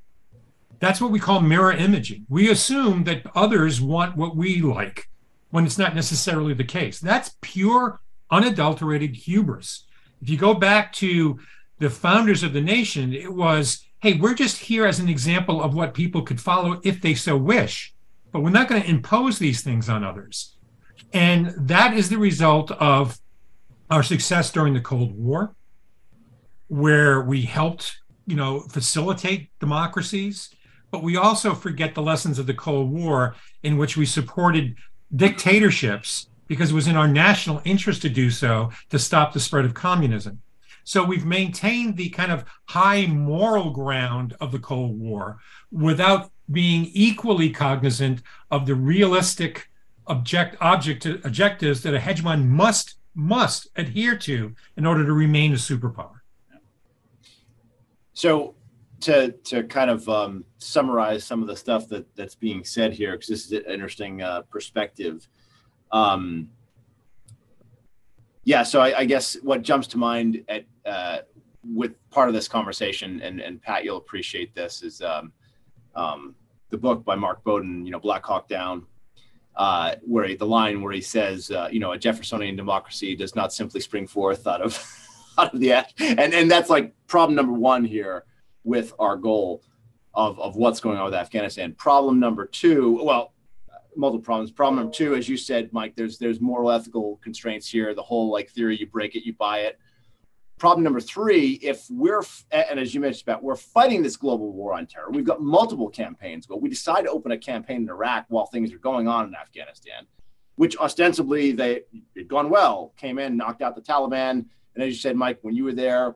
That's 0.83 0.99
what 0.99 1.11
we 1.11 1.19
call 1.21 1.39
mirror 1.39 1.71
imaging. 1.71 2.25
We 2.27 2.49
assume 2.51 3.05
that 3.05 3.23
others 3.33 3.79
want 3.79 4.17
what 4.17 4.35
we 4.35 4.59
like 4.59 5.07
when 5.49 5.65
it's 5.65 5.77
not 5.77 5.95
necessarily 5.95 6.53
the 6.53 6.65
case. 6.65 6.99
That's 6.99 7.37
pure, 7.39 8.01
unadulterated 8.29 9.15
hubris. 9.15 9.85
If 10.21 10.29
you 10.29 10.37
go 10.37 10.53
back 10.53 10.91
to 10.95 11.39
the 11.79 11.89
founders 11.89 12.43
of 12.43 12.51
the 12.51 12.59
nation, 12.59 13.13
it 13.13 13.33
was, 13.33 13.85
hey, 14.01 14.15
we're 14.15 14.33
just 14.33 14.57
here 14.57 14.85
as 14.85 14.99
an 14.99 15.07
example 15.07 15.63
of 15.63 15.73
what 15.73 15.93
people 15.93 16.21
could 16.21 16.41
follow 16.41 16.81
if 16.83 17.01
they 17.01 17.15
so 17.15 17.37
wish, 17.37 17.93
but 18.33 18.41
we're 18.41 18.49
not 18.49 18.67
going 18.67 18.81
to 18.81 18.89
impose 18.89 19.39
these 19.39 19.61
things 19.61 19.87
on 19.87 20.03
others. 20.03 20.57
And 21.13 21.53
that 21.57 21.93
is 21.93 22.09
the 22.09 22.17
result 22.17 22.71
of 22.71 23.19
our 23.89 24.03
success 24.03 24.51
during 24.51 24.73
the 24.73 24.81
Cold 24.81 25.17
War, 25.17 25.55
where 26.67 27.21
we 27.21 27.43
helped, 27.43 27.99
you 28.27 28.35
know, 28.35 28.59
facilitate 28.59 29.49
democracies 29.61 30.49
but 30.93 31.01
we 31.01 31.17
also 31.17 31.55
forget 31.55 31.95
the 31.95 32.03
lessons 32.03 32.37
of 32.37 32.45
the 32.45 32.53
Cold 32.53 32.91
War, 32.91 33.35
in 33.63 33.77
which 33.77 33.97
we 33.97 34.05
supported 34.05 34.75
dictatorships 35.15 36.27
because 36.45 36.69
it 36.69 36.75
was 36.75 36.87
in 36.87 36.95
our 36.95 37.07
national 37.07 37.63
interest 37.65 38.03
to 38.03 38.09
do 38.09 38.29
so 38.29 38.69
to 38.91 38.99
stop 38.99 39.33
the 39.33 39.39
spread 39.39 39.65
of 39.65 39.73
communism. 39.73 40.39
So 40.83 41.03
we've 41.03 41.25
maintained 41.25 41.97
the 41.97 42.09
kind 42.09 42.31
of 42.31 42.45
high 42.65 43.07
moral 43.07 43.71
ground 43.71 44.35
of 44.39 44.51
the 44.51 44.59
Cold 44.59 44.99
War 44.99 45.39
without 45.71 46.29
being 46.51 46.91
equally 46.93 47.49
cognizant 47.49 48.21
of 48.51 48.67
the 48.67 48.75
realistic 48.75 49.71
object, 50.05 50.57
object 50.61 51.07
objectives 51.07 51.81
that 51.81 51.95
a 51.95 51.99
hegemon 51.99 52.47
must 52.47 52.97
must 53.15 53.67
adhere 53.77 54.15
to 54.17 54.53
in 54.77 54.85
order 54.85 55.03
to 55.03 55.13
remain 55.13 55.53
a 55.53 55.55
superpower. 55.55 56.19
So 58.13 58.53
to 59.03 59.31
to 59.43 59.63
kind 59.63 59.89
of 59.89 60.07
um, 60.07 60.45
summarize 60.57 61.23
some 61.23 61.41
of 61.41 61.47
the 61.47 61.55
stuff 61.55 61.87
that 61.89 62.05
that's 62.15 62.35
being 62.35 62.63
said 62.63 62.93
here, 62.93 63.13
because 63.13 63.27
this 63.27 63.45
is 63.45 63.51
an 63.51 63.65
interesting 63.67 64.21
uh, 64.21 64.41
perspective. 64.43 65.27
Um, 65.91 66.49
yeah, 68.45 68.63
so 68.63 68.81
I, 68.81 68.99
I, 68.99 69.05
guess 69.05 69.37
what 69.43 69.61
jumps 69.61 69.87
to 69.87 69.97
mind 69.97 70.43
at 70.49 70.65
uh, 70.85 71.19
with 71.73 71.93
part 72.09 72.29
of 72.29 72.33
this 72.33 72.47
conversation, 72.47 73.21
and 73.21 73.39
and 73.39 73.61
Pat, 73.61 73.83
you'll 73.83 73.97
appreciate 73.97 74.55
this, 74.55 74.81
is 74.81 75.01
um, 75.01 75.31
um, 75.95 76.35
the 76.69 76.77
book 76.77 77.03
by 77.03 77.15
Mark 77.15 77.43
Bowden, 77.43 77.85
you 77.85 77.91
know, 77.91 77.99
Black 77.99 78.25
Hawk 78.25 78.47
Down, 78.47 78.85
uh, 79.55 79.95
where 80.01 80.25
he, 80.25 80.35
the 80.35 80.45
line 80.45 80.81
where 80.81 80.93
he 80.93 81.01
says, 81.01 81.51
uh, 81.51 81.67
you 81.71 81.79
know, 81.79 81.91
a 81.91 81.97
Jeffersonian 81.97 82.55
democracy 82.55 83.15
does 83.15 83.35
not 83.35 83.53
simply 83.53 83.81
spring 83.81 84.07
forth 84.07 84.47
out 84.47 84.61
of 84.61 84.81
out 85.37 85.53
of 85.53 85.59
the 85.59 85.73
ash, 85.73 85.91
and 85.99 86.33
and 86.33 86.49
that's 86.49 86.69
like 86.69 86.93
problem 87.07 87.35
number 87.35 87.53
one 87.53 87.83
here 87.83 88.23
with 88.63 88.93
our 88.99 89.17
goal 89.17 89.63
of, 90.13 90.39
of 90.39 90.55
what's 90.55 90.79
going 90.79 90.97
on 90.97 91.05
with 91.05 91.13
Afghanistan. 91.13 91.73
Problem 91.73 92.19
number 92.19 92.45
two, 92.45 92.99
well, 93.03 93.33
multiple 93.95 94.23
problems. 94.23 94.51
Problem 94.51 94.77
number 94.77 94.93
two, 94.93 95.15
as 95.15 95.27
you 95.27 95.37
said, 95.37 95.71
Mike, 95.71 95.95
there's 95.95 96.17
there's 96.17 96.39
moral 96.39 96.71
ethical 96.71 97.19
constraints 97.23 97.69
here. 97.69 97.93
The 97.93 98.03
whole 98.03 98.31
like 98.31 98.49
theory, 98.49 98.77
you 98.77 98.87
break 98.87 99.15
it, 99.15 99.25
you 99.25 99.33
buy 99.33 99.59
it. 99.59 99.79
Problem 100.59 100.83
number 100.83 100.99
three, 100.99 101.53
if 101.61 101.85
we're 101.89 102.23
and 102.51 102.79
as 102.79 102.93
you 102.93 103.01
mentioned 103.01 103.23
about, 103.27 103.43
we're 103.43 103.55
fighting 103.55 104.03
this 104.03 104.15
global 104.15 104.53
war 104.53 104.73
on 104.73 104.85
terror. 104.85 105.09
We've 105.09 105.25
got 105.25 105.41
multiple 105.41 105.89
campaigns, 105.89 106.45
but 106.45 106.61
we 106.61 106.69
decide 106.69 107.03
to 107.03 107.11
open 107.11 107.31
a 107.31 107.37
campaign 107.37 107.83
in 107.83 107.89
Iraq 107.89 108.25
while 108.29 108.45
things 108.45 108.71
are 108.71 108.77
going 108.79 109.07
on 109.07 109.27
in 109.27 109.35
Afghanistan, 109.35 110.05
which 110.55 110.77
ostensibly 110.77 111.51
they 111.51 111.81
had 112.15 112.27
gone 112.27 112.49
well, 112.49 112.93
came 112.97 113.19
in, 113.19 113.35
knocked 113.35 113.61
out 113.61 113.75
the 113.75 113.81
Taliban, 113.81 114.45
and 114.75 114.83
as 114.83 114.89
you 114.89 114.95
said, 114.95 115.15
Mike, 115.15 115.39
when 115.41 115.55
you 115.55 115.63
were 115.63 115.73
there, 115.73 116.15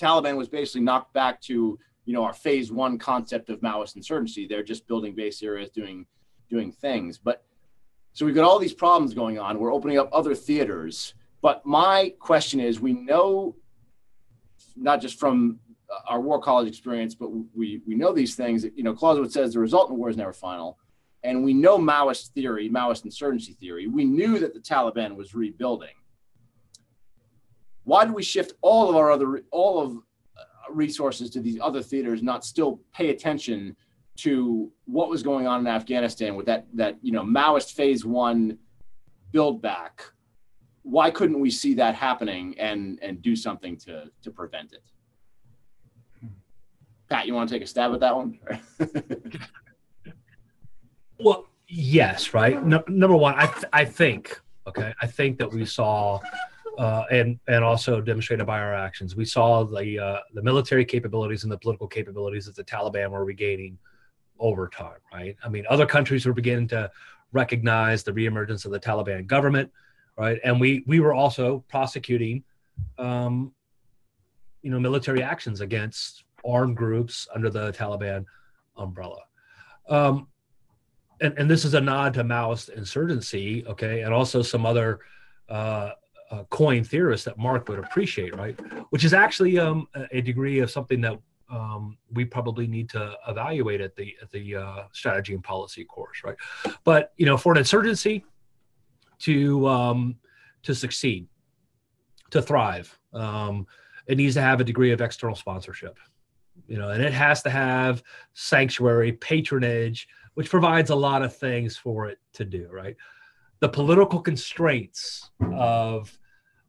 Taliban 0.00 0.36
was 0.36 0.48
basically 0.48 0.80
knocked 0.80 1.12
back 1.12 1.40
to 1.42 1.78
you 2.06 2.14
know 2.14 2.24
our 2.24 2.32
phase 2.32 2.72
one 2.72 2.98
concept 2.98 3.50
of 3.50 3.60
Maoist 3.60 3.96
insurgency. 3.96 4.46
They're 4.46 4.62
just 4.62 4.86
building 4.86 5.14
base 5.14 5.42
areas, 5.42 5.70
doing 5.70 6.06
doing 6.48 6.72
things. 6.72 7.18
But 7.18 7.44
so 8.12 8.26
we've 8.26 8.34
got 8.34 8.44
all 8.44 8.58
these 8.58 8.74
problems 8.74 9.14
going 9.14 9.38
on. 9.38 9.58
We're 9.58 9.72
opening 9.72 9.98
up 9.98 10.08
other 10.12 10.34
theaters. 10.34 11.14
But 11.42 11.64
my 11.64 12.12
question 12.18 12.60
is, 12.60 12.80
we 12.80 12.92
know 12.92 13.56
not 14.76 15.00
just 15.00 15.18
from 15.18 15.58
uh, 15.90 15.98
our 16.08 16.20
war 16.20 16.40
college 16.40 16.68
experience, 16.68 17.14
but 17.14 17.30
we 17.54 17.82
we 17.86 17.94
know 17.94 18.12
these 18.12 18.34
things. 18.34 18.64
You 18.74 18.82
know, 18.82 18.94
Clausewitz 18.94 19.34
says 19.34 19.52
the 19.52 19.60
result 19.60 19.90
in 19.90 19.96
war 19.96 20.10
is 20.10 20.16
never 20.16 20.32
final, 20.32 20.78
and 21.22 21.44
we 21.44 21.54
know 21.54 21.78
Maoist 21.78 22.28
theory, 22.28 22.68
Maoist 22.68 23.04
insurgency 23.04 23.52
theory. 23.54 23.86
We 23.86 24.04
knew 24.04 24.38
that 24.38 24.54
the 24.54 24.60
Taliban 24.60 25.16
was 25.16 25.34
rebuilding 25.34 25.94
why 27.90 28.04
do 28.04 28.12
we 28.12 28.22
shift 28.22 28.52
all 28.62 28.88
of 28.88 28.94
our 28.94 29.10
other 29.10 29.42
all 29.50 29.80
of 29.80 29.96
uh, 29.96 30.72
resources 30.72 31.28
to 31.30 31.40
these 31.40 31.58
other 31.60 31.82
theaters 31.82 32.22
not 32.22 32.44
still 32.44 32.80
pay 32.94 33.10
attention 33.10 33.76
to 34.16 34.70
what 34.84 35.08
was 35.08 35.22
going 35.22 35.46
on 35.48 35.58
in 35.60 35.66
afghanistan 35.66 36.36
with 36.36 36.46
that 36.46 36.66
that 36.72 36.96
you 37.02 37.10
know 37.10 37.22
maoist 37.22 37.72
phase 37.72 38.04
one 38.04 38.56
build 39.32 39.62
back? 39.62 40.04
Why 40.82 41.10
couldn't 41.10 41.40
we 41.40 41.50
see 41.50 41.74
that 41.74 41.94
happening 41.94 42.58
and 42.58 42.98
and 43.02 43.20
do 43.22 43.34
something 43.36 43.76
to 43.78 44.10
to 44.22 44.30
prevent 44.30 44.72
it? 44.72 44.84
Pat 47.08 47.26
you 47.26 47.34
want 47.34 47.48
to 47.48 47.54
take 47.54 47.62
a 47.62 47.66
stab 47.66 47.92
at 47.92 48.00
that 48.00 48.16
one? 48.16 48.38
Well 51.22 51.48
yes 51.68 52.32
right? 52.32 52.64
No, 52.64 52.82
number 52.88 53.16
one 53.16 53.34
i 53.34 53.46
th- 53.46 53.72
i 53.80 53.84
think 53.84 54.40
okay 54.66 54.94
i 55.02 55.06
think 55.06 55.36
that 55.40 55.50
we 55.52 55.66
saw 55.66 56.18
uh, 56.80 57.04
and 57.10 57.38
and 57.46 57.62
also 57.62 58.00
demonstrated 58.00 58.46
by 58.46 58.58
our 58.58 58.74
actions. 58.74 59.14
We 59.14 59.26
saw 59.26 59.64
the 59.64 59.98
uh, 59.98 60.20
the 60.32 60.42
military 60.42 60.86
capabilities 60.86 61.42
and 61.42 61.52
the 61.52 61.58
political 61.58 61.86
capabilities 61.86 62.46
that 62.46 62.56
the 62.56 62.64
Taliban 62.64 63.10
were 63.10 63.26
regaining 63.26 63.76
over 64.38 64.66
time. 64.66 65.00
Right? 65.12 65.36
I 65.44 65.50
mean, 65.50 65.66
other 65.68 65.84
countries 65.84 66.24
were 66.24 66.32
beginning 66.32 66.68
to 66.68 66.90
recognize 67.32 68.02
the 68.02 68.12
reemergence 68.12 68.64
of 68.64 68.72
the 68.72 68.80
Taliban 68.80 69.26
government, 69.26 69.70
right? 70.16 70.40
And 70.42 70.58
we 70.58 70.82
we 70.86 71.00
were 71.00 71.12
also 71.12 71.62
prosecuting, 71.68 72.44
um, 72.96 73.52
you 74.62 74.70
know, 74.70 74.80
military 74.80 75.22
actions 75.22 75.60
against 75.60 76.24
armed 76.46 76.78
groups 76.78 77.28
under 77.34 77.50
the 77.50 77.72
Taliban 77.72 78.24
umbrella. 78.78 79.20
Um, 79.86 80.28
and, 81.20 81.34
and 81.36 81.50
this 81.50 81.66
is 81.66 81.74
a 81.74 81.80
nod 81.80 82.14
to 82.14 82.24
Maoist 82.24 82.70
insurgency, 82.70 83.66
okay, 83.66 84.00
and 84.00 84.14
also 84.14 84.40
some 84.40 84.64
other 84.64 85.00
uh, 85.50 85.90
uh, 86.30 86.44
coin 86.50 86.84
theorists 86.84 87.24
that 87.24 87.38
Marc 87.38 87.68
would 87.68 87.78
appreciate, 87.78 88.36
right? 88.36 88.58
Which 88.90 89.04
is 89.04 89.12
actually 89.12 89.58
um, 89.58 89.88
a 90.12 90.20
degree 90.20 90.60
of 90.60 90.70
something 90.70 91.00
that 91.00 91.18
um, 91.50 91.98
we 92.12 92.24
probably 92.24 92.66
need 92.66 92.88
to 92.90 93.16
evaluate 93.26 93.80
at 93.80 93.96
the 93.96 94.14
at 94.22 94.30
the 94.30 94.56
uh, 94.56 94.84
strategy 94.92 95.34
and 95.34 95.42
policy 95.42 95.84
course, 95.84 96.22
right? 96.24 96.36
But 96.84 97.12
you 97.16 97.26
know, 97.26 97.36
for 97.36 97.52
an 97.52 97.58
insurgency 97.58 98.24
to 99.20 99.66
um, 99.66 100.16
to 100.62 100.74
succeed, 100.74 101.26
to 102.30 102.40
thrive, 102.40 102.96
um, 103.12 103.66
it 104.06 104.16
needs 104.16 104.34
to 104.34 104.40
have 104.40 104.60
a 104.60 104.64
degree 104.64 104.92
of 104.92 105.00
external 105.00 105.34
sponsorship, 105.34 105.98
you 106.68 106.78
know, 106.78 106.90
and 106.90 107.02
it 107.02 107.12
has 107.12 107.42
to 107.42 107.50
have 107.50 108.02
sanctuary, 108.34 109.12
patronage, 109.12 110.08
which 110.34 110.48
provides 110.48 110.90
a 110.90 110.94
lot 110.94 111.22
of 111.22 111.34
things 111.36 111.76
for 111.76 112.06
it 112.06 112.18
to 112.34 112.44
do, 112.44 112.68
right? 112.70 112.96
The 113.58 113.68
political 113.68 114.20
constraints 114.20 115.30
of 115.52 116.16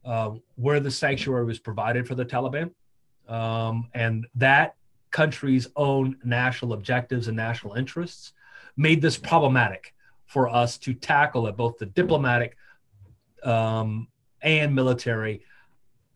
uh, 0.04 0.30
where 0.56 0.80
the 0.80 0.90
sanctuary 0.90 1.44
was 1.44 1.58
provided 1.58 2.06
for 2.06 2.14
the 2.14 2.24
Taliban. 2.24 2.70
Um, 3.28 3.88
and 3.94 4.26
that 4.34 4.74
country's 5.10 5.68
own 5.76 6.16
national 6.24 6.72
objectives 6.72 7.28
and 7.28 7.36
national 7.36 7.74
interests 7.74 8.32
made 8.76 9.00
this 9.00 9.16
problematic 9.16 9.94
for 10.26 10.48
us 10.48 10.78
to 10.78 10.94
tackle 10.94 11.46
at 11.46 11.56
both 11.56 11.78
the 11.78 11.86
diplomatic 11.86 12.56
um, 13.44 14.08
and 14.40 14.74
military 14.74 15.44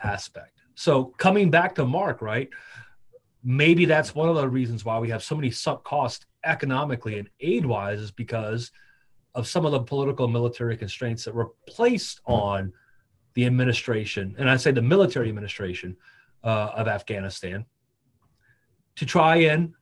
aspect. 0.03 0.63
So 0.75 1.07
coming 1.19 1.51
back 1.51 1.75
to 1.77 1.85
Marc, 1.85 2.23
right? 2.23 2.49
Maybe 3.45 3.85
that's 3.85 4.15
one 4.15 4.29
of 4.29 4.37
the 4.37 4.49
reasons 4.49 4.85
why 4.85 4.99
we 4.99 5.11
have 5.11 5.23
so 5.23 5.37
many 5.37 5.51
sunk 5.51 5.85
costs 5.85 6.27
economically 6.45 7.19
and 7.19 7.29
aid 7.41 7.65
wise 7.67 8.01
is 8.01 8.11
because 8.11 8.73
of 9.35 9.47
some 9.47 9.67
of 9.67 9.73
the 9.73 9.81
political 9.81 10.29
military 10.29 10.77
constraints 10.77 11.25
that 11.25 11.35
were 11.35 11.51
placed 11.69 12.21
on 12.25 12.73
the 13.37 13.45
administration, 13.45 14.35
and 14.39 14.49
I 14.49 14.57
say 14.57 14.71
the 14.73 14.81
military 14.83 15.29
administration 15.29 15.95
uh, 16.43 16.71
of 16.75 16.89
Afghanistan, 16.89 17.67
to 18.97 19.05
try 19.05 19.37
and 19.53 19.75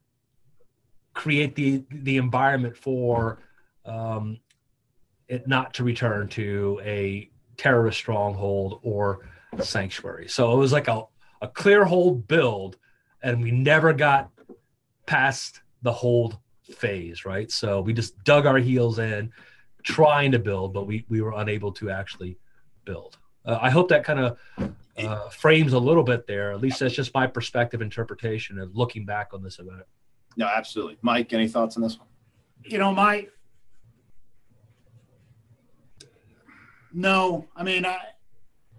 create 1.14 1.54
the 1.54 1.84
the 2.02 2.16
environment 2.16 2.76
for 2.76 3.38
um, 3.84 4.40
it 5.28 5.46
not 5.46 5.72
to 5.74 5.84
return 5.84 6.28
to 6.28 6.80
a 6.84 7.30
terrorist 7.56 7.98
stronghold 7.98 8.80
or 8.82 9.20
sanctuary. 9.60 10.26
So 10.26 10.52
it 10.52 10.56
was 10.56 10.72
like 10.72 10.88
a, 10.88 11.04
a 11.40 11.46
clear 11.46 11.84
hold 11.84 12.26
build, 12.26 12.76
and 13.22 13.40
we 13.40 13.52
never 13.52 13.92
got 13.92 14.30
past 15.06 15.62
the 15.82 15.92
hold 15.92 16.38
phase, 16.76 17.24
right? 17.24 17.48
So 17.52 17.80
we 17.82 17.92
just 17.92 18.12
dug 18.24 18.46
our 18.46 18.58
heels 18.58 18.98
in 18.98 19.30
trying 19.84 20.32
to 20.32 20.40
build, 20.40 20.74
but 20.74 20.88
we, 20.88 21.04
we 21.08 21.20
were 21.20 21.34
unable 21.36 21.70
to 21.74 21.90
actually 21.90 22.36
build. 22.84 23.16
Uh, 23.44 23.58
I 23.60 23.70
hope 23.70 23.88
that 23.88 24.04
kind 24.04 24.20
of 24.20 24.38
uh, 24.96 25.28
frames 25.28 25.72
a 25.72 25.78
little 25.78 26.02
bit 26.02 26.26
there. 26.26 26.52
At 26.52 26.60
least 26.60 26.80
that's 26.80 26.94
just 26.94 27.12
my 27.14 27.26
perspective 27.26 27.82
interpretation 27.82 28.58
of 28.58 28.74
looking 28.76 29.04
back 29.04 29.30
on 29.32 29.42
this 29.42 29.58
event. 29.58 29.82
No, 30.36 30.46
absolutely. 30.46 30.98
Mike, 31.02 31.32
any 31.32 31.48
thoughts 31.48 31.76
on 31.76 31.82
this 31.82 31.98
one? 31.98 32.08
You 32.64 32.78
know, 32.78 32.92
my 32.92 33.28
no, 36.92 37.48
I 37.56 37.64
mean, 37.64 37.84
I, 37.84 37.98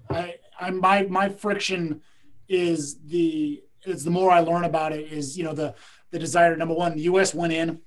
I, 0.10 0.36
I, 0.60 0.72
my, 0.72 1.04
my 1.04 1.30
friction 1.30 2.02
is 2.48 2.98
the 3.06 3.62
is 3.86 4.04
the 4.04 4.12
more 4.12 4.32
I 4.32 4.40
learn 4.40 4.64
about 4.64 4.94
it 4.94 5.12
is 5.12 5.38
you 5.38 5.44
know 5.44 5.54
the 5.54 5.76
the 6.12 6.20
desire 6.20 6.56
number 6.56 6.74
one 6.74 6.96
the 6.96 7.04
U.S. 7.04 7.34
went 7.34 7.54
in, 7.54 7.82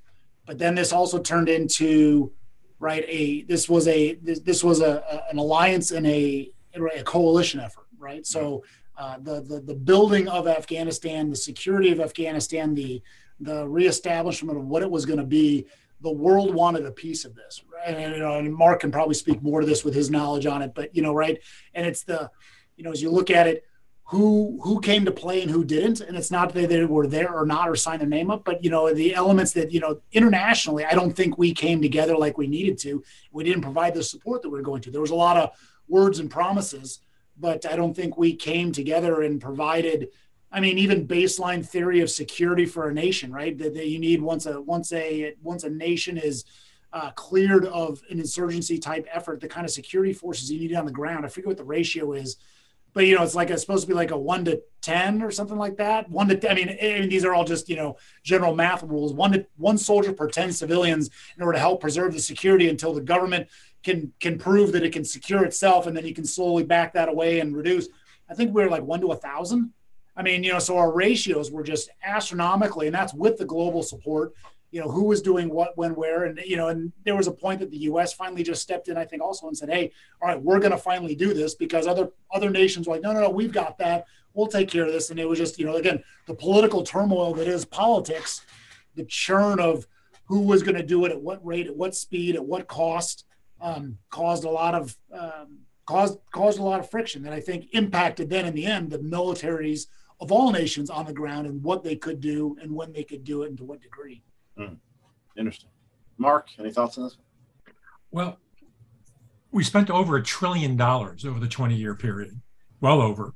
but 0.46 0.58
then 0.58 0.74
this 0.74 0.92
also 0.92 1.18
turned 1.18 1.48
into 1.48 2.32
right 2.78 3.04
a 3.08 3.42
this 3.42 3.68
was 3.68 3.88
a 3.88 4.14
this, 4.16 4.40
this 4.40 4.62
was 4.62 4.80
a, 4.80 5.02
a, 5.10 5.30
an 5.30 5.38
alliance 5.38 5.90
and 5.90 6.06
a 6.06 6.50
a 6.86 7.02
coalition 7.02 7.60
effort 7.60 7.88
right? 7.98 8.26
So 8.26 8.64
uh, 8.96 9.18
the, 9.18 9.40
the 9.42 9.60
the 9.60 9.74
building 9.74 10.28
of 10.28 10.48
Afghanistan 10.48 11.30
the 11.30 11.36
security 11.36 11.92
of 11.92 12.00
Afghanistan 12.00 12.74
the 12.74 13.02
the 13.40 13.68
reestablishment 13.68 14.58
of 14.58 14.64
what 14.64 14.82
it 14.82 14.90
was 14.90 15.06
going 15.06 15.18
to 15.18 15.26
be 15.26 15.66
the 16.00 16.10
world 16.10 16.54
wanted 16.54 16.86
a 16.86 16.92
piece 16.92 17.24
of 17.24 17.34
this 17.34 17.62
and, 17.84 18.14
you 18.14 18.20
know, 18.20 18.38
and 18.38 18.52
Marc 18.52 18.80
can 18.80 18.90
probably 18.90 19.14
speak 19.14 19.42
more 19.42 19.60
to 19.60 19.66
this 19.66 19.84
with 19.84 19.94
his 19.94 20.10
knowledge 20.10 20.46
on 20.46 20.62
it 20.62 20.74
but 20.74 20.94
you 20.96 21.02
know 21.02 21.12
right 21.12 21.40
and 21.74 21.86
it's 21.86 22.02
the 22.02 22.30
you 22.76 22.82
know 22.82 22.90
as 22.90 23.00
you 23.00 23.10
look 23.10 23.30
at 23.30 23.46
it 23.46 23.64
who 24.04 24.58
who 24.64 24.80
came 24.80 25.04
to 25.04 25.12
play 25.12 25.42
and 25.42 25.50
who 25.50 25.64
didn't 25.64 26.00
and 26.00 26.16
it's 26.16 26.30
not 26.30 26.52
that 26.52 26.68
they 26.68 26.84
were 26.84 27.06
there 27.06 27.32
or 27.32 27.46
not 27.46 27.68
or 27.68 27.76
signed 27.76 28.00
their 28.00 28.08
name 28.08 28.30
up 28.30 28.44
but 28.44 28.64
you 28.64 28.70
know 28.70 28.92
the 28.92 29.14
elements 29.14 29.52
that 29.52 29.70
you 29.70 29.78
know 29.78 30.00
internationally 30.10 30.84
i 30.84 30.92
don't 30.92 31.14
think 31.14 31.38
we 31.38 31.54
came 31.54 31.80
together 31.80 32.16
like 32.16 32.38
we 32.38 32.48
needed 32.48 32.78
to. 32.78 33.02
We 33.30 33.44
didn't 33.44 33.62
provide 33.62 33.94
the 33.94 34.02
support 34.02 34.42
that 34.42 34.50
we 34.50 34.58
are 34.58 34.62
going 34.62 34.82
to. 34.82 34.90
There 34.90 35.00
was 35.00 35.10
a 35.10 35.14
lot 35.14 35.36
of 35.36 35.50
words 35.88 36.18
and 36.18 36.30
promises 36.30 37.00
but 37.38 37.64
i 37.66 37.76
don't 37.76 37.94
think 37.94 38.16
we 38.16 38.34
came 38.34 38.72
together 38.72 39.22
and 39.22 39.40
provided 39.40 40.08
i 40.52 40.60
mean 40.60 40.78
even 40.78 41.06
baseline 41.06 41.66
theory 41.66 42.00
of 42.00 42.10
security 42.10 42.66
for 42.66 42.88
a 42.88 42.94
nation 42.94 43.32
right 43.32 43.58
that, 43.58 43.74
that 43.74 43.88
you 43.88 43.98
need 43.98 44.20
once 44.20 44.46
a 44.46 44.60
once 44.60 44.92
a 44.92 45.34
once 45.42 45.64
a 45.64 45.70
nation 45.70 46.16
is 46.16 46.44
uh, 46.90 47.10
cleared 47.10 47.66
of 47.66 48.00
an 48.08 48.18
insurgency 48.18 48.78
type 48.78 49.06
effort 49.12 49.40
the 49.40 49.48
kind 49.48 49.66
of 49.66 49.70
security 49.70 50.12
forces 50.12 50.50
you 50.50 50.58
need 50.58 50.74
on 50.74 50.86
the 50.86 50.92
ground 50.92 51.24
i 51.24 51.28
forget 51.28 51.48
what 51.48 51.56
the 51.56 51.64
ratio 51.64 52.12
is 52.12 52.36
but 52.94 53.06
you 53.06 53.14
know 53.14 53.22
it's 53.22 53.34
like 53.34 53.50
it's 53.50 53.60
supposed 53.60 53.82
to 53.82 53.88
be 53.88 53.94
like 53.94 54.10
a 54.10 54.18
one 54.18 54.44
to 54.44 54.62
ten 54.80 55.22
or 55.22 55.30
something 55.30 55.56
like 55.56 55.76
that. 55.76 56.08
One 56.10 56.28
to 56.28 56.50
I 56.50 56.54
mean, 56.54 56.70
I 56.70 57.00
mean 57.00 57.08
these 57.08 57.24
are 57.24 57.34
all 57.34 57.44
just 57.44 57.68
you 57.68 57.76
know 57.76 57.96
general 58.22 58.54
math 58.54 58.82
rules. 58.82 59.12
One 59.12 59.32
to 59.32 59.46
one 59.56 59.78
soldier 59.78 60.12
per 60.12 60.28
ten 60.28 60.52
civilians 60.52 61.10
in 61.36 61.42
order 61.42 61.54
to 61.54 61.60
help 61.60 61.80
preserve 61.80 62.12
the 62.12 62.20
security 62.20 62.68
until 62.68 62.92
the 62.92 63.00
government 63.00 63.48
can 63.88 64.12
can 64.20 64.38
prove 64.38 64.72
that 64.72 64.84
it 64.84 64.92
can 64.92 65.04
secure 65.04 65.44
itself, 65.44 65.86
and 65.86 65.96
then 65.96 66.06
you 66.06 66.14
can 66.14 66.24
slowly 66.24 66.62
back 66.62 66.92
that 66.94 67.08
away 67.08 67.40
and 67.40 67.56
reduce. 67.56 67.88
I 68.30 68.34
think 68.34 68.54
we 68.54 68.62
we're 68.62 68.70
like 68.70 68.82
one 68.82 69.00
to 69.00 69.12
a 69.12 69.16
thousand. 69.16 69.72
I 70.16 70.22
mean, 70.22 70.42
you 70.42 70.52
know, 70.52 70.58
so 70.58 70.76
our 70.76 70.92
ratios 70.92 71.50
were 71.50 71.62
just 71.62 71.90
astronomically, 72.04 72.86
and 72.86 72.94
that's 72.94 73.14
with 73.14 73.38
the 73.38 73.44
global 73.44 73.82
support 73.82 74.34
you 74.70 74.80
know 74.80 74.88
who 74.88 75.04
was 75.04 75.22
doing 75.22 75.48
what 75.48 75.76
when 75.76 75.94
where 75.94 76.24
and 76.24 76.38
you 76.44 76.56
know 76.56 76.68
and 76.68 76.92
there 77.04 77.16
was 77.16 77.26
a 77.26 77.32
point 77.32 77.60
that 77.60 77.70
the 77.70 77.78
us 77.78 78.12
finally 78.12 78.42
just 78.42 78.62
stepped 78.62 78.88
in 78.88 78.96
i 78.96 79.04
think 79.04 79.22
also 79.22 79.46
and 79.46 79.56
said 79.56 79.70
hey 79.70 79.90
all 80.20 80.28
right 80.28 80.42
we're 80.42 80.58
going 80.58 80.72
to 80.72 80.78
finally 80.78 81.14
do 81.14 81.32
this 81.32 81.54
because 81.54 81.86
other 81.86 82.10
other 82.32 82.50
nations 82.50 82.86
were 82.86 82.94
like 82.94 83.02
no 83.02 83.12
no 83.12 83.20
no 83.20 83.30
we've 83.30 83.52
got 83.52 83.78
that 83.78 84.04
we'll 84.34 84.46
take 84.46 84.68
care 84.68 84.84
of 84.84 84.92
this 84.92 85.10
and 85.10 85.18
it 85.18 85.28
was 85.28 85.38
just 85.38 85.58
you 85.58 85.64
know 85.64 85.76
again 85.76 86.02
the 86.26 86.34
political 86.34 86.82
turmoil 86.82 87.32
that 87.32 87.48
is 87.48 87.64
politics 87.64 88.42
the 88.94 89.04
churn 89.04 89.58
of 89.58 89.86
who 90.26 90.40
was 90.40 90.62
going 90.62 90.76
to 90.76 90.82
do 90.82 91.04
it 91.06 91.12
at 91.12 91.20
what 91.20 91.44
rate 91.44 91.66
at 91.66 91.76
what 91.76 91.94
speed 91.94 92.36
at 92.36 92.44
what 92.44 92.68
cost 92.68 93.24
um, 93.60 93.98
caused 94.10 94.44
a 94.44 94.50
lot 94.50 94.74
of 94.74 94.96
um, 95.12 95.58
caused 95.86 96.18
caused 96.32 96.58
a 96.58 96.62
lot 96.62 96.80
of 96.80 96.90
friction 96.90 97.22
that 97.22 97.32
i 97.32 97.40
think 97.40 97.66
impacted 97.72 98.28
then 98.28 98.46
in 98.46 98.54
the 98.54 98.66
end 98.66 98.90
the 98.90 98.98
militaries 98.98 99.86
of 100.20 100.32
all 100.32 100.50
nations 100.50 100.90
on 100.90 101.06
the 101.06 101.12
ground 101.12 101.46
and 101.46 101.62
what 101.62 101.82
they 101.82 101.94
could 101.96 102.20
do 102.20 102.56
and 102.60 102.70
when 102.72 102.92
they 102.92 103.04
could 103.04 103.24
do 103.24 103.42
it 103.42 103.48
and 103.48 103.58
to 103.58 103.64
what 103.64 103.80
degree 103.80 104.22
Mm. 104.58 104.76
Interesting. 105.36 105.70
Marc, 106.18 106.48
any 106.58 106.72
thoughts 106.72 106.98
on 106.98 107.04
this? 107.04 107.16
Well, 108.10 108.38
we 109.52 109.62
spent 109.62 109.90
over 109.90 110.16
a 110.16 110.22
trillion 110.22 110.76
dollars 110.76 111.24
over 111.24 111.38
the 111.38 111.48
20 111.48 111.74
year 111.76 111.94
period, 111.94 112.40
well 112.80 113.00
over, 113.00 113.34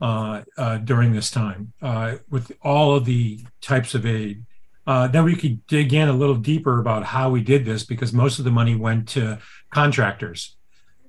uh, 0.00 0.42
uh, 0.58 0.78
during 0.78 1.12
this 1.12 1.30
time 1.30 1.72
uh, 1.80 2.16
with 2.28 2.52
all 2.62 2.94
of 2.94 3.04
the 3.04 3.40
types 3.60 3.94
of 3.94 4.04
aid. 4.04 4.44
Uh, 4.86 5.08
then 5.08 5.24
we 5.24 5.34
could 5.34 5.66
dig 5.66 5.94
in 5.94 6.08
a 6.08 6.12
little 6.12 6.34
deeper 6.34 6.78
about 6.78 7.04
how 7.04 7.30
we 7.30 7.40
did 7.40 7.64
this 7.64 7.84
because 7.84 8.12
most 8.12 8.38
of 8.38 8.44
the 8.44 8.50
money 8.50 8.74
went 8.74 9.08
to 9.08 9.38
contractors 9.74 10.56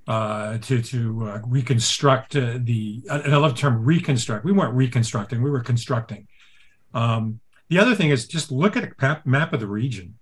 uh, 0.07 0.57
to 0.57 0.81
to 0.81 1.27
uh, 1.27 1.39
reconstruct 1.45 2.33
the. 2.33 3.03
And 3.09 3.33
I 3.33 3.37
love 3.37 3.53
the 3.55 3.61
term 3.61 3.85
reconstruct. 3.85 4.43
We 4.43 4.51
weren't 4.51 4.73
reconstructing; 4.73 5.41
we 5.41 5.49
were 5.49 5.61
constructing. 5.61 6.27
Um, 6.93 7.39
the 7.69 7.79
other 7.79 7.95
thing 7.95 8.09
is 8.09 8.27
just 8.27 8.51
look 8.51 8.75
at 8.75 8.83
a 8.83 9.21
map 9.25 9.53
of 9.53 9.59
the 9.59 9.67
region. 9.67 10.17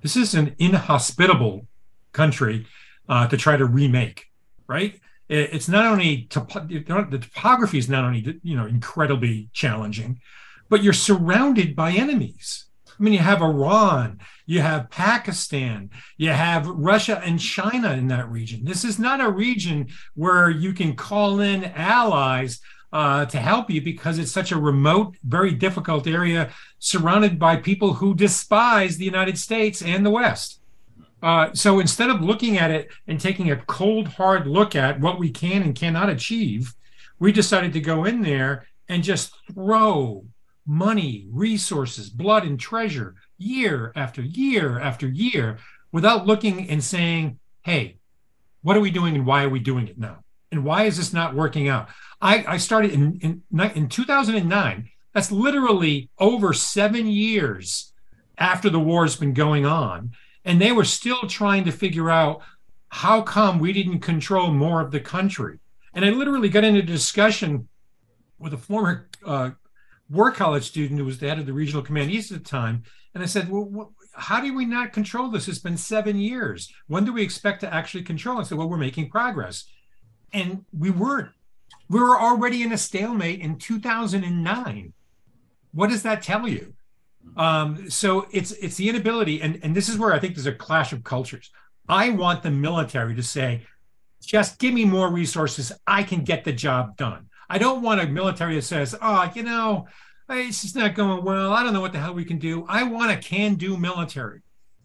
This 0.00 0.16
is 0.16 0.34
an 0.34 0.54
inhospitable 0.58 1.66
country 2.12 2.66
uh, 3.08 3.28
to 3.28 3.36
try 3.36 3.56
to 3.56 3.64
remake, 3.64 4.26
right? 4.66 4.98
It's 5.28 5.68
not 5.68 5.86
only 5.86 6.28
the 6.28 7.18
topography 7.20 7.78
is 7.78 7.88
not 7.88 8.04
only 8.04 8.40
you 8.42 8.56
know 8.56 8.66
incredibly 8.66 9.48
challenging, 9.52 10.20
but 10.68 10.82
you're 10.82 10.92
surrounded 10.92 11.74
by 11.74 11.92
enemies. 11.92 12.66
I 13.02 13.04
mean, 13.04 13.14
you 13.14 13.18
have 13.18 13.42
Iran, 13.42 14.20
you 14.46 14.60
have 14.60 14.88
Pakistan, 14.88 15.90
you 16.18 16.30
have 16.30 16.68
Russia 16.68 17.20
and 17.24 17.40
China 17.40 17.94
in 17.94 18.06
that 18.08 18.30
region. 18.30 18.64
This 18.64 18.84
is 18.84 18.96
not 18.96 19.20
a 19.20 19.28
region 19.28 19.88
where 20.14 20.48
you 20.50 20.72
can 20.72 20.94
call 20.94 21.40
in 21.40 21.64
allies 21.64 22.60
uh, 22.92 23.24
to 23.26 23.40
help 23.40 23.70
you 23.70 23.82
because 23.82 24.20
it's 24.20 24.30
such 24.30 24.52
a 24.52 24.56
remote, 24.56 25.16
very 25.24 25.52
difficult 25.52 26.06
area 26.06 26.52
surrounded 26.78 27.40
by 27.40 27.56
people 27.56 27.94
who 27.94 28.14
despise 28.14 28.96
the 28.96 29.04
United 29.04 29.36
States 29.36 29.82
and 29.82 30.06
the 30.06 30.10
West. 30.10 30.60
Uh, 31.24 31.52
so 31.54 31.80
instead 31.80 32.08
of 32.08 32.20
looking 32.20 32.56
at 32.56 32.70
it 32.70 32.88
and 33.08 33.20
taking 33.20 33.50
a 33.50 33.56
cold, 33.56 34.06
hard 34.06 34.46
look 34.46 34.76
at 34.76 35.00
what 35.00 35.18
we 35.18 35.28
can 35.28 35.62
and 35.62 35.74
cannot 35.74 36.08
achieve, 36.08 36.72
we 37.18 37.32
decided 37.32 37.72
to 37.72 37.80
go 37.80 38.04
in 38.04 38.22
there 38.22 38.68
and 38.88 39.02
just 39.02 39.34
throw 39.52 40.24
money, 40.66 41.26
resources, 41.30 42.08
blood, 42.08 42.44
and 42.44 42.58
treasure 42.58 43.14
year 43.38 43.92
after 43.96 44.22
year 44.22 44.78
after 44.78 45.08
year 45.08 45.58
without 45.90 46.26
looking 46.26 46.68
and 46.70 46.82
saying, 46.82 47.38
hey, 47.62 47.98
what 48.62 48.76
are 48.76 48.80
we 48.80 48.90
doing 48.90 49.14
and 49.14 49.26
why 49.26 49.44
are 49.44 49.48
we 49.48 49.60
doing 49.60 49.88
it 49.88 49.98
now? 49.98 50.18
And 50.50 50.64
why 50.64 50.84
is 50.84 50.96
this 50.96 51.12
not 51.12 51.34
working 51.34 51.68
out? 51.68 51.88
I, 52.20 52.44
I 52.46 52.56
started 52.58 52.92
in, 52.92 53.18
in, 53.20 53.70
in 53.74 53.88
2009. 53.88 54.88
That's 55.12 55.32
literally 55.32 56.10
over 56.18 56.52
seven 56.52 57.06
years 57.06 57.92
after 58.38 58.70
the 58.70 58.80
war 58.80 59.04
has 59.04 59.16
been 59.16 59.34
going 59.34 59.66
on. 59.66 60.12
And 60.44 60.60
they 60.60 60.72
were 60.72 60.84
still 60.84 61.22
trying 61.28 61.64
to 61.64 61.72
figure 61.72 62.10
out 62.10 62.42
how 62.88 63.22
come 63.22 63.58
we 63.58 63.72
didn't 63.72 64.00
control 64.00 64.50
more 64.50 64.80
of 64.80 64.90
the 64.90 65.00
country. 65.00 65.58
And 65.94 66.04
I 66.04 66.10
literally 66.10 66.48
got 66.48 66.64
into 66.64 66.80
a 66.80 66.82
discussion 66.82 67.68
with 68.38 68.54
a 68.54 68.58
former 68.58 69.08
uh, 69.24 69.50
war 70.12 70.30
college 70.30 70.64
student 70.64 70.98
who 70.98 71.04
was 71.04 71.18
the 71.18 71.28
head 71.28 71.38
of 71.38 71.46
the 71.46 71.52
regional 71.52 71.82
command 71.82 72.10
east 72.10 72.30
at 72.30 72.44
the 72.44 72.48
time. 72.48 72.82
And 73.14 73.22
I 73.22 73.26
said, 73.26 73.48
well, 73.50 73.92
how 74.12 74.40
do 74.40 74.54
we 74.54 74.64
not 74.64 74.92
control 74.92 75.28
this? 75.28 75.48
It's 75.48 75.58
been 75.58 75.76
seven 75.76 76.18
years. 76.18 76.72
When 76.86 77.04
do 77.04 77.12
we 77.12 77.22
expect 77.22 77.60
to 77.60 77.74
actually 77.74 78.04
control 78.04 78.38
it? 78.38 78.42
I 78.42 78.44
said, 78.44 78.58
well, 78.58 78.68
we're 78.68 78.76
making 78.76 79.10
progress. 79.10 79.64
And 80.32 80.64
we 80.72 80.90
weren't 80.90 81.30
we 81.88 82.00
were 82.00 82.18
already 82.18 82.62
in 82.62 82.72
a 82.72 82.78
stalemate 82.78 83.40
in 83.40 83.58
2009. 83.58 84.92
What 85.72 85.90
does 85.90 86.02
that 86.02 86.22
tell 86.22 86.48
you? 86.48 86.72
Um, 87.36 87.90
so 87.90 88.26
it's 88.30 88.52
it's 88.52 88.76
the 88.76 88.88
inability, 88.88 89.42
and 89.42 89.60
and 89.62 89.74
this 89.74 89.88
is 89.88 89.98
where 89.98 90.12
I 90.12 90.18
think 90.18 90.34
there's 90.34 90.46
a 90.46 90.52
clash 90.52 90.92
of 90.92 91.04
cultures. 91.04 91.50
I 91.88 92.10
want 92.10 92.42
the 92.42 92.50
military 92.50 93.14
to 93.14 93.22
say, 93.22 93.66
just 94.22 94.58
give 94.58 94.72
me 94.72 94.84
more 94.84 95.10
resources, 95.10 95.70
I 95.86 96.02
can 96.02 96.24
get 96.24 96.44
the 96.44 96.52
job 96.52 96.96
done. 96.96 97.26
I 97.52 97.58
don't 97.58 97.82
want 97.82 98.00
a 98.00 98.06
military 98.06 98.54
that 98.54 98.62
says, 98.62 98.96
oh, 99.02 99.30
you 99.34 99.42
know, 99.42 99.86
it's 100.30 100.62
just 100.62 100.74
not 100.74 100.94
going 100.94 101.22
well. 101.22 101.52
I 101.52 101.62
don't 101.62 101.74
know 101.74 101.82
what 101.82 101.92
the 101.92 101.98
hell 101.98 102.14
we 102.14 102.24
can 102.24 102.38
do. 102.38 102.64
I 102.66 102.82
want 102.82 103.12
a 103.12 103.18
can-do 103.18 103.76
military. 103.76 104.40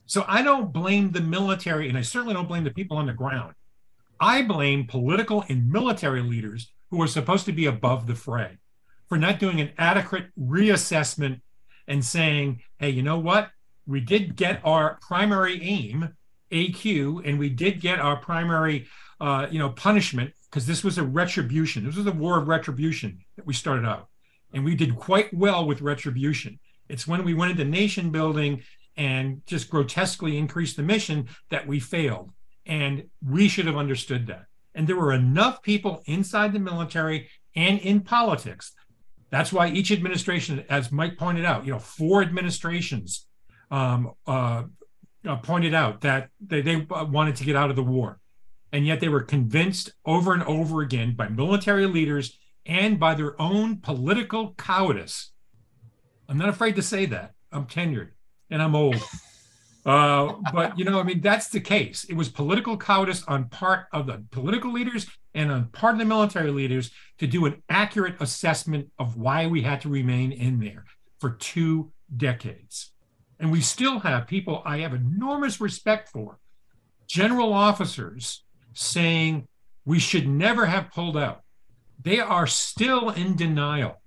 So 0.05 0.25
I 0.27 0.41
don't 0.41 0.73
blame 0.73 1.11
the 1.11 1.21
military, 1.21 1.87
and 1.87 1.97
I 1.97 2.01
certainly 2.01 2.33
don't 2.33 2.49
blame 2.49 2.65
the 2.65 2.71
people 2.71 2.97
on 2.97 3.05
the 3.05 3.13
ground. 3.13 3.53
I 4.19 4.41
blame 4.41 4.85
political 4.85 5.45
and 5.47 5.71
military 5.71 6.21
leaders 6.21 6.73
who 6.91 7.01
are 7.01 7.07
supposed 7.07 7.45
to 7.45 7.53
be 7.53 7.67
above 7.67 8.05
the 8.05 8.15
fray 8.15 8.57
for 9.07 9.17
not 9.17 9.39
doing 9.39 9.61
an 9.61 9.71
adequate 9.77 10.25
reassessment 10.37 11.39
and 11.87 12.03
saying, 12.03 12.61
hey, 12.79 12.89
you 12.89 13.01
know 13.01 13.19
what? 13.19 13.49
We 13.85 14.01
did 14.01 14.35
get 14.35 14.59
our 14.65 14.99
primary 15.07 15.63
aim, 15.63 16.09
AQ, 16.51 17.25
and 17.25 17.39
we 17.39 17.47
did 17.47 17.79
get 17.79 17.99
our 17.99 18.17
primary, 18.17 18.89
uh, 19.21 19.47
you 19.49 19.57
know, 19.57 19.69
punishment 19.69 20.33
because 20.49 20.65
this 20.65 20.83
was 20.83 20.97
a 20.97 21.03
retribution. 21.03 21.85
This 21.85 21.95
was 21.95 22.05
a 22.05 22.11
war 22.11 22.39
of 22.39 22.47
retribution 22.47 23.19
that 23.35 23.45
we 23.45 23.53
started 23.53 23.85
out. 23.85 24.07
And 24.53 24.63
we 24.63 24.75
did 24.75 24.95
quite 24.95 25.33
well 25.33 25.65
with 25.65 25.81
retribution. 25.81 26.59
It's 26.87 27.07
when 27.07 27.25
we 27.25 27.33
went 27.33 27.51
into 27.51 27.65
nation 27.65 28.11
building 28.11 28.63
and 28.95 29.41
just 29.45 29.69
grotesquely 29.69 30.37
increased 30.37 30.77
the 30.77 30.83
mission 30.83 31.27
that 31.49 31.67
we 31.67 31.79
failed. 31.79 32.31
And 32.65 33.09
we 33.25 33.47
should 33.47 33.65
have 33.65 33.77
understood 33.77 34.27
that. 34.27 34.45
And 34.73 34.87
there 34.87 34.95
were 34.95 35.13
enough 35.13 35.61
people 35.61 36.01
inside 36.05 36.53
the 36.53 36.59
military 36.59 37.29
and 37.55 37.79
in 37.79 38.01
politics. 38.01 38.73
That's 39.29 39.51
why 39.51 39.69
each 39.69 39.91
administration, 39.91 40.63
as 40.69 40.91
Mike 40.91 41.17
pointed 41.17 41.45
out, 41.45 41.65
you 41.65 41.73
know, 41.73 41.79
four 41.79 42.21
administrations 42.21 43.25
um, 43.69 44.13
uh, 44.25 44.63
uh, 45.27 45.35
pointed 45.37 45.73
out 45.73 46.01
that 46.01 46.29
they, 46.39 46.61
they 46.61 46.77
wanted 46.77 47.35
to 47.37 47.43
get 47.43 47.55
out 47.55 47.69
of 47.69 47.75
the 47.75 47.83
war. 47.83 48.19
And 48.71 48.85
yet 48.85 48.99
they 48.99 49.09
were 49.09 49.21
convinced 49.21 49.91
over 50.05 50.33
and 50.33 50.43
over 50.43 50.81
again 50.81 51.15
by 51.15 51.29
military 51.29 51.85
leaders 51.85 52.37
and 52.65 52.99
by 52.99 53.13
their 53.13 53.39
own 53.41 53.77
political 53.77 54.53
cowardice. 54.55 55.31
I'm 56.27 56.37
not 56.37 56.49
afraid 56.49 56.75
to 56.75 56.81
say 56.81 57.05
that. 57.07 57.33
I'm 57.51 57.65
tenured 57.65 58.09
and 58.49 58.61
I'm 58.61 58.75
old. 58.75 59.01
Uh, 59.85 60.33
but 60.51 60.77
you 60.77 60.83
know, 60.83 60.99
I 60.99 61.03
mean, 61.03 61.21
that's 61.21 61.47
the 61.47 61.61
case. 61.61 62.03
It 62.09 62.15
was 62.15 62.27
political 62.27 62.77
cowardice 62.77 63.23
on 63.23 63.47
part 63.47 63.85
of 63.93 64.05
the 64.05 64.21
political 64.31 64.73
leaders 64.73 65.07
and 65.33 65.49
on 65.49 65.67
part 65.67 65.93
of 65.93 65.99
the 65.99 66.05
military 66.05 66.51
leaders 66.51 66.91
to 67.19 67.27
do 67.27 67.45
an 67.45 67.63
accurate 67.69 68.15
assessment 68.19 68.91
of 68.99 69.15
why 69.15 69.47
we 69.47 69.61
had 69.61 69.79
to 69.81 69.89
remain 69.89 70.33
in 70.33 70.59
there 70.59 70.83
for 71.19 71.29
two 71.31 71.93
decades. 72.17 72.91
And 73.39 73.49
we 73.49 73.61
still 73.61 73.99
have 73.99 74.27
people 74.27 74.61
I 74.65 74.79
have 74.79 74.93
enormous 74.93 75.61
respect 75.61 76.09
for, 76.09 76.39
general 77.07 77.53
officers 77.53 78.43
saying 78.77 79.47
we 79.85 79.99
should 79.99 80.27
never 80.27 80.65
have 80.65 80.91
pulled 80.91 81.17
out. 81.17 81.41
They 82.01 82.19
are 82.19 82.47
still 82.47 83.09
in 83.09 83.35
denial. 83.35 84.01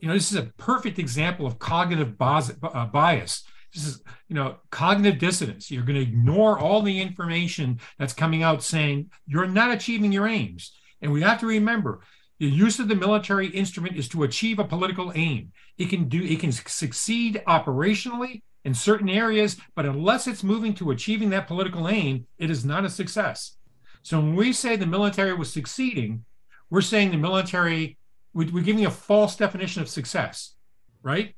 You 0.00 0.08
know, 0.08 0.14
this 0.14 0.32
is 0.32 0.38
a 0.38 0.50
perfect 0.58 0.98
example 0.98 1.46
of 1.46 1.58
cognitive 1.58 2.14
uh, 2.20 2.86
bias. 2.86 3.44
This 3.72 3.86
is, 3.86 4.02
you 4.28 4.34
know, 4.34 4.56
cognitive 4.70 5.18
dissonance. 5.18 5.70
You're 5.70 5.84
going 5.84 5.96
to 5.96 6.02
ignore 6.02 6.58
all 6.58 6.82
the 6.82 7.00
information 7.00 7.80
that's 7.98 8.12
coming 8.12 8.42
out 8.42 8.62
saying 8.62 9.10
you're 9.26 9.46
not 9.46 9.70
achieving 9.70 10.12
your 10.12 10.26
aims. 10.26 10.72
And 11.00 11.12
we 11.12 11.22
have 11.22 11.40
to 11.40 11.46
remember 11.46 12.00
the 12.40 12.46
use 12.46 12.78
of 12.80 12.88
the 12.88 12.96
military 12.96 13.46
instrument 13.48 13.96
is 13.96 14.08
to 14.08 14.24
achieve 14.24 14.58
a 14.58 14.64
political 14.64 15.12
aim. 15.14 15.52
It 15.78 15.88
can 15.88 16.08
do, 16.08 16.22
it 16.22 16.40
can 16.40 16.52
succeed 16.52 17.42
operationally 17.46 18.42
in 18.64 18.74
certain 18.74 19.08
areas, 19.08 19.56
but 19.76 19.86
unless 19.86 20.26
it's 20.26 20.42
moving 20.42 20.74
to 20.74 20.90
achieving 20.90 21.30
that 21.30 21.46
political 21.46 21.88
aim, 21.88 22.26
it 22.38 22.50
is 22.50 22.64
not 22.64 22.84
a 22.84 22.90
success. 22.90 23.56
So 24.04 24.20
when 24.20 24.36
we 24.36 24.52
say 24.52 24.76
the 24.76 24.86
military 24.86 25.32
was 25.32 25.50
succeeding, 25.50 26.26
we're 26.68 26.82
saying 26.82 27.10
the 27.10 27.16
military, 27.16 27.96
we're 28.34 28.62
giving 28.62 28.84
a 28.84 28.90
false 28.90 29.34
definition 29.34 29.80
of 29.80 29.88
success, 29.88 30.54
right? 31.02 31.34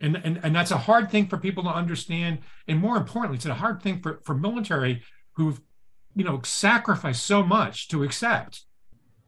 And, 0.00 0.16
and, 0.24 0.40
and 0.42 0.56
that's 0.56 0.70
a 0.70 0.78
hard 0.78 1.10
thing 1.10 1.26
for 1.26 1.36
people 1.36 1.62
to 1.64 1.68
understand. 1.68 2.38
And 2.68 2.80
more 2.80 2.96
importantly, 2.96 3.36
it's 3.36 3.44
a 3.44 3.54
hard 3.54 3.82
thing 3.82 4.00
for, 4.00 4.20
for 4.24 4.34
military 4.34 5.02
who've, 5.32 5.60
you 6.14 6.24
know, 6.24 6.40
sacrificed 6.42 7.22
so 7.22 7.42
much 7.42 7.88
to 7.88 8.02
accept. 8.02 8.64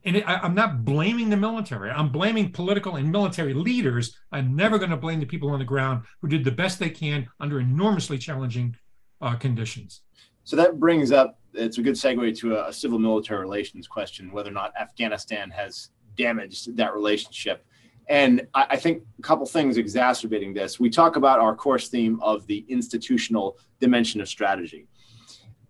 And 0.04 0.16
it, 0.16 0.24
I, 0.26 0.46
am 0.46 0.54
not 0.54 0.86
blaming 0.86 1.28
the 1.28 1.36
military. 1.36 1.90
I'm 1.90 2.10
blaming 2.10 2.52
political 2.52 2.96
and 2.96 3.12
military 3.12 3.52
leaders. 3.52 4.16
I'm 4.32 4.56
never 4.56 4.78
going 4.78 4.90
to 4.90 4.96
blame 4.96 5.20
the 5.20 5.26
people 5.26 5.50
on 5.50 5.58
the 5.58 5.64
ground 5.66 6.04
who 6.22 6.28
did 6.28 6.42
the 6.42 6.52
best 6.52 6.78
they 6.78 6.88
can 6.88 7.28
under 7.38 7.60
enormously 7.60 8.16
challenging 8.16 8.76
uh, 9.20 9.34
conditions. 9.36 10.00
So 10.48 10.56
that 10.56 10.80
brings 10.80 11.12
up 11.12 11.38
it's 11.52 11.76
a 11.76 11.82
good 11.82 11.94
segue 11.94 12.34
to 12.38 12.56
a, 12.56 12.68
a 12.68 12.72
civil 12.72 12.98
military 12.98 13.38
relations 13.38 13.86
question 13.86 14.32
whether 14.32 14.48
or 14.48 14.54
not 14.54 14.72
Afghanistan 14.80 15.50
has 15.50 15.90
damaged 16.16 16.74
that 16.74 16.94
relationship. 16.94 17.66
And 18.08 18.46
I, 18.54 18.66
I, 18.70 18.76
think 18.76 19.02
a 19.18 19.22
couple 19.22 19.44
things 19.44 19.76
exacerbating 19.76 20.54
this. 20.54 20.80
We 20.80 20.88
talk 20.88 21.16
about 21.16 21.38
our 21.38 21.54
course 21.54 21.88
theme 21.88 22.18
of 22.22 22.46
the 22.46 22.64
institutional 22.66 23.58
dimension 23.78 24.22
of 24.22 24.28
strategy, 24.30 24.86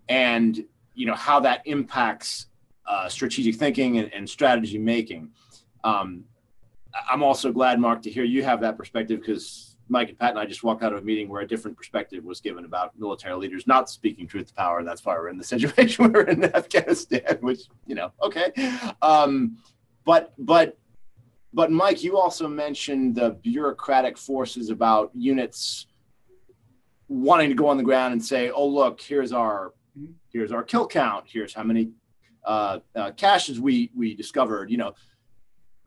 and 0.08 0.64
you 0.94 1.06
know 1.06 1.16
how 1.16 1.40
that 1.40 1.62
impacts 1.64 2.46
uh, 2.86 3.08
strategic 3.08 3.56
thinking 3.56 3.98
and, 3.98 4.14
and 4.14 4.30
strategy 4.30 4.78
making. 4.78 5.30
Um, 5.82 6.22
I'm 7.10 7.24
also 7.24 7.50
glad, 7.50 7.80
Marc, 7.80 8.02
to 8.02 8.10
hear 8.10 8.22
you 8.22 8.44
have 8.44 8.60
that 8.60 8.76
perspective 8.76 9.18
because 9.18 9.67
Mike 9.88 10.10
and 10.10 10.18
Pat 10.18 10.30
and 10.30 10.38
I 10.38 10.44
just 10.44 10.62
walked 10.62 10.82
out 10.82 10.92
of 10.92 10.98
a 10.98 11.04
meeting 11.04 11.28
where 11.28 11.42
a 11.42 11.46
different 11.46 11.76
perspective 11.76 12.24
was 12.24 12.40
given 12.40 12.64
about 12.64 12.98
military 12.98 13.34
leaders 13.34 13.66
not 13.66 13.88
speaking 13.88 14.26
truth 14.26 14.48
to 14.48 14.54
power. 14.54 14.84
That's 14.84 15.04
why 15.04 15.14
we're 15.14 15.28
in 15.28 15.38
the 15.38 15.44
situation 15.54 16.12
we're 16.12 16.22
in 16.22 16.44
Afghanistan, 16.54 17.38
which 17.40 17.62
you 17.86 17.94
know, 17.94 18.12
okay. 18.22 18.52
Um, 19.02 19.58
but 20.04 20.32
but 20.38 20.78
but 21.52 21.70
Mike, 21.70 22.02
you 22.02 22.18
also 22.18 22.46
mentioned 22.46 23.14
the 23.14 23.30
bureaucratic 23.30 24.18
forces 24.18 24.70
about 24.70 25.10
units 25.14 25.86
wanting 27.08 27.48
to 27.48 27.54
go 27.54 27.68
on 27.68 27.78
the 27.78 27.82
ground 27.82 28.12
and 28.12 28.24
say, 28.24 28.50
"Oh, 28.50 28.66
look, 28.66 29.00
here's 29.00 29.32
our 29.32 29.72
here's 30.30 30.52
our 30.52 30.62
kill 30.62 30.86
count. 30.86 31.24
Here's 31.26 31.54
how 31.54 31.62
many 31.62 31.90
uh, 32.44 32.80
uh, 32.94 33.12
caches 33.12 33.60
we 33.60 33.90
we 33.96 34.14
discovered." 34.14 34.70
You 34.70 34.76
know, 34.76 34.94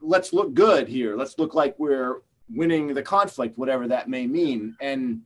let's 0.01 0.33
look 0.33 0.53
good 0.53 0.87
here. 0.87 1.15
Let's 1.15 1.37
look 1.37 1.53
like 1.53 1.75
we're 1.77 2.21
winning 2.53 2.93
the 2.93 3.01
conflict, 3.01 3.57
whatever 3.57 3.87
that 3.87 4.09
may 4.09 4.27
mean. 4.27 4.75
And 4.81 5.21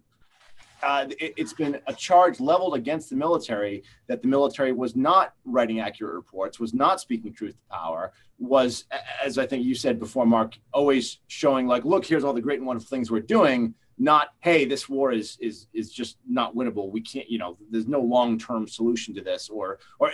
uh, 0.84 1.08
it, 1.20 1.38
has 1.40 1.54
been 1.54 1.80
a 1.88 1.94
charge 1.94 2.40
leveled 2.40 2.76
against 2.76 3.10
the 3.10 3.16
military 3.16 3.84
that 4.08 4.22
the 4.22 4.28
military 4.28 4.72
was 4.72 4.96
not 4.96 5.34
writing 5.44 5.80
accurate 5.80 6.14
reports, 6.14 6.60
was 6.60 6.74
not 6.74 7.00
speaking 7.00 7.34
truth 7.34 7.54
to 7.54 7.76
power, 7.76 8.12
was, 8.38 8.86
as 9.24 9.38
I 9.38 9.46
think 9.48 9.64
you 9.64 9.74
said 9.74 10.00
before, 10.00 10.26
Marc, 10.26 10.58
always 10.74 11.20
showing 11.28 11.68
like, 11.68 11.86
look, 11.86 12.06
here's 12.06 12.24
all 12.24 12.34
the 12.34 12.42
great 12.42 12.60
and 12.60 12.68
wonderful 12.68 12.90
things 12.90 13.10
we're 13.10 13.22
doing. 13.22 13.74
Not, 13.98 14.30
hey, 14.42 14.66
this 14.66 14.90
war 14.90 15.14
is 15.14 15.38
is 15.40 15.68
is 15.74 15.90
just 15.90 16.18
not 16.28 16.54
winnable. 16.54 16.92
We 16.92 17.00
can't, 17.00 17.30
you 17.30 17.38
know, 17.38 17.58
there's 17.72 17.88
no 17.88 18.02
long 18.02 18.38
term 18.38 18.68
solution 18.68 19.16
to 19.16 19.22
this, 19.22 19.48
or 19.48 19.80
or 20.00 20.12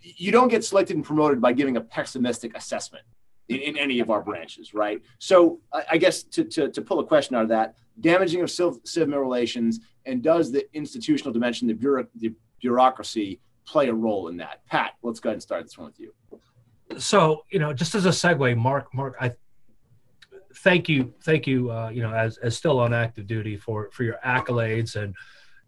you 0.00 0.32
don't 0.32 0.48
get 0.48 0.64
selected 0.64 0.96
and 0.96 1.04
promoted 1.04 1.38
by 1.38 1.52
giving 1.52 1.76
a 1.76 1.82
pessimistic 1.82 2.56
assessment 2.56 3.04
in, 3.50 3.60
in 3.60 3.76
any 3.76 4.00
of 4.00 4.10
our 4.10 4.22
branches, 4.22 4.72
right? 4.72 5.02
So 5.18 5.60
I, 5.72 5.84
I 5.92 5.98
guess 5.98 6.22
to, 6.22 6.44
to, 6.44 6.70
to, 6.70 6.82
pull 6.82 7.00
a 7.00 7.04
question 7.04 7.34
out 7.36 7.42
of 7.42 7.48
that, 7.48 7.74
damaging 8.00 8.42
of 8.42 8.50
civil, 8.50 8.80
civil 8.84 9.18
relations, 9.18 9.80
and 10.06 10.22
does 10.22 10.52
the 10.52 10.64
institutional 10.74 11.32
dimension, 11.32 11.66
the, 11.68 11.74
bureau, 11.74 12.06
the 12.14 12.32
bureaucracy, 12.60 13.40
play 13.66 13.88
a 13.88 13.94
role 13.94 14.28
in 14.28 14.36
that? 14.38 14.64
Pat, 14.66 14.92
let's 15.02 15.20
go 15.20 15.28
ahead 15.28 15.34
and 15.34 15.42
start 15.42 15.64
this 15.64 15.76
one 15.76 15.86
with 15.86 16.00
you. 16.00 16.12
So 16.98 17.44
you 17.50 17.58
know, 17.58 17.72
just 17.72 17.94
as 17.94 18.06
a 18.06 18.10
segue, 18.10 18.56
Marc, 18.56 18.92
Marc, 18.94 19.14
I 19.20 19.32
thank 20.56 20.88
you, 20.88 21.14
thank 21.22 21.46
you, 21.46 21.70
uh, 21.70 21.88
you 21.88 22.02
know, 22.02 22.12
as 22.12 22.36
as 22.38 22.56
still 22.56 22.80
on 22.80 22.92
active 22.92 23.26
duty 23.26 23.56
for 23.56 23.90
for 23.92 24.02
your 24.02 24.18
accolades 24.24 24.96
and 24.96 25.14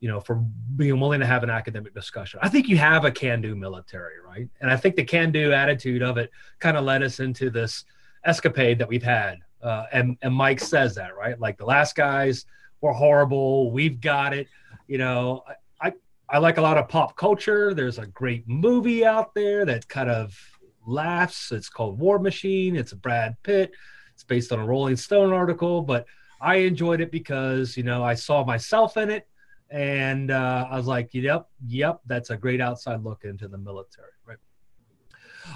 you 0.03 0.09
know, 0.09 0.19
for 0.19 0.45
being 0.75 0.99
willing 0.99 1.21
to 1.21 1.27
have 1.27 1.45
an 1.45 1.49
academic 1.49 1.95
discussion. 1.95 2.41
I 2.43 2.49
think 2.49 2.69
you 2.69 2.77
have 2.77 3.05
a 3.05 3.11
can-do 3.11 3.55
military, 3.55 4.21
right? 4.21 4.49
And 4.61 4.69
I 4.69 4.77
think 4.77 4.97
the 4.97 5.05
can-do 5.05 5.53
attitude 5.53 6.03
of 6.03 6.19
it 6.19 6.33
kind 6.59 6.77
of 6.77 6.83
led 6.83 7.05
us 7.05 7.21
into 7.21 7.51
this 7.51 7.85
escapade 8.25 8.81
that 8.81 8.89
we've 8.89 9.03
had. 9.03 9.39
Uh, 9.63 9.87
and 9.93 10.19
and 10.23 10.35
Mike 10.35 10.59
says 10.59 10.97
that, 10.97 11.17
right? 11.17 11.39
Like 11.39 11.57
the 11.57 11.67
last 11.67 11.95
guys 11.95 12.47
were 12.81 12.93
horrible. 12.93 13.71
We've 13.71 14.01
got 14.01 14.35
it. 14.35 14.49
You 14.89 14.99
know, 14.99 15.45
I 15.81 15.93
I 16.29 16.39
like 16.39 16.59
a 16.59 16.63
lot 16.63 16.79
of 16.79 16.89
pop 16.89 17.17
culture. 17.17 17.73
There's 17.73 17.99
a 17.99 18.07
great 18.07 18.43
movie 18.49 19.07
out 19.07 19.33
there 19.35 19.65
that 19.67 19.87
kind 19.87 20.11
of 20.11 20.37
laughs. 20.85 21.53
It's 21.53 21.69
called 21.69 22.01
War 22.01 22.19
Machine. 22.19 22.75
It's 22.75 22.91
a 22.91 22.97
Brad 22.97 23.37
Pitt. 23.45 23.71
It's 24.15 24.25
based 24.25 24.51
on 24.51 24.59
a 24.59 24.67
Rolling 24.67 24.97
Stone 24.97 25.33
article, 25.33 25.81
but 25.81 26.07
I 26.41 26.57
enjoyed 26.57 27.01
it 27.01 27.13
because 27.13 27.77
you 27.77 27.85
know 27.85 28.03
I 28.03 28.15
saw 28.15 28.45
myself 28.45 28.97
in 28.97 29.09
it 29.09 29.29
and 29.73 30.31
uh, 30.31 30.67
I 30.71 30.77
was 30.77 30.87
like, 30.87 31.09
"Yep, 31.13 31.49
yep, 31.67 32.01
that's 32.07 32.31
a 32.31 32.37
great 32.37 32.61
outside 32.61 33.03
look 33.03 33.25
into 33.25 33.49
the 33.49 33.59
military." 33.59 34.11
Right. 34.27 34.37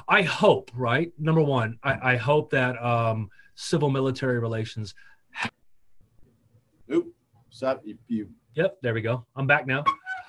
I 0.09 0.23
hope, 0.23 0.71
right? 0.75 1.13
Number 1.19 1.43
one, 1.43 1.79
I, 1.83 2.15
I 2.15 2.17
hope 2.17 2.51
that 2.51 2.83
um, 2.83 3.31
civil 3.55 3.91
military 3.91 4.39
relations. 4.39 4.95
Oop, 6.93 7.13
stop. 7.51 7.83
You, 7.85 7.99
you. 8.09 8.29
Yep, 8.55 8.79
there 8.81 8.95
we 8.95 9.03
go. 9.03 9.27
I'm 9.37 9.47
back 9.47 9.67
now. 9.67 9.85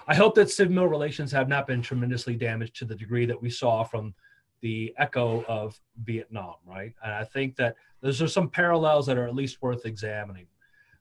I 0.08 0.16
hope 0.16 0.36
that 0.36 0.50
civil 0.50 0.88
relations 0.88 1.32
have 1.32 1.48
not 1.48 1.66
been 1.66 1.82
tremendously 1.82 2.36
damaged 2.36 2.76
to 2.78 2.86
the 2.86 2.96
degree 2.96 3.26
that 3.26 3.42
we 3.42 3.50
saw 3.50 3.84
from 3.84 4.14
the 4.62 4.94
echo 4.98 5.46
of 5.46 5.80
Vietnam, 6.04 6.56
right? 6.66 6.94
And 7.04 7.14
I 7.14 7.24
think 7.24 7.56
that 7.56 7.76
those 8.02 8.22
are 8.22 8.28
some 8.28 8.50
parallels 8.50 9.06
that 9.06 9.18
are 9.18 9.28
at 9.28 9.36
least 9.36 9.62
worth 9.62 9.86
examining 9.86 10.48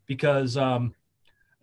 because 0.07 0.57
um, 0.57 0.95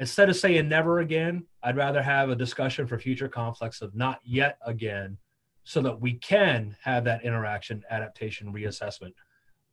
instead 0.04 0.30
of 0.30 0.36
saying 0.36 0.68
never 0.68 1.00
again, 1.00 1.46
I'd 1.64 1.78
rather 1.78 2.04
have 2.04 2.30
a 2.30 2.36
discussion 2.36 2.86
for 2.86 3.00
future 3.00 3.30
conflicts 3.30 3.82
of 3.82 3.96
not 3.96 4.20
yet 4.26 4.58
again 4.66 5.18
so 5.64 5.82
that 5.82 6.02
we 6.02 6.16
can 6.16 6.76
have 6.82 7.06
that 7.06 7.24
interaction, 7.24 7.82
adaptation, 7.90 8.52
reassessment, 8.52 9.14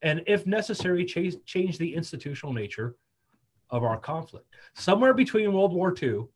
and 0.02 0.22
if 0.28 0.46
necessary, 0.46 1.04
change, 1.04 1.34
change 1.46 1.78
the 1.78 1.92
institutional 1.92 2.52
nature 2.52 2.94
of 3.70 3.82
our 3.82 3.98
conflict. 3.98 4.46
Somewhere 4.76 5.14
between 5.14 5.52
World 5.52 5.72
War 5.72 5.92
II, 6.00 6.26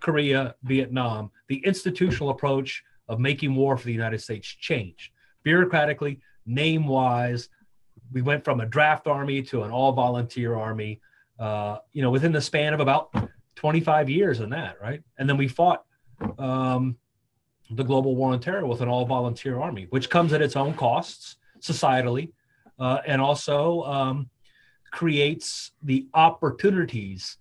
Korea, 0.00 0.56
Vietnam, 0.64 1.30
the 1.46 1.64
institutional 1.64 2.30
approach 2.30 2.82
of 3.06 3.20
making 3.20 3.54
war 3.54 3.76
for 3.76 3.86
the 3.86 3.92
United 3.92 4.20
States 4.20 4.48
changed. 4.48 5.12
Bureaucratically, 5.46 6.18
name 6.46 6.84
wise, 6.88 7.48
we 8.10 8.22
went 8.22 8.44
from 8.44 8.58
a 8.58 8.66
draft 8.66 9.06
army 9.06 9.40
to 9.42 9.62
an 9.62 9.70
all 9.70 9.92
volunteer 9.92 10.56
army, 10.56 11.00
uh, 11.40 11.78
you 11.92 12.02
know, 12.02 12.10
within 12.10 12.32
the 12.32 12.40
span 12.40 12.74
of 12.74 12.80
about 12.80 13.10
25 13.56 14.08
years 14.08 14.40
in 14.40 14.50
that, 14.50 14.80
right? 14.80 15.02
And 15.18 15.28
then 15.28 15.36
we 15.36 15.48
fought 15.48 15.84
um, 16.38 16.96
the 17.70 17.82
global 17.82 18.14
war 18.14 18.32
on 18.32 18.40
terror 18.40 18.66
with 18.66 18.82
an 18.82 18.88
all 18.88 19.06
volunteer 19.06 19.58
army, 19.58 19.86
which 19.90 20.10
comes 20.10 20.32
at 20.32 20.42
its 20.42 20.54
own 20.54 20.74
costs 20.74 21.36
societally 21.60 22.32
uh, 22.78 22.98
and 23.06 23.20
also 23.22 23.82
um, 23.84 24.28
creates 24.90 25.72
the 25.82 26.06
opportunities 26.14 27.38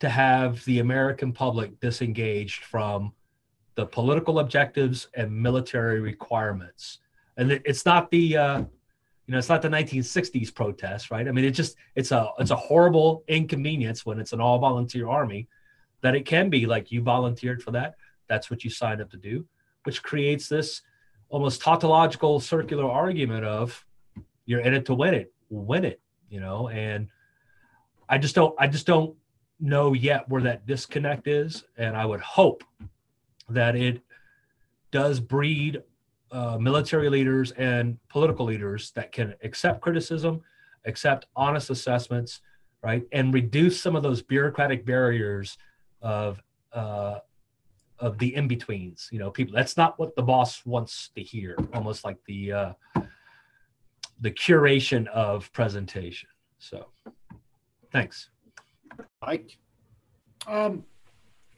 to 0.00 0.08
have 0.08 0.64
the 0.64 0.80
American 0.80 1.32
public 1.32 1.78
disengaged 1.80 2.64
from 2.64 3.12
the 3.76 3.86
political 3.86 4.40
objectives 4.40 5.08
and 5.14 5.30
military 5.30 6.00
requirements. 6.00 6.98
And 7.36 7.52
it's 7.52 7.84
not 7.84 8.10
the 8.10 8.36
uh, 8.36 8.64
you 9.26 9.32
know 9.32 9.38
it's 9.38 9.48
not 9.48 9.62
the 9.62 9.68
1960s 9.68 10.54
protests, 10.54 11.10
right? 11.10 11.26
I 11.26 11.32
mean, 11.32 11.44
it's 11.44 11.56
just 11.56 11.76
it's 11.96 12.12
a 12.12 12.30
it's 12.38 12.52
a 12.52 12.56
horrible 12.56 13.24
inconvenience 13.26 14.06
when 14.06 14.20
it's 14.20 14.32
an 14.32 14.40
all 14.40 14.58
volunteer 14.58 15.08
army 15.08 15.48
that 16.02 16.14
it 16.14 16.26
can 16.26 16.48
be 16.48 16.66
like 16.66 16.92
you 16.92 17.02
volunteered 17.02 17.62
for 17.62 17.72
that. 17.72 17.96
That's 18.28 18.50
what 18.50 18.62
you 18.62 18.70
signed 18.70 19.00
up 19.00 19.10
to 19.10 19.16
do, 19.16 19.44
which 19.84 20.02
creates 20.02 20.48
this 20.48 20.82
almost 21.28 21.60
tautological 21.60 22.38
circular 22.38 22.88
argument 22.88 23.44
of 23.44 23.84
you're 24.44 24.60
in 24.60 24.74
it 24.74 24.86
to 24.86 24.94
win 24.94 25.14
it, 25.14 25.32
win 25.50 25.84
it, 25.84 26.00
you 26.30 26.40
know, 26.40 26.68
and 26.68 27.08
I 28.08 28.18
just 28.18 28.36
don't 28.36 28.54
I 28.58 28.68
just 28.68 28.86
don't 28.86 29.16
know 29.58 29.92
yet 29.92 30.28
where 30.28 30.42
that 30.42 30.66
disconnect 30.66 31.26
is, 31.26 31.64
and 31.76 31.96
I 31.96 32.06
would 32.06 32.20
hope 32.20 32.62
that 33.48 33.74
it 33.74 34.02
does 34.92 35.18
breed 35.18 35.82
uh, 36.32 36.58
military 36.58 37.08
leaders 37.08 37.52
and 37.52 37.98
political 38.08 38.46
leaders 38.46 38.90
that 38.92 39.12
can 39.12 39.34
accept 39.42 39.80
criticism, 39.80 40.42
accept 40.84 41.26
honest 41.36 41.70
assessments, 41.70 42.40
right, 42.82 43.04
and 43.12 43.32
reduce 43.32 43.80
some 43.80 43.96
of 43.96 44.02
those 44.02 44.22
bureaucratic 44.22 44.84
barriers 44.84 45.58
of 46.02 46.42
uh, 46.72 47.18
of 47.98 48.18
the 48.18 48.34
in 48.34 48.48
betweens. 48.48 49.08
You 49.12 49.18
know, 49.18 49.30
people. 49.30 49.54
That's 49.54 49.76
not 49.76 49.98
what 49.98 50.16
the 50.16 50.22
boss 50.22 50.64
wants 50.66 51.10
to 51.16 51.22
hear. 51.22 51.56
Almost 51.72 52.04
like 52.04 52.18
the 52.26 52.52
uh, 52.52 52.72
the 54.20 54.30
curation 54.30 55.06
of 55.08 55.52
presentation. 55.52 56.28
So, 56.58 56.86
thanks. 57.92 58.30
Mike. 59.22 59.58
Um, 60.46 60.84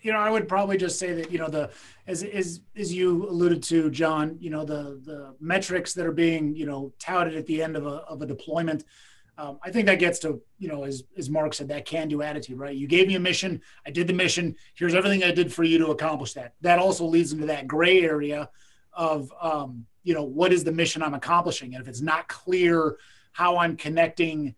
you 0.08 0.14
know, 0.14 0.20
I 0.20 0.30
would 0.30 0.48
probably 0.48 0.78
just 0.78 0.98
say 0.98 1.12
that 1.12 1.30
you 1.30 1.38
know 1.38 1.50
the 1.50 1.70
as 2.06 2.22
as 2.22 2.62
as 2.74 2.94
you 2.94 3.28
alluded 3.28 3.62
to, 3.64 3.90
Jon. 3.90 4.38
You 4.40 4.48
know 4.48 4.64
the 4.64 5.02
the 5.04 5.34
metrics 5.38 5.92
that 5.92 6.06
are 6.06 6.12
being 6.12 6.56
you 6.56 6.64
know 6.64 6.94
touted 6.98 7.36
at 7.36 7.44
the 7.44 7.62
end 7.62 7.76
of 7.76 7.84
a 7.84 7.96
of 8.12 8.22
a 8.22 8.26
deployment. 8.26 8.84
Um, 9.36 9.58
I 9.62 9.70
think 9.70 9.84
that 9.84 9.98
gets 9.98 10.18
to 10.20 10.40
you 10.58 10.68
know 10.68 10.84
as 10.84 11.02
as 11.18 11.28
Marc 11.28 11.52
said 11.52 11.68
that 11.68 11.84
can 11.84 12.08
do 12.08 12.22
attitude, 12.22 12.58
right? 12.58 12.74
You 12.74 12.86
gave 12.86 13.06
me 13.06 13.16
a 13.16 13.20
mission, 13.20 13.60
I 13.86 13.90
did 13.90 14.06
the 14.06 14.14
mission. 14.14 14.56
Here's 14.72 14.94
everything 14.94 15.24
I 15.24 15.30
did 15.30 15.52
for 15.52 15.62
you 15.62 15.76
to 15.76 15.88
accomplish 15.88 16.32
that. 16.32 16.54
That 16.62 16.78
also 16.78 17.04
leads 17.04 17.34
into 17.34 17.44
that 17.44 17.66
gray 17.66 18.00
area 18.00 18.48
of 18.94 19.30
um, 19.42 19.84
you 20.04 20.14
know 20.14 20.24
what 20.24 20.54
is 20.54 20.64
the 20.64 20.72
mission 20.72 21.02
I'm 21.02 21.12
accomplishing, 21.12 21.74
and 21.74 21.82
if 21.82 21.86
it's 21.86 22.00
not 22.00 22.28
clear 22.28 22.96
how 23.32 23.58
I'm 23.58 23.76
connecting, 23.76 24.54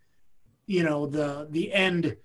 you 0.65 0.83
know 0.83 1.07
the 1.07 1.47
the 1.49 1.73
end 1.73 2.15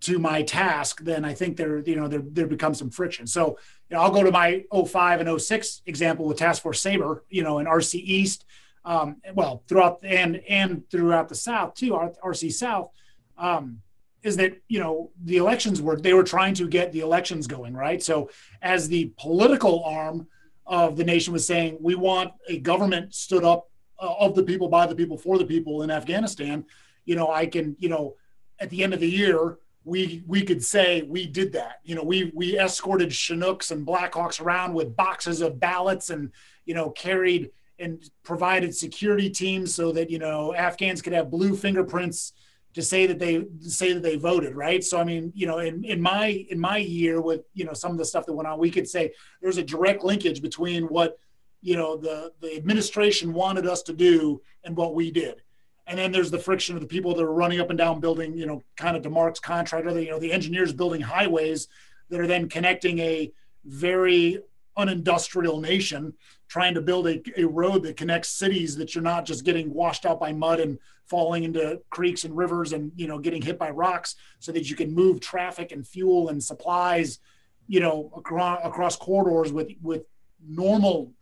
to 0.00 0.18
my 0.18 0.42
task, 0.42 1.02
then 1.02 1.24
I 1.24 1.34
think 1.34 1.56
there, 1.56 1.78
you 1.80 1.96
know, 1.96 2.08
there, 2.08 2.22
there 2.24 2.46
becomes 2.46 2.78
some 2.78 2.90
friction. 2.90 3.26
So, 3.26 3.58
you 3.88 3.96
know, 3.96 4.02
I'll 4.02 4.12
go 4.12 4.22
to 4.22 4.30
my 4.30 4.64
05 4.72 5.20
and 5.20 5.40
06 5.40 5.82
example 5.86 6.26
with 6.26 6.38
Task 6.38 6.62
Force 6.62 6.80
Sabre, 6.80 7.24
you 7.28 7.42
know, 7.42 7.58
in 7.58 7.66
RC 7.66 7.94
East, 7.94 8.44
um, 8.84 9.16
well, 9.34 9.62
throughout 9.68 10.00
and 10.02 10.36
and 10.48 10.88
throughout 10.90 11.28
the 11.28 11.34
South 11.34 11.74
too, 11.74 11.90
RC 12.24 12.52
South, 12.52 12.90
um, 13.36 13.80
is 14.22 14.36
that 14.38 14.56
you 14.68 14.80
know 14.80 15.10
the 15.24 15.36
elections 15.36 15.82
were 15.82 16.00
they 16.00 16.14
were 16.14 16.24
trying 16.24 16.54
to 16.54 16.66
get 16.66 16.92
the 16.92 17.00
elections 17.00 17.46
going, 17.46 17.74
right? 17.74 18.02
So, 18.02 18.30
as 18.62 18.88
the 18.88 19.12
political 19.18 19.84
arm 19.84 20.26
of 20.66 20.96
the 20.96 21.04
nation 21.04 21.34
was 21.34 21.46
saying, 21.46 21.76
we 21.80 21.96
want 21.96 22.32
a 22.48 22.58
government 22.60 23.14
stood 23.14 23.44
up 23.44 23.70
uh, 24.00 24.14
of 24.20 24.34
the 24.34 24.42
people, 24.42 24.68
by 24.68 24.86
the 24.86 24.94
people, 24.94 25.18
for 25.18 25.36
the 25.36 25.46
people 25.46 25.82
in 25.82 25.90
Afghanistan. 25.90 26.64
You 27.04 27.16
know, 27.16 27.30
I 27.30 27.46
can, 27.46 27.76
you 27.78 27.90
know, 27.90 28.16
at 28.58 28.70
the 28.70 28.82
end 28.82 28.94
of 28.94 29.00
the 29.00 29.10
year 29.10 29.58
we 29.88 30.22
we 30.26 30.42
could 30.42 30.62
say 30.62 31.02
we 31.02 31.26
did 31.26 31.52
that. 31.54 31.80
You 31.82 31.94
know, 31.94 32.02
we 32.02 32.30
we 32.34 32.58
escorted 32.58 33.10
Chinooks 33.10 33.70
and 33.70 33.86
Blackhawks 33.86 34.40
around 34.40 34.74
with 34.74 34.94
boxes 34.94 35.40
of 35.40 35.58
ballots 35.58 36.10
and 36.10 36.30
you 36.66 36.74
know 36.74 36.90
carried 36.90 37.50
and 37.78 38.02
provided 38.22 38.76
security 38.76 39.30
teams 39.30 39.74
so 39.74 39.92
that 39.92 40.10
you 40.10 40.18
know 40.18 40.54
Afghans 40.54 41.02
could 41.02 41.12
have 41.14 41.30
blue 41.30 41.56
fingerprints 41.56 42.32
to 42.74 42.82
say 42.82 43.06
that 43.06 43.18
they 43.18 43.44
say 43.60 43.92
that 43.92 44.02
they 44.02 44.16
voted 44.16 44.54
right 44.54 44.84
so 44.84 45.00
i 45.00 45.04
mean 45.04 45.32
you 45.34 45.46
know 45.46 45.58
in, 45.58 45.82
in 45.84 46.00
my 46.00 46.46
in 46.50 46.60
my 46.60 46.76
year 46.76 47.20
with 47.20 47.40
you 47.54 47.64
know 47.64 47.72
some 47.72 47.90
of 47.90 47.98
the 47.98 48.04
stuff 48.04 48.26
that 48.26 48.34
went 48.34 48.46
on 48.46 48.58
we 48.58 48.70
could 48.70 48.86
say 48.86 49.10
there's 49.40 49.56
a 49.56 49.64
direct 49.64 50.04
linkage 50.04 50.42
between 50.42 50.84
what 50.84 51.18
you 51.60 51.76
know 51.76 51.96
the 51.96 52.30
the 52.40 52.54
administration 52.56 53.32
wanted 53.32 53.66
us 53.66 53.82
to 53.82 53.92
do 53.92 54.40
and 54.64 54.76
what 54.76 54.94
we 54.94 55.10
did 55.10 55.42
and 55.88 55.98
then 55.98 56.12
there's 56.12 56.30
the 56.30 56.38
friction 56.38 56.74
of 56.74 56.82
the 56.82 56.86
people 56.86 57.14
that 57.14 57.22
are 57.22 57.32
running 57.32 57.60
up 57.60 57.70
and 57.70 57.78
down 57.78 57.98
building, 57.98 58.36
you 58.36 58.46
know, 58.46 58.62
kind 58.76 58.96
of 58.96 59.02
DeMarc's 59.02 59.40
contractor, 59.40 59.98
you 59.98 60.10
know, 60.10 60.18
the 60.18 60.32
engineers 60.32 60.72
building 60.72 61.00
highways 61.00 61.68
that 62.10 62.20
are 62.20 62.26
then 62.26 62.48
connecting 62.48 62.98
a 62.98 63.32
very 63.64 64.38
unindustrial 64.76 65.60
nation 65.60 66.12
trying 66.46 66.74
to 66.74 66.80
build 66.80 67.06
a, 67.06 67.20
a 67.40 67.44
road 67.44 67.82
that 67.82 67.96
connects 67.96 68.28
cities 68.28 68.76
that 68.76 68.94
you're 68.94 69.02
not 69.02 69.24
just 69.24 69.44
getting 69.44 69.72
washed 69.72 70.06
out 70.06 70.20
by 70.20 70.32
mud 70.32 70.60
and 70.60 70.78
falling 71.06 71.44
into 71.44 71.80
creeks 71.90 72.24
and 72.24 72.36
rivers 72.36 72.72
and 72.72 72.92
you 72.94 73.06
know 73.06 73.18
getting 73.18 73.42
hit 73.42 73.58
by 73.58 73.70
rocks 73.70 74.14
so 74.38 74.52
that 74.52 74.70
you 74.70 74.76
can 74.76 74.94
move 74.94 75.20
traffic 75.20 75.72
and 75.72 75.86
fuel 75.86 76.28
and 76.28 76.42
supplies 76.42 77.18
you 77.66 77.80
know 77.80 78.10
across, 78.16 78.60
across 78.62 78.96
corridors 78.96 79.52
with 79.52 79.68
with 79.82 80.02
normal 80.46 81.12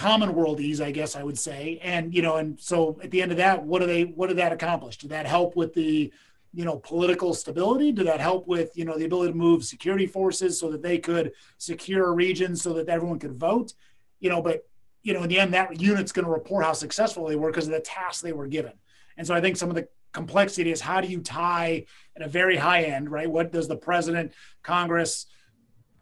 common 0.00 0.34
world 0.34 0.60
ease, 0.60 0.80
I 0.80 0.92
guess 0.92 1.14
I 1.14 1.22
would 1.22 1.38
say. 1.38 1.78
And 1.82 2.14
you 2.14 2.22
know, 2.22 2.36
and 2.36 2.58
so 2.58 2.98
at 3.02 3.10
the 3.10 3.20
end 3.20 3.32
of 3.32 3.36
that, 3.36 3.62
what 3.62 3.80
do 3.80 3.86
they 3.86 4.04
what 4.04 4.28
did 4.28 4.38
that 4.38 4.50
accomplish? 4.50 4.96
Did 4.96 5.10
that 5.10 5.26
help 5.26 5.56
with 5.56 5.74
the 5.74 6.10
you 6.54 6.64
know 6.64 6.78
political 6.78 7.34
stability? 7.34 7.92
Did 7.92 8.06
that 8.06 8.18
help 8.18 8.46
with 8.46 8.76
you 8.78 8.86
know 8.86 8.96
the 8.96 9.04
ability 9.04 9.32
to 9.32 9.38
move 9.38 9.62
security 9.62 10.06
forces 10.06 10.58
so 10.58 10.70
that 10.70 10.82
they 10.82 10.98
could 10.98 11.32
secure 11.58 12.08
a 12.08 12.12
region 12.12 12.56
so 12.56 12.72
that 12.72 12.88
everyone 12.88 13.18
could 13.18 13.34
vote? 13.34 13.74
You 14.20 14.30
know, 14.30 14.40
but 14.40 14.66
you 15.02 15.12
know, 15.12 15.22
in 15.22 15.28
the 15.28 15.38
end, 15.38 15.52
that 15.52 15.78
unit's 15.78 16.12
going 16.12 16.24
to 16.24 16.30
report 16.30 16.64
how 16.64 16.72
successful 16.72 17.26
they 17.26 17.36
were 17.36 17.50
because 17.50 17.66
of 17.66 17.72
the 17.72 17.80
tasks 17.80 18.22
they 18.22 18.32
were 18.32 18.46
given. 18.46 18.72
And 19.18 19.26
so 19.26 19.34
I 19.34 19.42
think 19.42 19.58
some 19.58 19.68
of 19.68 19.74
the 19.74 19.88
complexity 20.12 20.72
is 20.72 20.80
how 20.80 21.02
do 21.02 21.08
you 21.08 21.20
tie 21.20 21.84
at 22.16 22.22
a 22.22 22.28
very 22.28 22.56
high 22.56 22.84
end, 22.84 23.10
right? 23.10 23.30
What 23.30 23.52
does 23.52 23.68
the 23.68 23.76
president, 23.76 24.32
Congress, 24.62 25.26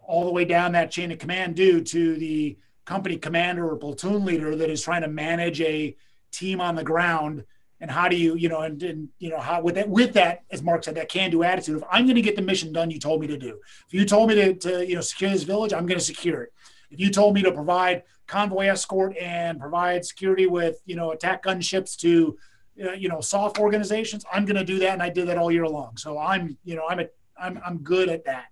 all 0.00 0.24
the 0.24 0.32
way 0.32 0.44
down 0.44 0.72
that 0.72 0.90
chain 0.90 1.10
of 1.10 1.18
command 1.18 1.56
do 1.56 1.80
to 1.80 2.16
the 2.16 2.58
company 2.88 3.18
commander 3.18 3.68
or 3.68 3.76
platoon 3.76 4.24
leader 4.24 4.56
that 4.56 4.70
is 4.70 4.82
trying 4.82 5.02
to 5.02 5.08
manage 5.08 5.60
a 5.60 5.94
team 6.32 6.58
on 6.58 6.74
the 6.74 6.82
ground? 6.82 7.44
And 7.80 7.90
how 7.90 8.08
do 8.08 8.16
you 8.16 8.34
you 8.34 8.48
know 8.48 8.62
and, 8.62 8.82
and 8.82 9.08
you 9.18 9.28
know 9.28 9.38
how 9.38 9.60
with 9.60 9.74
that 9.76 9.88
with 9.88 10.14
that 10.14 10.42
as 10.50 10.62
Marc 10.62 10.82
said 10.82 10.94
that 10.96 11.08
can 11.08 11.30
do 11.30 11.44
attitude 11.44 11.76
if 11.76 11.84
i'm 11.92 12.06
going 12.06 12.16
to 12.16 12.22
get 12.28 12.34
the 12.34 12.42
mission 12.42 12.72
done 12.72 12.90
you 12.90 12.98
told 12.98 13.20
me 13.20 13.28
to 13.28 13.38
do. 13.38 13.60
If 13.86 13.94
you 13.94 14.04
told 14.04 14.30
me 14.30 14.34
to, 14.34 14.54
to 14.54 14.88
you 14.88 14.96
know 14.96 15.00
secure 15.00 15.30
this 15.30 15.44
village 15.44 15.72
i'm 15.72 15.86
going 15.86 15.98
to 15.98 16.04
secure 16.04 16.42
it. 16.42 16.52
If 16.90 16.98
you 16.98 17.10
told 17.10 17.34
me 17.34 17.42
to 17.42 17.52
provide 17.52 18.02
convoy 18.26 18.66
escort 18.66 19.16
and 19.16 19.60
provide 19.60 20.04
security 20.04 20.46
with 20.46 20.82
you 20.86 20.96
know 20.96 21.12
attack 21.12 21.44
gunships 21.44 21.96
to 21.98 22.36
uh, 22.84 22.92
you 22.92 23.08
know 23.08 23.20
soft 23.20 23.60
organizations 23.60 24.24
i'm 24.32 24.44
going 24.44 24.56
to 24.56 24.64
do 24.64 24.80
that 24.80 24.94
and 24.94 25.02
i 25.02 25.10
did 25.10 25.28
that 25.28 25.38
all 25.38 25.52
year 25.52 25.68
long. 25.68 25.96
So 25.96 26.18
i'm 26.18 26.58
you 26.64 26.74
know 26.74 26.86
i'm 26.90 26.98
a 26.98 27.06
i'm, 27.40 27.60
I'm 27.64 27.78
good 27.78 28.08
at 28.08 28.24
that. 28.24 28.46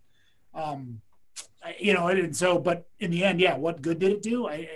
Um, 0.54 1.00
you 1.78 1.94
know, 1.94 2.08
and 2.08 2.36
so, 2.36 2.58
but 2.58 2.86
in 3.00 3.10
the 3.10 3.24
end, 3.24 3.40
yeah, 3.40 3.56
what 3.56 3.82
good 3.82 3.98
did 3.98 4.12
it 4.12 4.22
do? 4.22 4.48
I, 4.48 4.68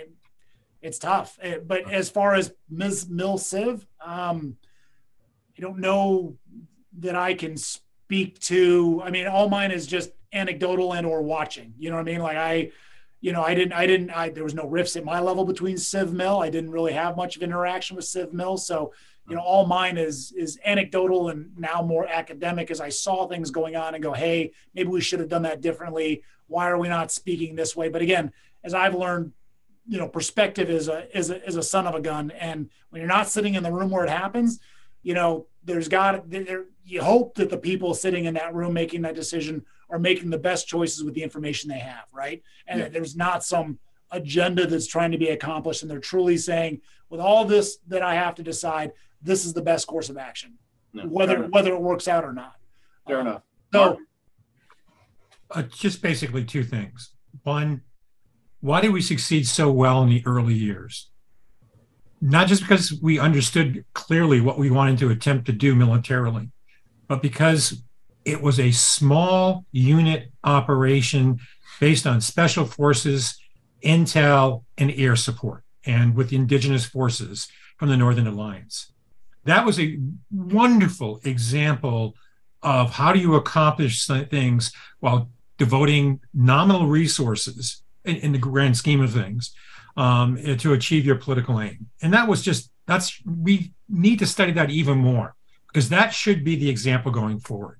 it's 0.81 0.99
tough. 0.99 1.37
Eh, 1.41 1.59
but 1.65 1.91
as 1.91 2.09
far 2.09 2.33
as 2.33 2.53
Ms. 2.69 3.07
Mill 3.09 3.37
Civ, 3.37 3.85
um, 4.03 4.57
I 5.57 5.61
don't 5.61 5.79
know 5.79 6.37
that 6.99 7.15
I 7.15 7.33
can 7.33 7.55
speak 7.57 8.39
to. 8.39 9.01
I 9.03 9.11
mean, 9.11 9.27
all 9.27 9.49
mine 9.49 9.71
is 9.71 9.85
just 9.85 10.11
anecdotal 10.33 10.93
and 10.93 11.05
or 11.05 11.21
watching. 11.21 11.73
You 11.77 11.89
know 11.89 11.97
what 11.97 12.07
I 12.07 12.11
mean? 12.11 12.21
Like 12.21 12.37
I, 12.37 12.71
you 13.19 13.31
know, 13.31 13.43
I 13.43 13.53
didn't, 13.53 13.73
I 13.73 13.85
didn't, 13.85 14.09
I, 14.09 14.29
there 14.29 14.43
was 14.43 14.55
no 14.55 14.65
rifts 14.65 14.95
at 14.95 15.05
my 15.05 15.19
level 15.19 15.45
between 15.45 15.77
Civ 15.77 16.11
Mil. 16.13 16.39
I 16.39 16.49
didn't 16.49 16.71
really 16.71 16.93
have 16.93 17.15
much 17.15 17.35
of 17.35 17.43
interaction 17.43 17.95
with 17.95 18.05
Civ 18.05 18.33
Mil. 18.33 18.57
So, 18.57 18.93
you 19.29 19.35
know, 19.35 19.41
all 19.41 19.67
mine 19.67 19.97
is, 19.97 20.31
is 20.31 20.59
anecdotal 20.65 21.29
and 21.29 21.51
now 21.55 21.83
more 21.83 22.07
academic 22.07 22.71
as 22.71 22.81
I 22.81 22.89
saw 22.89 23.27
things 23.27 23.51
going 23.51 23.75
on 23.75 23.93
and 23.93 24.01
go, 24.01 24.13
Hey, 24.13 24.51
maybe 24.73 24.89
we 24.89 25.01
should 25.01 25.19
have 25.19 25.29
done 25.29 25.43
that 25.43 25.61
differently. 25.61 26.23
Why 26.51 26.69
are 26.69 26.77
we 26.77 26.89
not 26.89 27.11
speaking 27.11 27.55
this 27.55 27.75
way? 27.75 27.89
But 27.89 28.01
again, 28.01 28.31
as 28.63 28.73
I've 28.73 28.93
learned, 28.93 29.31
you 29.87 29.97
know, 29.97 30.07
perspective 30.07 30.69
is 30.69 30.87
a, 30.87 31.17
is 31.17 31.29
a, 31.29 31.43
is 31.45 31.55
a 31.55 31.63
son 31.63 31.87
of 31.87 31.95
a 31.95 32.01
gun. 32.01 32.31
And 32.31 32.69
when 32.89 33.01
you're 33.01 33.07
not 33.07 33.29
sitting 33.29 33.55
in 33.55 33.63
the 33.63 33.71
room 33.71 33.89
where 33.89 34.03
it 34.03 34.09
happens, 34.09 34.59
you 35.01 35.13
know, 35.13 35.47
there's 35.63 35.87
got 35.87 36.29
there 36.29 36.65
you 36.83 37.01
hope 37.01 37.35
that 37.35 37.49
the 37.49 37.57
people 37.57 37.93
sitting 37.93 38.25
in 38.25 38.33
that 38.33 38.53
room 38.53 38.73
making 38.73 39.01
that 39.03 39.15
decision 39.15 39.65
are 39.89 39.99
making 39.99 40.29
the 40.29 40.37
best 40.37 40.67
choices 40.67 41.03
with 41.03 41.13
the 41.13 41.23
information 41.23 41.69
they 41.69 41.79
have, 41.79 42.05
right? 42.11 42.41
And 42.67 42.79
yeah. 42.79 42.89
there's 42.89 43.15
not 43.15 43.43
some 43.43 43.79
agenda 44.11 44.65
that's 44.65 44.87
trying 44.87 45.11
to 45.11 45.17
be 45.17 45.29
accomplished, 45.29 45.83
and 45.83 45.91
they're 45.91 45.99
truly 45.99 46.37
saying, 46.37 46.81
with 47.09 47.19
all 47.19 47.45
this 47.45 47.77
that 47.87 48.01
I 48.01 48.15
have 48.15 48.35
to 48.35 48.43
decide, 48.43 48.91
this 49.21 49.45
is 49.45 49.53
the 49.53 49.61
best 49.61 49.87
course 49.87 50.09
of 50.09 50.17
action, 50.17 50.57
no, 50.93 51.03
whether 51.03 51.47
whether 51.47 51.73
it 51.73 51.81
works 51.81 52.07
out 52.07 52.23
or 52.23 52.33
not. 52.33 52.55
Fair 53.07 53.19
um, 53.19 53.27
enough. 53.27 53.41
So, 53.73 53.99
uh, 55.53 55.63
just 55.63 56.01
basically 56.01 56.43
two 56.43 56.63
things. 56.63 57.11
One, 57.43 57.81
why 58.59 58.81
did 58.81 58.91
we 58.91 59.01
succeed 59.01 59.47
so 59.47 59.71
well 59.71 60.03
in 60.03 60.09
the 60.09 60.23
early 60.25 60.53
years? 60.53 61.09
Not 62.21 62.47
just 62.47 62.61
because 62.61 62.93
we 63.01 63.19
understood 63.19 63.83
clearly 63.93 64.41
what 64.41 64.59
we 64.59 64.69
wanted 64.69 64.99
to 64.99 65.09
attempt 65.09 65.45
to 65.47 65.51
do 65.51 65.75
militarily, 65.75 66.49
but 67.07 67.21
because 67.21 67.83
it 68.25 68.41
was 68.41 68.59
a 68.59 68.71
small 68.71 69.65
unit 69.71 70.31
operation 70.43 71.39
based 71.79 72.05
on 72.05 72.21
special 72.21 72.65
forces, 72.65 73.37
intel, 73.83 74.63
and 74.77 74.91
air 74.91 75.15
support, 75.15 75.63
and 75.85 76.15
with 76.15 76.31
indigenous 76.31 76.85
forces 76.85 77.47
from 77.77 77.89
the 77.89 77.97
Northern 77.97 78.27
Alliance. 78.27 78.91
That 79.45 79.65
was 79.65 79.79
a 79.79 79.97
wonderful 80.29 81.19
example 81.23 82.13
of 82.61 82.91
how 82.91 83.11
do 83.11 83.19
you 83.19 83.33
accomplish 83.33 84.05
things 84.05 84.71
while 84.99 85.31
devoting 85.65 86.19
nominal 86.33 86.87
resources 86.87 87.83
in, 88.03 88.15
in 88.15 88.31
the 88.31 88.43
grand 88.47 88.75
scheme 88.75 88.99
of 88.99 89.13
things 89.13 89.53
um, 89.95 90.35
to 90.57 90.73
achieve 90.73 91.05
your 91.05 91.17
political 91.25 91.61
aim. 91.61 91.85
And 92.01 92.11
that 92.15 92.27
was 92.27 92.41
just, 92.41 92.71
that's, 92.87 93.21
we 93.45 93.71
need 93.87 94.17
to 94.19 94.25
study 94.25 94.53
that 94.53 94.71
even 94.71 94.97
more 94.97 95.35
because 95.67 95.87
that 95.89 96.15
should 96.15 96.43
be 96.43 96.55
the 96.55 96.67
example 96.67 97.11
going 97.11 97.39
forward. 97.39 97.79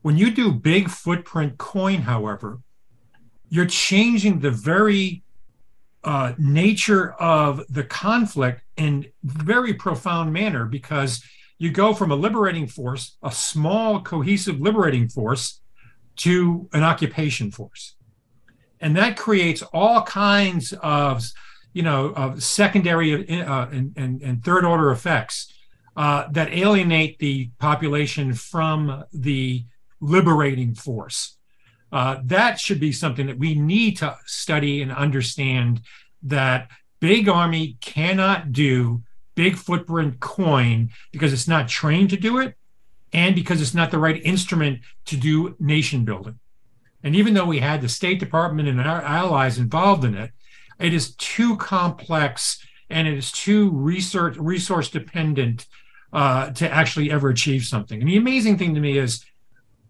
When 0.00 0.16
you 0.16 0.30
do 0.30 0.50
big 0.50 0.88
footprint 0.88 1.58
coin, 1.58 2.00
however, 2.12 2.60
you're 3.50 3.66
changing 3.66 4.40
the 4.40 4.50
very 4.50 5.22
uh, 6.02 6.32
nature 6.38 7.12
of 7.12 7.62
the 7.68 7.84
conflict 7.84 8.62
in 8.78 9.04
very 9.24 9.74
profound 9.74 10.32
manner 10.32 10.64
because 10.64 11.22
you 11.58 11.70
go 11.70 11.92
from 11.92 12.10
a 12.10 12.16
liberating 12.16 12.66
force, 12.66 13.18
a 13.22 13.30
small 13.30 14.00
cohesive 14.00 14.58
liberating 14.58 15.06
force, 15.06 15.60
to 16.20 16.68
an 16.72 16.82
occupation 16.82 17.50
force, 17.50 17.96
and 18.80 18.96
that 18.96 19.16
creates 19.16 19.62
all 19.72 20.02
kinds 20.02 20.72
of 20.82 21.24
you 21.72 21.82
know 21.82 22.06
of 22.16 22.42
secondary 22.42 23.40
uh, 23.42 23.66
and, 23.66 23.92
and, 23.96 24.22
and 24.22 24.44
third 24.44 24.64
order 24.64 24.90
effects 24.90 25.52
uh, 25.96 26.26
that 26.30 26.52
alienate 26.52 27.18
the 27.18 27.50
population 27.58 28.32
from 28.34 29.04
the 29.12 29.64
liberating 30.00 30.74
force. 30.74 31.36
Uh, 31.92 32.18
that 32.24 32.60
should 32.60 32.78
be 32.78 32.92
something 32.92 33.26
that 33.26 33.38
we 33.38 33.54
need 33.54 33.96
to 33.96 34.16
study 34.24 34.80
and 34.82 34.92
understand 34.92 35.80
that 36.22 36.68
big 37.00 37.28
army 37.28 37.76
cannot 37.80 38.52
do 38.52 39.02
big 39.34 39.56
footprint 39.56 40.20
coin 40.20 40.90
because 41.12 41.32
it's 41.32 41.48
not 41.48 41.66
trained 41.66 42.10
to 42.10 42.16
do 42.16 42.38
it 42.38 42.54
and 43.12 43.34
because 43.34 43.60
it's 43.60 43.74
not 43.74 43.90
the 43.90 43.98
right 43.98 44.20
instrument 44.24 44.80
to 45.06 45.16
do 45.16 45.56
nation 45.58 46.04
building. 46.04 46.38
And 47.02 47.16
even 47.16 47.34
though 47.34 47.46
we 47.46 47.58
had 47.58 47.80
the 47.80 47.88
State 47.88 48.20
Department 48.20 48.68
and 48.68 48.80
our 48.80 49.02
allies 49.02 49.58
involved 49.58 50.04
in 50.04 50.14
it, 50.14 50.32
it 50.78 50.94
is 50.94 51.14
too 51.16 51.56
complex 51.56 52.64
and 52.88 53.06
it 53.06 53.16
is 53.16 53.32
too 53.32 53.70
research 53.70 54.36
resource 54.36 54.90
dependent 54.90 55.66
uh, 56.12 56.50
to 56.50 56.70
actually 56.70 57.10
ever 57.10 57.28
achieve 57.28 57.64
something. 57.64 58.00
And 58.00 58.08
the 58.08 58.16
amazing 58.16 58.58
thing 58.58 58.74
to 58.74 58.80
me 58.80 58.98
is 58.98 59.24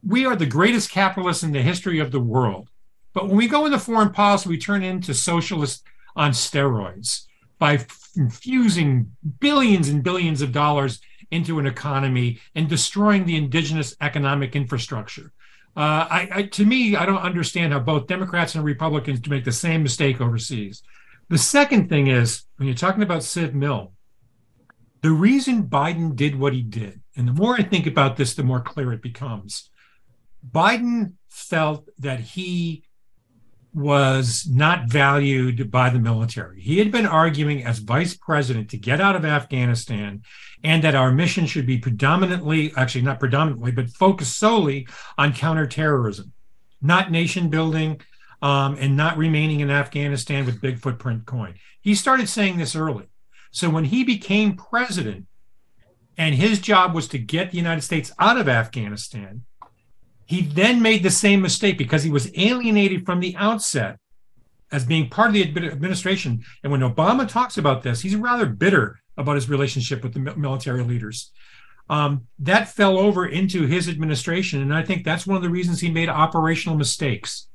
we 0.06 0.26
are 0.26 0.36
the 0.36 0.46
greatest 0.46 0.90
capitalists 0.90 1.42
in 1.42 1.52
the 1.52 1.62
history 1.62 1.98
of 1.98 2.10
the 2.10 2.20
world. 2.20 2.68
But 3.12 3.26
when 3.26 3.36
we 3.36 3.48
go 3.48 3.66
into 3.66 3.78
foreign 3.78 4.12
policy, 4.12 4.48
we 4.48 4.58
turn 4.58 4.82
into 4.82 5.14
socialists 5.14 5.82
on 6.14 6.30
steroids 6.32 7.26
by 7.58 7.84
infusing 8.16 9.10
billions 9.40 9.88
and 9.88 10.02
billions 10.02 10.42
of 10.42 10.52
dollars 10.52 11.00
into 11.30 11.58
an 11.58 11.66
economy 11.66 12.40
and 12.54 12.68
destroying 12.68 13.24
the 13.24 13.36
indigenous 13.36 13.96
economic 14.00 14.56
infrastructure. 14.56 15.32
Uh, 15.76 16.06
I, 16.10 16.28
I, 16.32 16.42
to 16.42 16.66
me, 16.66 16.96
I 16.96 17.06
don't 17.06 17.18
understand 17.18 17.72
how 17.72 17.78
both 17.78 18.08
Democrats 18.08 18.54
and 18.54 18.64
Republicans 18.64 19.26
make 19.28 19.44
the 19.44 19.52
same 19.52 19.82
mistake 19.82 20.20
overseas. 20.20 20.82
The 21.28 21.38
second 21.38 21.88
thing 21.88 22.08
is 22.08 22.44
when 22.56 22.66
you're 22.66 22.76
talking 22.76 23.04
about 23.04 23.22
Civ 23.22 23.54
Mil, 23.54 23.92
the 25.02 25.12
reason 25.12 25.68
Biden 25.68 26.16
did 26.16 26.38
what 26.38 26.52
he 26.52 26.62
did, 26.62 27.00
and 27.16 27.28
the 27.28 27.32
more 27.32 27.54
I 27.54 27.62
think 27.62 27.86
about 27.86 28.16
this, 28.16 28.34
the 28.34 28.42
more 28.42 28.60
clear 28.60 28.92
it 28.92 29.00
becomes. 29.00 29.70
Biden 30.48 31.14
felt 31.28 31.88
that 31.98 32.20
he 32.20 32.84
was 33.72 34.46
not 34.50 34.88
valued 34.88 35.70
by 35.70 35.90
the 35.90 35.98
military. 35.98 36.60
He 36.60 36.78
had 36.78 36.90
been 36.90 37.06
arguing 37.06 37.64
as 37.64 37.78
vice 37.78 38.16
president 38.16 38.70
to 38.70 38.76
get 38.76 39.00
out 39.00 39.16
of 39.16 39.24
Afghanistan 39.24 40.22
and 40.64 40.82
that 40.82 40.94
our 40.94 41.12
mission 41.12 41.46
should 41.46 41.66
be 41.66 41.78
predominantly, 41.78 42.72
actually, 42.76 43.02
not 43.02 43.20
predominantly, 43.20 43.70
but 43.70 43.90
focused 43.90 44.38
solely 44.38 44.88
on 45.16 45.32
counterterrorism, 45.32 46.32
not 46.82 47.10
nation 47.10 47.48
building, 47.48 48.00
um, 48.42 48.76
and 48.80 48.96
not 48.96 49.16
remaining 49.16 49.60
in 49.60 49.70
Afghanistan 49.70 50.46
with 50.46 50.60
big 50.60 50.78
footprint 50.78 51.26
coin. 51.26 51.54
He 51.80 51.94
started 51.94 52.28
saying 52.28 52.58
this 52.58 52.74
early. 52.74 53.06
So 53.52 53.70
when 53.70 53.84
he 53.84 54.04
became 54.04 54.56
president 54.56 55.26
and 56.16 56.34
his 56.34 56.60
job 56.60 56.94
was 56.94 57.08
to 57.08 57.18
get 57.18 57.50
the 57.50 57.56
United 57.56 57.82
States 57.82 58.12
out 58.18 58.36
of 58.36 58.48
Afghanistan, 58.48 59.44
he 60.30 60.42
then 60.42 60.80
made 60.80 61.02
the 61.02 61.10
same 61.10 61.42
mistake 61.42 61.76
because 61.76 62.04
he 62.04 62.10
was 62.10 62.30
alienated 62.36 63.04
from 63.04 63.18
the 63.18 63.34
outset 63.36 63.98
as 64.70 64.86
being 64.86 65.10
part 65.10 65.26
of 65.26 65.34
the 65.34 65.42
administration. 65.42 66.44
And 66.62 66.70
when 66.70 66.82
Obama 66.82 67.26
talks 67.26 67.58
about 67.58 67.82
this, 67.82 68.02
he's 68.02 68.14
rather 68.14 68.46
bitter 68.46 69.00
about 69.16 69.34
his 69.34 69.50
relationship 69.50 70.04
with 70.04 70.14
the 70.14 70.20
military 70.20 70.84
leaders. 70.84 71.32
Um, 71.88 72.28
that 72.38 72.68
fell 72.68 72.96
over 72.96 73.26
into 73.26 73.66
his 73.66 73.88
administration. 73.88 74.62
And 74.62 74.72
I 74.72 74.84
think 74.84 75.02
that's 75.02 75.26
one 75.26 75.36
of 75.36 75.42
the 75.42 75.50
reasons 75.50 75.80
he 75.80 75.90
made 75.90 76.08
operational 76.08 76.78
mistakes 76.78 77.48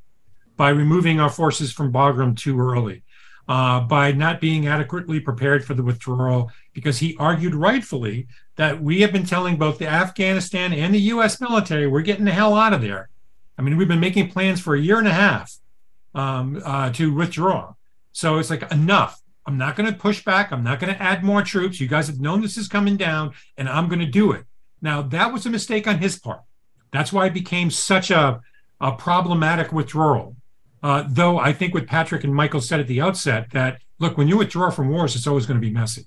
by 0.57 0.67
removing 0.67 1.21
our 1.21 1.29
forces 1.29 1.71
from 1.71 1.93
Bagram 1.93 2.35
too 2.35 2.59
early 2.59 3.04
uh, 3.47 3.79
by 3.81 4.11
not 4.11 4.41
being 4.41 4.67
adequately 4.67 5.19
prepared 5.19 5.63
for 5.63 5.73
the 5.73 5.83
withdrawal, 5.83 6.51
because 6.73 6.99
he 6.99 7.15
argued 7.17 7.55
rightfully 7.55 8.27
that 8.55 8.81
we 8.81 9.01
have 9.01 9.11
been 9.11 9.25
telling 9.25 9.57
both 9.57 9.77
the 9.77 9.87
Afghanistan 9.87 10.73
and 10.73 10.93
the 10.93 10.99
U.S. 10.99 11.39
military 11.41 11.87
we're 11.87 12.01
getting 12.01 12.25
the 12.25 12.31
hell 12.31 12.55
out 12.55 12.73
of 12.73 12.81
there. 12.81 13.09
I 13.57 13.61
mean, 13.61 13.77
we've 13.77 13.87
been 13.87 13.99
making 13.99 14.29
plans 14.29 14.59
for 14.59 14.75
a 14.75 14.79
year 14.79 14.99
and 14.99 15.07
a 15.07 15.13
half 15.13 15.57
um, 16.13 16.61
uh, 16.63 16.91
to 16.91 17.13
withdraw. 17.13 17.73
So 18.11 18.37
it's 18.37 18.49
like 18.49 18.71
enough. 18.71 19.21
I'm 19.45 19.57
not 19.57 19.75
going 19.75 19.91
to 19.91 19.97
push 19.97 20.23
back. 20.23 20.51
I'm 20.51 20.63
not 20.63 20.79
going 20.79 20.93
to 20.93 21.01
add 21.01 21.23
more 21.23 21.43
troops. 21.43 21.79
You 21.79 21.87
guys 21.87 22.07
have 22.07 22.19
known 22.19 22.41
this 22.41 22.57
is 22.57 22.67
coming 22.67 22.97
down, 22.97 23.33
and 23.57 23.69
I'm 23.69 23.87
going 23.87 23.99
to 23.99 24.05
do 24.05 24.31
it. 24.31 24.45
Now, 24.81 25.01
that 25.03 25.31
was 25.31 25.45
a 25.45 25.49
mistake 25.49 25.87
on 25.87 25.99
his 25.99 26.17
part. 26.17 26.41
That's 26.91 27.13
why 27.13 27.27
it 27.27 27.33
became 27.33 27.69
such 27.69 28.09
a, 28.09 28.41
a 28.81 28.91
problematic 28.93 29.71
withdrawal. 29.71 30.35
Uh, 30.85 31.03
though 31.07 31.39
I 31.39 31.51
think 31.51 31.73
what 31.73 31.87
Patrick 31.87 32.23
and 32.23 32.35
Michael 32.35 32.61
said 32.61 32.79
at 32.79 32.85
the 32.85 33.01
outset 33.01 33.49
that 33.53 33.81
look, 33.97 34.19
when 34.19 34.27
you 34.27 34.37
withdraw 34.37 34.69
from 34.69 34.89
wars, 34.89 35.15
it's 35.15 35.25
always 35.25 35.47
going 35.47 35.59
to 35.59 35.67
be 35.67 35.73
messy. 35.73 36.05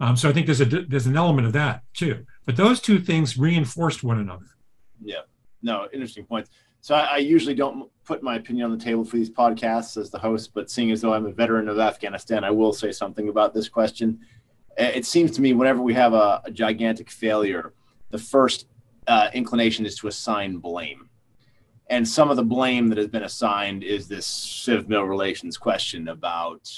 Um, 0.00 0.16
so 0.16 0.28
I 0.28 0.32
think 0.32 0.46
there's 0.46 0.60
a 0.60 0.64
there's 0.64 1.06
an 1.06 1.16
element 1.16 1.46
of 1.46 1.52
that 1.52 1.84
too. 1.94 2.26
But 2.44 2.56
those 2.56 2.80
two 2.80 2.98
things 2.98 3.38
reinforced 3.38 4.02
one 4.02 4.18
another. 4.18 4.46
Yeah, 5.00 5.20
no, 5.62 5.86
interesting 5.92 6.24
points. 6.24 6.50
So 6.80 6.96
I, 6.96 7.02
I, 7.02 7.16
usually 7.18 7.54
don't 7.54 7.88
put 8.04 8.20
my 8.20 8.34
opinion 8.34 8.64
on 8.64 8.76
the 8.76 8.84
table 8.84 9.04
for 9.04 9.14
these 9.14 9.30
podcasts 9.30 9.96
as 9.96 10.10
the 10.10 10.18
host, 10.18 10.54
but 10.54 10.70
seeing 10.70 10.90
as 10.90 11.00
though 11.02 11.14
I'm 11.14 11.26
a 11.26 11.32
veteran 11.32 11.68
of 11.68 11.78
Afghanistan, 11.78 12.42
I 12.42 12.50
will 12.50 12.72
say 12.72 12.90
something 12.90 13.28
about 13.28 13.54
this 13.54 13.68
question. 13.68 14.18
It 14.76 15.06
seems 15.06 15.30
to 15.32 15.40
me 15.40 15.52
whenever 15.52 15.82
we 15.82 15.94
have 15.94 16.14
a, 16.14 16.42
a 16.44 16.50
gigantic 16.50 17.10
failure, 17.10 17.74
the 18.08 18.18
first 18.18 18.66
uh, 19.06 19.28
inclination 19.34 19.86
is 19.86 19.94
to 19.98 20.08
assign 20.08 20.56
blame 20.56 21.09
and 21.90 22.06
some 22.06 22.30
of 22.30 22.36
the 22.36 22.44
blame 22.44 22.88
that 22.88 22.98
has 22.98 23.08
been 23.08 23.24
assigned 23.24 23.82
is 23.82 24.08
this 24.08 24.26
civ 24.26 24.88
mil 24.88 25.02
relations 25.02 25.58
question 25.58 26.08
about 26.08 26.70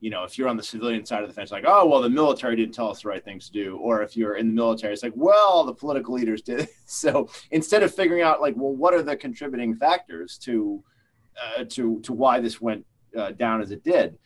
you 0.00 0.10
know 0.10 0.22
if 0.22 0.38
you're 0.38 0.48
on 0.48 0.56
the 0.56 0.62
civilian 0.62 1.04
side 1.04 1.22
of 1.22 1.28
the 1.28 1.34
fence 1.34 1.50
like 1.50 1.64
oh 1.66 1.86
well 1.86 2.00
the 2.00 2.08
military 2.08 2.56
didn't 2.56 2.72
tell 2.72 2.88
us 2.88 3.02
the 3.02 3.08
right 3.08 3.24
things 3.24 3.46
to 3.46 3.52
do. 3.52 3.76
Or 3.78 4.02
if 4.02 4.16
you're 4.16 4.36
in 4.36 4.48
the 4.48 4.54
military 4.54 4.92
it's 4.94 5.02
like 5.02 5.12
well 5.16 5.64
the 5.64 5.74
political 5.74 6.14
leaders 6.14 6.40
did 6.40 6.68
so 6.86 7.28
instead 7.50 7.82
of 7.82 7.94
figuring 7.94 8.22
out 8.22 8.40
like 8.40 8.54
well 8.56 8.74
what 8.74 8.94
are 8.94 9.02
the 9.02 9.16
contributing 9.16 9.74
factors 9.74 10.38
to 10.38 10.82
uh, 11.42 11.64
to 11.64 12.00
to 12.00 12.12
why 12.12 12.40
this 12.40 12.60
went 12.60 12.86
uh, 13.16 13.32
down 13.32 13.60
as 13.60 13.72
it 13.72 13.82
did? 13.82 14.16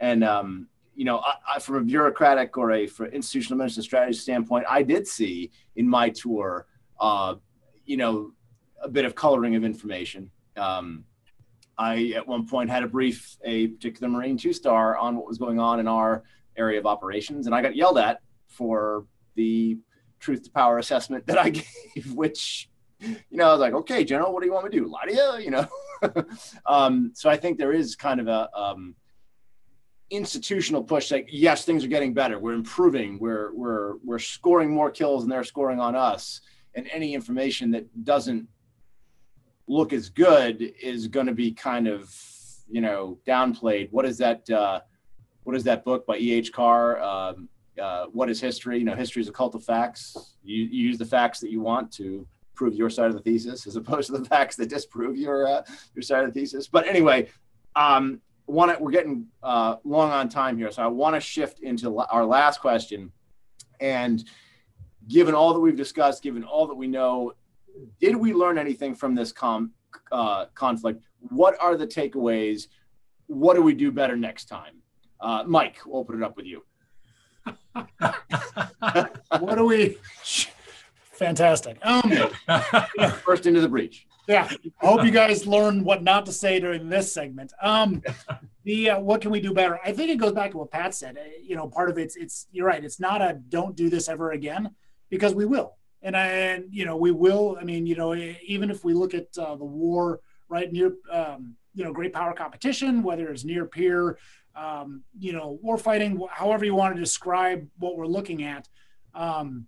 And 0.00 0.24
um, 0.24 0.68
you 0.94 1.04
know 1.04 1.18
I, 1.18 1.56
I, 1.56 1.58
from 1.58 1.76
a 1.76 1.82
bureaucratic 1.82 2.56
or 2.56 2.72
a 2.72 2.86
for 2.86 3.06
institutional 3.06 3.58
management 3.58 3.84
strategy 3.84 4.16
standpoint 4.16 4.64
i 4.68 4.82
did 4.82 5.06
see 5.06 5.50
in 5.76 5.88
my 5.88 6.08
tour 6.08 6.66
uh, 7.00 7.34
you 7.84 7.96
know 7.96 8.32
a 8.84 8.88
bit 8.88 9.04
of 9.04 9.14
coloring 9.14 9.56
of 9.56 9.64
information. 9.64 10.30
Um, 10.56 11.04
I 11.76 12.12
at 12.14 12.28
one 12.28 12.46
point 12.46 12.70
had 12.70 12.80
to 12.80 12.88
brief 12.88 13.36
a 13.44 13.68
particular 13.68 14.08
Marine 14.08 14.36
two 14.36 14.52
star 14.52 14.96
on 14.96 15.16
what 15.16 15.26
was 15.26 15.38
going 15.38 15.58
on 15.58 15.80
in 15.80 15.88
our 15.88 16.22
area 16.56 16.78
of 16.78 16.86
operations, 16.86 17.46
and 17.46 17.54
I 17.54 17.62
got 17.62 17.74
yelled 17.74 17.98
at 17.98 18.20
for 18.46 19.06
the 19.34 19.78
truth 20.20 20.44
to 20.44 20.50
power 20.50 20.78
assessment 20.78 21.26
that 21.26 21.38
I 21.38 21.50
gave, 21.94 22.12
which, 22.12 22.68
you 23.00 23.16
know, 23.32 23.48
I 23.48 23.52
was 23.52 23.60
like, 23.60 23.74
okay, 23.74 24.04
General, 24.04 24.32
what 24.32 24.40
do 24.40 24.46
you 24.46 24.52
want 24.52 24.66
me 24.66 24.70
to 24.70 24.78
do? 24.78 24.86
Lie 24.86 25.06
to 25.06 25.14
you? 25.14 25.44
You 25.44 25.50
know? 25.50 25.68
um, 26.66 27.12
so 27.14 27.28
I 27.28 27.36
think 27.36 27.58
there 27.58 27.72
is 27.72 27.96
kind 27.96 28.20
of 28.20 28.28
a 28.28 28.48
um, 28.56 28.94
institutional 30.10 30.82
push 30.82 31.10
like, 31.10 31.28
yes, 31.30 31.64
things 31.64 31.84
are 31.84 31.88
getting 31.88 32.14
better. 32.14 32.38
We're 32.38 32.54
improving. 32.54 33.18
We're, 33.18 33.52
we're, 33.54 33.96
we're 34.04 34.18
scoring 34.18 34.70
more 34.70 34.90
kills 34.90 35.24
and 35.24 35.32
they're 35.32 35.44
scoring 35.44 35.80
on 35.80 35.94
us. 35.94 36.40
And 36.74 36.88
any 36.92 37.14
information 37.14 37.70
that 37.72 38.04
doesn't 38.04 38.48
look 39.66 39.92
as 39.92 40.08
good 40.08 40.60
is 40.80 41.08
going 41.08 41.26
to 41.26 41.34
be 41.34 41.52
kind 41.52 41.88
of, 41.88 42.14
you 42.68 42.80
know, 42.80 43.18
downplayed. 43.26 43.90
What 43.90 44.04
is 44.04 44.18
that? 44.18 44.48
Uh, 44.48 44.80
what 45.44 45.56
is 45.56 45.64
that 45.64 45.84
book 45.84 46.06
by 46.06 46.16
E.H. 46.16 46.52
Carr? 46.52 47.00
Um, 47.02 47.48
uh, 47.80 48.06
what 48.12 48.30
is 48.30 48.40
history? 48.40 48.78
You 48.78 48.84
know, 48.84 48.94
history 48.94 49.20
is 49.20 49.28
a 49.28 49.32
cult 49.32 49.54
of 49.54 49.64
facts. 49.64 50.36
You, 50.42 50.64
you, 50.64 50.88
use 50.88 50.98
the 50.98 51.04
facts 51.04 51.40
that 51.40 51.50
you 51.50 51.60
want 51.60 51.92
to 51.94 52.26
prove 52.54 52.74
your 52.74 52.88
side 52.88 53.06
of 53.06 53.14
the 53.14 53.20
thesis, 53.20 53.66
as 53.66 53.76
opposed 53.76 54.06
to 54.06 54.18
the 54.18 54.24
facts 54.24 54.56
that 54.56 54.68
disprove 54.68 55.16
your 55.16 55.46
uh, 55.46 55.62
your 55.94 56.02
side 56.02 56.24
of 56.24 56.32
the 56.32 56.40
thesis. 56.40 56.68
But 56.68 56.86
anyway, 56.86 57.28
um, 57.76 58.20
want 58.46 58.80
we're 58.80 58.90
getting 58.90 59.26
uh, 59.42 59.76
long 59.84 60.10
on 60.10 60.28
time 60.28 60.56
here, 60.56 60.70
so 60.70 60.82
I 60.82 60.86
want 60.86 61.14
to 61.14 61.20
shift 61.20 61.60
into 61.60 61.98
our 61.98 62.24
last 62.24 62.60
question. 62.60 63.12
And 63.80 64.24
given 65.08 65.34
all 65.34 65.52
that 65.52 65.60
we've 65.60 65.76
discussed, 65.76 66.22
given 66.22 66.44
all 66.44 66.66
that 66.66 66.74
we 66.74 66.86
know, 66.86 67.32
did 68.00 68.16
we 68.16 68.32
learn 68.32 68.58
anything 68.58 68.94
from 68.94 69.14
this 69.14 69.32
com- 69.32 69.72
uh, 70.12 70.46
conflict? 70.54 71.02
What 71.20 71.56
are 71.60 71.76
the 71.76 71.86
takeaways? 71.86 72.68
What 73.26 73.54
do 73.54 73.62
we 73.62 73.74
do 73.74 73.90
better 73.90 74.16
next 74.16 74.46
time? 74.46 74.82
Uh, 75.20 75.44
Mike, 75.46 75.78
we'll 75.86 76.00
open 76.00 76.16
it 76.16 76.22
up 76.22 76.36
with 76.36 76.46
you. 76.46 76.64
what 79.38 79.56
do 79.56 79.64
we? 79.64 79.98
Fantastic. 81.12 81.78
Um, 81.82 82.12
First 83.24 83.46
into 83.46 83.60
the 83.60 83.68
breach. 83.68 84.06
Yeah, 84.26 84.48
I 84.80 84.86
hope 84.86 85.04
you 85.04 85.10
guys 85.10 85.46
learn 85.46 85.84
what 85.84 86.02
not 86.02 86.24
to 86.26 86.32
say 86.32 86.58
during 86.58 86.88
this 86.88 87.12
segment. 87.12 87.52
Um, 87.60 88.02
the 88.64 88.90
uh, 88.90 89.00
what 89.00 89.20
can 89.20 89.30
we 89.30 89.40
do 89.40 89.52
better? 89.52 89.78
I 89.84 89.92
think 89.92 90.10
it 90.10 90.16
goes 90.16 90.32
back 90.32 90.52
to 90.52 90.58
what 90.58 90.70
Pat 90.70 90.94
said. 90.94 91.18
Uh, 91.18 91.28
you 91.42 91.56
know, 91.56 91.68
part 91.68 91.90
of 91.90 91.98
it's 91.98 92.16
it's 92.16 92.46
you're 92.50 92.66
right. 92.66 92.82
It's 92.82 92.98
not 92.98 93.20
a 93.20 93.38
don't 93.50 93.76
do 93.76 93.90
this 93.90 94.08
ever 94.08 94.32
again 94.32 94.74
because 95.10 95.34
we 95.34 95.44
will, 95.44 95.76
and 96.04 96.16
I, 96.16 96.26
and 96.26 96.66
you 96.70 96.84
know 96.84 96.96
we 96.96 97.10
will. 97.10 97.56
I 97.60 97.64
mean, 97.64 97.86
you 97.86 97.96
know, 97.96 98.14
even 98.14 98.70
if 98.70 98.84
we 98.84 98.92
look 98.92 99.14
at 99.14 99.36
uh, 99.36 99.56
the 99.56 99.64
war 99.64 100.20
right 100.48 100.70
near, 100.70 100.94
um, 101.10 101.54
you 101.74 101.82
know, 101.82 101.92
great 101.92 102.12
power 102.12 102.34
competition, 102.34 103.02
whether 103.02 103.28
it's 103.30 103.44
near 103.44 103.64
peer, 103.64 104.18
um, 104.54 105.02
you 105.18 105.32
know, 105.32 105.58
war 105.62 105.78
fighting, 105.78 106.20
however 106.30 106.64
you 106.64 106.74
want 106.74 106.94
to 106.94 107.00
describe 107.00 107.66
what 107.78 107.96
we're 107.96 108.06
looking 108.06 108.44
at, 108.44 108.68
um, 109.14 109.66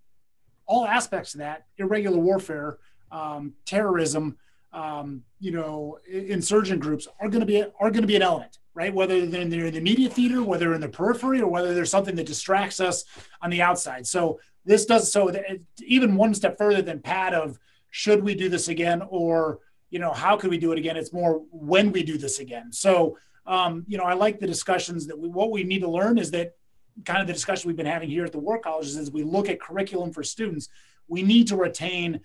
all 0.67 0.87
aspects 0.87 1.35
of 1.35 1.39
that, 1.39 1.65
irregular 1.79 2.19
warfare, 2.19 2.79
um, 3.11 3.55
terrorism, 3.65 4.37
um, 4.73 5.23
you 5.41 5.53
know, 5.53 5.99
insurgent 6.09 6.81
groups 6.81 7.09
are 7.19 7.29
going 7.29 7.41
to 7.41 7.47
be 7.47 7.63
are 7.63 7.91
going 7.91 8.03
to 8.03 8.07
be 8.07 8.17
an 8.17 8.23
element, 8.23 8.59
right? 8.75 8.93
Whether 8.93 9.25
they're 9.25 9.41
in 9.41 9.49
the 9.49 9.79
immediate 9.79 10.13
theater, 10.13 10.43
whether 10.43 10.75
in 10.75 10.83
the 10.83 10.89
periphery, 10.89 11.41
or 11.41 11.49
whether 11.49 11.73
there's 11.73 11.91
something 11.91 12.15
that 12.17 12.27
distracts 12.27 12.79
us 12.79 13.07
on 13.41 13.49
the 13.49 13.63
outside. 13.63 14.07
So 14.07 14.39
this 14.67 14.85
does 14.85 15.11
so 15.11 15.33
even 15.81 16.17
one 16.17 16.35
step 16.35 16.59
further 16.59 16.83
than 16.83 17.01
Pat 17.01 17.33
of 17.33 17.59
should 17.91 18.23
we 18.23 18.35
do 18.35 18.49
this 18.49 18.69
again, 18.69 19.03
or 19.09 19.61
you 19.89 19.99
know, 19.99 20.13
how 20.13 20.37
could 20.37 20.51
we 20.51 20.59
do 20.59 20.73
it 20.73 20.79
again? 20.79 20.97
It's 20.97 21.13
more 21.13 21.43
when 21.51 21.93
we 21.93 22.03
do 22.03 22.19
this 22.19 22.41
again. 22.41 22.73
So 22.73 23.17
um, 23.47 23.85
you 23.87 23.97
know, 23.97 24.05
I 24.05 24.15
like 24.15 24.41
the 24.41 24.47
discussions 24.47 25.07
that 25.07 25.19
we, 25.19 25.29
what 25.29 25.51
we 25.51 25.63
need 25.63 25.81
to 25.81 25.89
learn 25.89 26.19
is 26.19 26.31
that 26.33 26.57
kind 27.05 27.21
of 27.21 27.27
the 27.27 27.33
discussion 27.33 27.69
we've 27.69 27.77
been 27.77 27.87
having 27.87 28.11
here 28.11 28.25
at 28.25 28.33
the 28.33 28.39
war 28.39 28.59
colleges 28.59 28.97
is 28.97 29.11
we 29.11 29.23
look 29.23 29.49
at 29.49 29.61
curriculum 29.61 30.13
for 30.13 30.23
students, 30.23 30.69
we 31.09 31.23
need 31.23 31.47
to 31.49 31.57
retain 31.57 32.21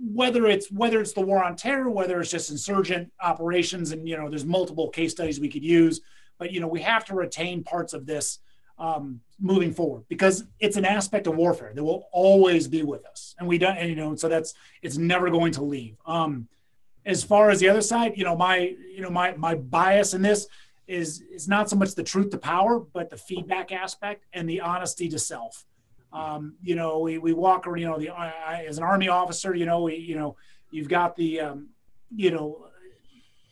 whether 0.00 0.46
it's 0.46 0.70
whether 0.70 1.00
it's 1.00 1.12
the 1.12 1.20
war 1.20 1.42
on 1.42 1.56
terror, 1.56 1.90
whether 1.90 2.20
it's 2.20 2.30
just 2.30 2.50
insurgent 2.50 3.12
operations, 3.20 3.90
and 3.90 4.08
you 4.08 4.16
know, 4.16 4.28
there's 4.28 4.44
multiple 4.44 4.88
case 4.88 5.10
studies 5.10 5.40
we 5.40 5.48
could 5.48 5.64
use, 5.64 6.00
but 6.38 6.52
you 6.52 6.60
know, 6.60 6.68
we 6.68 6.80
have 6.80 7.04
to 7.04 7.14
retain 7.14 7.64
parts 7.64 7.92
of 7.92 8.06
this 8.06 8.38
um, 8.78 9.20
moving 9.40 9.72
forward 9.72 10.04
because 10.08 10.44
it's 10.60 10.76
an 10.76 10.84
aspect 10.84 11.26
of 11.26 11.36
warfare 11.36 11.72
that 11.74 11.82
will 11.82 12.08
always 12.12 12.68
be 12.68 12.82
with 12.82 13.04
us, 13.06 13.34
and 13.38 13.48
we 13.48 13.58
don't, 13.58 13.76
and 13.76 13.88
you 13.88 13.96
know, 13.96 14.14
so 14.14 14.28
that's 14.28 14.54
it's 14.82 14.96
never 14.96 15.30
going 15.30 15.52
to 15.52 15.62
leave. 15.62 15.96
Um, 16.06 16.48
as 17.06 17.24
far 17.24 17.50
as 17.50 17.60
the 17.60 17.68
other 17.68 17.80
side, 17.80 18.12
you 18.16 18.24
know, 18.24 18.36
my 18.36 18.74
you 18.94 19.00
know 19.00 19.10
my 19.10 19.34
my 19.36 19.54
bias 19.54 20.14
in 20.14 20.22
this 20.22 20.46
is 20.86 21.22
is 21.30 21.48
not 21.48 21.68
so 21.68 21.76
much 21.76 21.94
the 21.94 22.02
truth 22.02 22.30
to 22.30 22.38
power, 22.38 22.80
but 22.80 23.10
the 23.10 23.16
feedback 23.16 23.72
aspect 23.72 24.24
and 24.32 24.48
the 24.48 24.60
honesty 24.60 25.08
to 25.08 25.18
self. 25.18 25.64
Um, 26.12 26.54
you 26.62 26.74
know, 26.74 27.00
we, 27.00 27.18
we 27.18 27.34
walk 27.34 27.66
around, 27.66 27.80
you 27.80 27.86
know, 27.86 27.98
the 27.98 28.08
I, 28.10 28.64
as 28.66 28.78
an 28.78 28.84
army 28.84 29.08
officer, 29.08 29.54
you 29.54 29.66
know, 29.66 29.82
we, 29.82 29.96
you 29.96 30.14
know, 30.14 30.36
you've 30.70 30.88
got 30.88 31.16
the, 31.16 31.40
um, 31.40 31.68
you 32.14 32.30
know, 32.30 32.66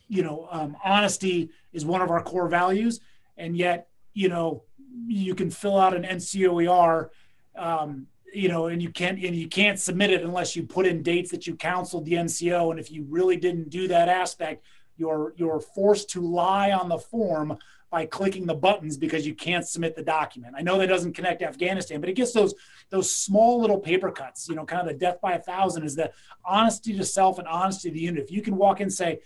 you 0.07 0.23
know, 0.23 0.47
um, 0.49 0.75
honesty 0.83 1.51
is 1.71 1.85
one 1.85 2.01
of 2.01 2.09
our 2.09 2.23
core 2.23 2.47
values, 2.47 2.99
and 3.37 3.55
yet, 3.55 3.89
you 4.13 4.29
know, 4.29 4.63
you 5.05 5.35
can 5.35 5.49
fill 5.49 5.77
out 5.77 5.95
an 5.95 6.03
NCOER, 6.03 7.09
um, 7.55 8.07
you 8.33 8.49
know, 8.49 8.67
and 8.67 8.81
you 8.81 8.89
can't 8.89 9.23
and 9.23 9.35
you 9.35 9.47
can't 9.47 9.79
submit 9.79 10.11
it 10.11 10.23
unless 10.23 10.55
you 10.55 10.63
put 10.63 10.85
in 10.85 11.01
dates 11.01 11.31
that 11.31 11.47
you 11.47 11.55
counseled 11.55 12.05
the 12.05 12.13
NCO. 12.13 12.71
And 12.71 12.79
if 12.79 12.91
you 12.91 13.05
really 13.09 13.37
didn't 13.37 13.69
do 13.69 13.87
that 13.87 14.09
aspect, 14.09 14.63
you're 14.97 15.33
you're 15.37 15.59
forced 15.59 16.09
to 16.11 16.21
lie 16.21 16.71
on 16.71 16.89
the 16.89 16.97
form 16.97 17.57
by 17.89 18.05
clicking 18.05 18.45
the 18.45 18.53
buttons 18.53 18.97
because 18.97 19.25
you 19.25 19.33
can't 19.33 19.65
submit 19.65 19.95
the 19.95 20.03
document. 20.03 20.55
I 20.57 20.61
know 20.61 20.77
that 20.77 20.87
doesn't 20.87 21.13
connect 21.13 21.41
Afghanistan, 21.41 22.01
but 22.01 22.09
it 22.09 22.13
gets 22.13 22.33
those 22.33 22.53
those 22.89 23.13
small 23.13 23.61
little 23.61 23.79
paper 23.79 24.11
cuts. 24.11 24.49
You 24.49 24.55
know, 24.55 24.65
kind 24.65 24.81
of 24.81 24.87
the 24.87 24.99
death 24.99 25.21
by 25.21 25.33
a 25.33 25.39
thousand 25.41 25.83
is 25.83 25.95
the 25.95 26.11
honesty 26.43 26.97
to 26.97 27.05
self 27.05 27.39
and 27.39 27.47
honesty 27.47 27.89
to 27.89 27.93
the 27.93 28.01
unit. 28.01 28.23
If 28.23 28.31
you 28.31 28.41
can 28.41 28.57
walk 28.57 28.81
in 28.81 28.85
and 28.85 28.93
say, 28.93 29.19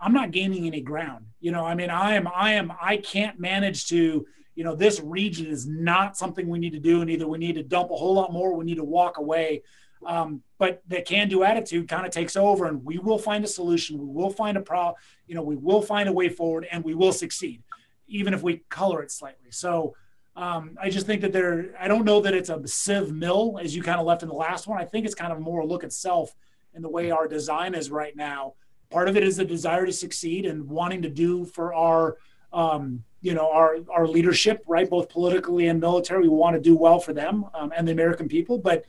"I'm 0.00 0.12
not 0.12 0.32
gaining 0.32 0.66
any 0.66 0.80
ground," 0.80 1.26
you 1.40 1.52
know, 1.52 1.64
I 1.64 1.74
mean, 1.74 1.90
I 1.90 2.14
am, 2.14 2.28
I 2.34 2.54
am, 2.54 2.72
I 2.80 2.96
can't 2.96 3.38
manage 3.38 3.86
to 3.88 4.26
you 4.54 4.64
know, 4.64 4.74
this 4.74 5.00
region 5.00 5.46
is 5.46 5.66
not 5.66 6.16
something 6.16 6.48
we 6.48 6.58
need 6.58 6.72
to 6.72 6.80
do, 6.80 7.00
and 7.00 7.10
either 7.10 7.26
we 7.26 7.38
need 7.38 7.54
to 7.54 7.62
dump 7.62 7.90
a 7.90 7.96
whole 7.96 8.14
lot 8.14 8.32
more, 8.32 8.54
we 8.54 8.64
need 8.64 8.76
to 8.76 8.84
walk 8.84 9.18
away. 9.18 9.62
Um, 10.04 10.42
but 10.58 10.82
the 10.88 11.00
can-do 11.00 11.44
attitude 11.44 11.88
kind 11.88 12.04
of 12.04 12.12
takes 12.12 12.36
over, 12.36 12.66
and 12.66 12.84
we 12.84 12.98
will 12.98 13.18
find 13.18 13.44
a 13.44 13.48
solution. 13.48 13.98
We 13.98 14.06
will 14.06 14.30
find 14.30 14.56
a 14.56 14.60
pro, 14.60 14.94
you 15.26 15.34
know, 15.34 15.42
we 15.42 15.56
will 15.56 15.82
find 15.82 16.08
a 16.08 16.12
way 16.12 16.28
forward, 16.28 16.66
and 16.70 16.84
we 16.84 16.94
will 16.94 17.12
succeed, 17.12 17.62
even 18.08 18.34
if 18.34 18.42
we 18.42 18.64
color 18.68 19.02
it 19.02 19.10
slightly. 19.10 19.50
So 19.50 19.94
um, 20.34 20.76
I 20.80 20.88
just 20.88 21.06
think 21.06 21.20
that 21.22 21.32
there. 21.32 21.74
I 21.78 21.88
don't 21.88 22.04
know 22.04 22.20
that 22.20 22.34
it's 22.34 22.48
a 22.48 22.66
Civ 22.66 23.12
Mil 23.12 23.58
as 23.62 23.76
you 23.76 23.82
kind 23.82 24.00
of 24.00 24.06
left 24.06 24.22
in 24.22 24.28
the 24.28 24.34
last 24.34 24.66
one. 24.66 24.78
I 24.78 24.84
think 24.84 25.04
it's 25.04 25.14
kind 25.14 25.32
of 25.32 25.40
more 25.40 25.60
a 25.60 25.66
look 25.66 25.84
at 25.84 25.92
self 25.92 26.34
and 26.74 26.82
the 26.82 26.88
way 26.88 27.10
our 27.10 27.28
design 27.28 27.74
is 27.74 27.90
right 27.90 28.16
now. 28.16 28.54
Part 28.90 29.08
of 29.08 29.16
it 29.16 29.22
is 29.22 29.36
the 29.36 29.44
desire 29.44 29.86
to 29.86 29.92
succeed 29.92 30.46
and 30.46 30.68
wanting 30.68 31.02
to 31.02 31.10
do 31.10 31.44
for 31.44 31.74
our 31.74 32.16
um, 32.52 33.04
you 33.22 33.32
know 33.34 33.50
our 33.50 33.78
our 33.90 34.06
leadership 34.06 34.62
right 34.66 34.90
both 34.90 35.08
politically 35.08 35.68
and 35.68 35.80
military 35.80 36.22
we 36.22 36.28
want 36.28 36.54
to 36.54 36.60
do 36.60 36.76
well 36.76 36.98
for 36.98 37.12
them 37.12 37.46
um, 37.54 37.72
and 37.74 37.88
the 37.88 37.92
american 37.92 38.28
people 38.28 38.58
but 38.58 38.84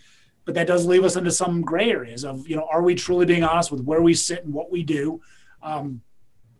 but 0.46 0.56
that 0.56 0.68
does 0.68 0.86
leave 0.86 1.04
us 1.04 1.16
into 1.16 1.32
some 1.32 1.62
gray 1.62 1.90
areas 1.92 2.26
of 2.26 2.48
you 2.48 2.56
know 2.56 2.68
are 2.70 2.82
we 2.82 2.96
truly 2.96 3.26
being 3.26 3.44
honest 3.44 3.72
with 3.72 3.82
where 3.82 4.02
we 4.02 4.14
sit 4.14 4.44
and 4.44 4.54
what 4.54 4.72
we 4.72 4.84
do 4.84 5.22
um, 5.62 6.02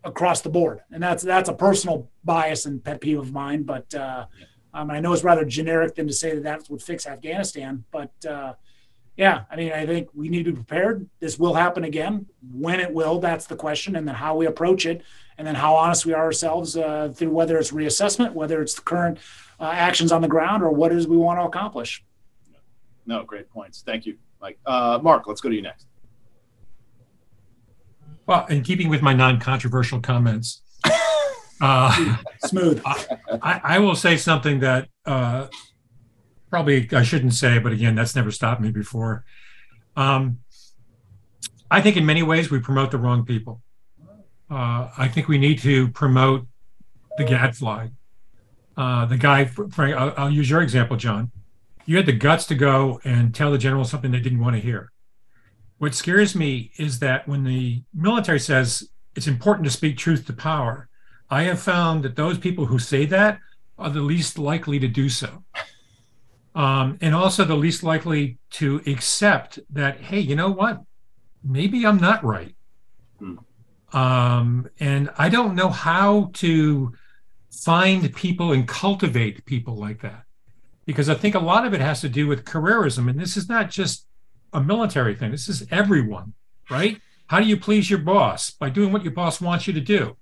across 0.04 0.42
the 0.42 0.50
board? 0.50 0.82
And 0.92 1.02
that's 1.02 1.24
that's 1.24 1.50
a 1.50 1.54
personal 1.54 2.10
bias 2.24 2.66
and 2.66 2.84
pet 2.84 3.02
peeve 3.02 3.20
of 3.20 3.32
mine 3.32 3.64
but 3.64 3.94
uh, 3.94 4.26
um, 4.74 4.90
i 4.90 5.00
know 5.00 5.14
it's 5.14 5.24
rather 5.24 5.46
generic 5.46 5.96
than 5.96 6.08
to 6.08 6.14
say 6.14 6.36
that 6.36 6.44
that 6.44 6.70
would 6.70 6.82
fix 6.82 7.06
afghanistan 7.06 7.84
but 7.92 8.12
uh, 8.26 8.54
yeah 9.18 9.44
i 9.52 9.56
mean 9.56 9.72
i 9.74 9.86
think 9.86 10.08
we 10.14 10.30
need 10.30 10.46
to 10.46 10.52
be 10.52 10.56
prepared. 10.56 11.10
This 11.20 11.38
will 11.38 11.54
happen 11.54 11.84
again. 11.84 12.28
When 12.52 12.80
it 12.80 12.94
will 12.94 13.20
that's 13.20 13.48
the 13.48 13.56
question 13.56 13.96
and 13.96 14.08
then 14.08 14.16
how 14.16 14.36
we 14.36 14.46
approach 14.46 14.86
it 14.86 15.04
and 15.38 15.48
then 15.48 15.56
how 15.56 15.76
honest 15.76 16.06
we 16.06 16.14
are 16.14 16.24
ourselves 16.24 16.78
uh, 16.78 17.12
through 17.14 17.32
whether 17.32 17.58
it's 17.58 17.72
reassessment, 17.72 18.34
whether 18.34 18.62
it's 18.62 18.76
the 18.76 18.82
current 18.82 19.18
uh, 19.60 19.72
actions 19.74 20.12
on 20.12 20.22
the 20.22 20.28
ground, 20.28 20.64
or 20.64 20.72
what 20.72 20.92
it 20.92 20.98
is 20.98 21.08
we 21.08 21.18
want 21.18 21.40
to 21.40 21.44
accomplish. 21.44 22.04
No, 23.06 23.24
great 23.24 23.50
points. 23.50 23.84
Thank 23.86 24.06
you, 24.06 24.18
Mike. 24.42 24.60
Uh, 24.66 25.00
Marc, 25.02 25.28
let's 25.28 25.42
go 25.42 25.50
to 25.50 25.56
you 25.56 25.62
next. 25.62 25.88
Well, 28.26 28.46
in 28.48 28.64
keeping 28.64 28.90
with 28.90 29.02
my 29.02 29.14
non-controversial 29.14 30.00
comments, 30.00 30.62
uh, 31.62 32.18
smooth. 32.46 32.82
I, 32.86 33.62
I, 33.64 33.80
will 33.80 33.96
say 33.96 34.16
something 34.16 34.62
that 34.62 34.88
uh, 35.06 35.48
probably 36.50 36.88
I 36.94 37.04
shouldn't 37.04 37.34
say, 37.34 37.60
but 37.60 37.74
again, 37.74 37.96
that's 37.96 38.16
never 38.16 38.32
stopped 38.32 38.62
me 38.62 38.72
before. 38.72 39.26
Um, 39.98 40.40
I 41.70 41.82
think 41.82 41.98
in 41.98 42.06
many 42.06 42.24
ways 42.24 42.50
we 42.50 42.60
promote 42.60 42.92
the 42.92 42.98
wrong 42.98 43.26
people 43.26 43.62
uh, 44.54 44.92
I 44.98 45.08
think 45.08 45.28
we 45.28 45.40
need 45.40 45.60
to 45.60 45.88
promote 45.90 46.46
the 47.18 47.24
gadfly. 47.24 47.88
Uh, 48.78 49.06
the 49.06 49.18
guy, 49.18 49.46
Frank, 49.46 49.96
I'll, 49.96 50.14
I'll, 50.16 50.30
use 50.30 50.50
your 50.50 50.62
example, 50.62 50.96
Jon. 50.96 51.32
You 51.86 51.98
had 51.98 52.06
the 52.06 52.14
guts 52.14 52.46
to 52.48 52.56
go 52.56 53.00
and 53.04 53.34
tell 53.34 53.52
the 53.52 53.58
general 53.58 53.84
something 53.84 54.12
they 54.12 54.20
didn't 54.20 54.40
want 54.40 54.56
to 54.56 54.62
hear. 54.62 54.92
What 55.80 55.96
scares 55.96 56.36
me 56.36 56.72
is 56.78 57.00
that 57.00 57.28
when 57.28 57.44
the 57.44 57.84
military 57.94 58.40
says 58.40 58.90
it's 59.16 59.28
important 59.28 59.66
to 59.66 59.72
speak 59.72 59.98
truth 59.98 60.26
to 60.28 60.34
power, 60.34 60.88
I 61.30 61.44
have 61.44 61.60
found 61.60 62.04
that 62.04 62.16
those 62.16 62.38
people 62.38 62.68
who 62.68 62.78
say 62.78 63.06
that 63.08 63.40
are 63.80 63.90
the 63.90 64.02
least 64.02 64.38
likely 64.38 64.80
to 64.80 64.88
do 64.88 65.10
so. 65.10 65.44
um, 66.56 67.00
and 67.02 67.16
also 67.16 67.44
the 67.44 67.56
least 67.56 67.82
likely 67.82 68.38
to 68.52 68.82
accept 68.86 69.60
that, 69.72 70.00
hey, 70.00 70.20
you 70.20 70.36
know 70.36 70.52
what? 70.52 70.82
Maybe 71.44 71.86
I'm 71.86 71.98
not 71.98 72.24
right. 72.24 72.56
Hmm. 73.18 73.38
Um, 73.94 74.70
and 74.80 75.10
I 75.18 75.30
don't 75.30 75.56
know 75.56 75.70
how 75.70 76.32
to 76.34 76.94
find 77.52 78.14
people 78.16 78.52
and 78.52 78.68
cultivate 78.68 79.46
people 79.46 79.76
like 79.76 80.02
that. 80.02 80.24
Because 80.86 81.08
I 81.08 81.14
think 81.14 81.36
a 81.36 81.40
lot 81.40 81.66
of 81.66 81.74
it 81.74 81.80
has 81.80 82.02
to 82.02 82.10
do 82.10 82.28
with 82.28 82.44
careerism. 82.44 83.10
And 83.10 83.20
this 83.20 83.38
is 83.38 83.48
not 83.48 83.70
just 83.70 84.06
a 84.52 84.62
military 84.62 85.16
thing, 85.16 85.32
this 85.32 85.48
is 85.48 85.66
everyone, 85.72 86.34
right? 86.70 87.00
How 87.28 87.40
do 87.40 87.46
you 87.46 87.58
please 87.58 87.90
your 87.90 88.00
boss? 88.00 88.52
By 88.52 88.70
doing 88.70 88.92
what 88.92 89.04
your 89.04 89.14
boss 89.14 89.40
wants 89.40 89.66
you 89.66 89.74
to 89.74 89.82
do. 89.82 90.18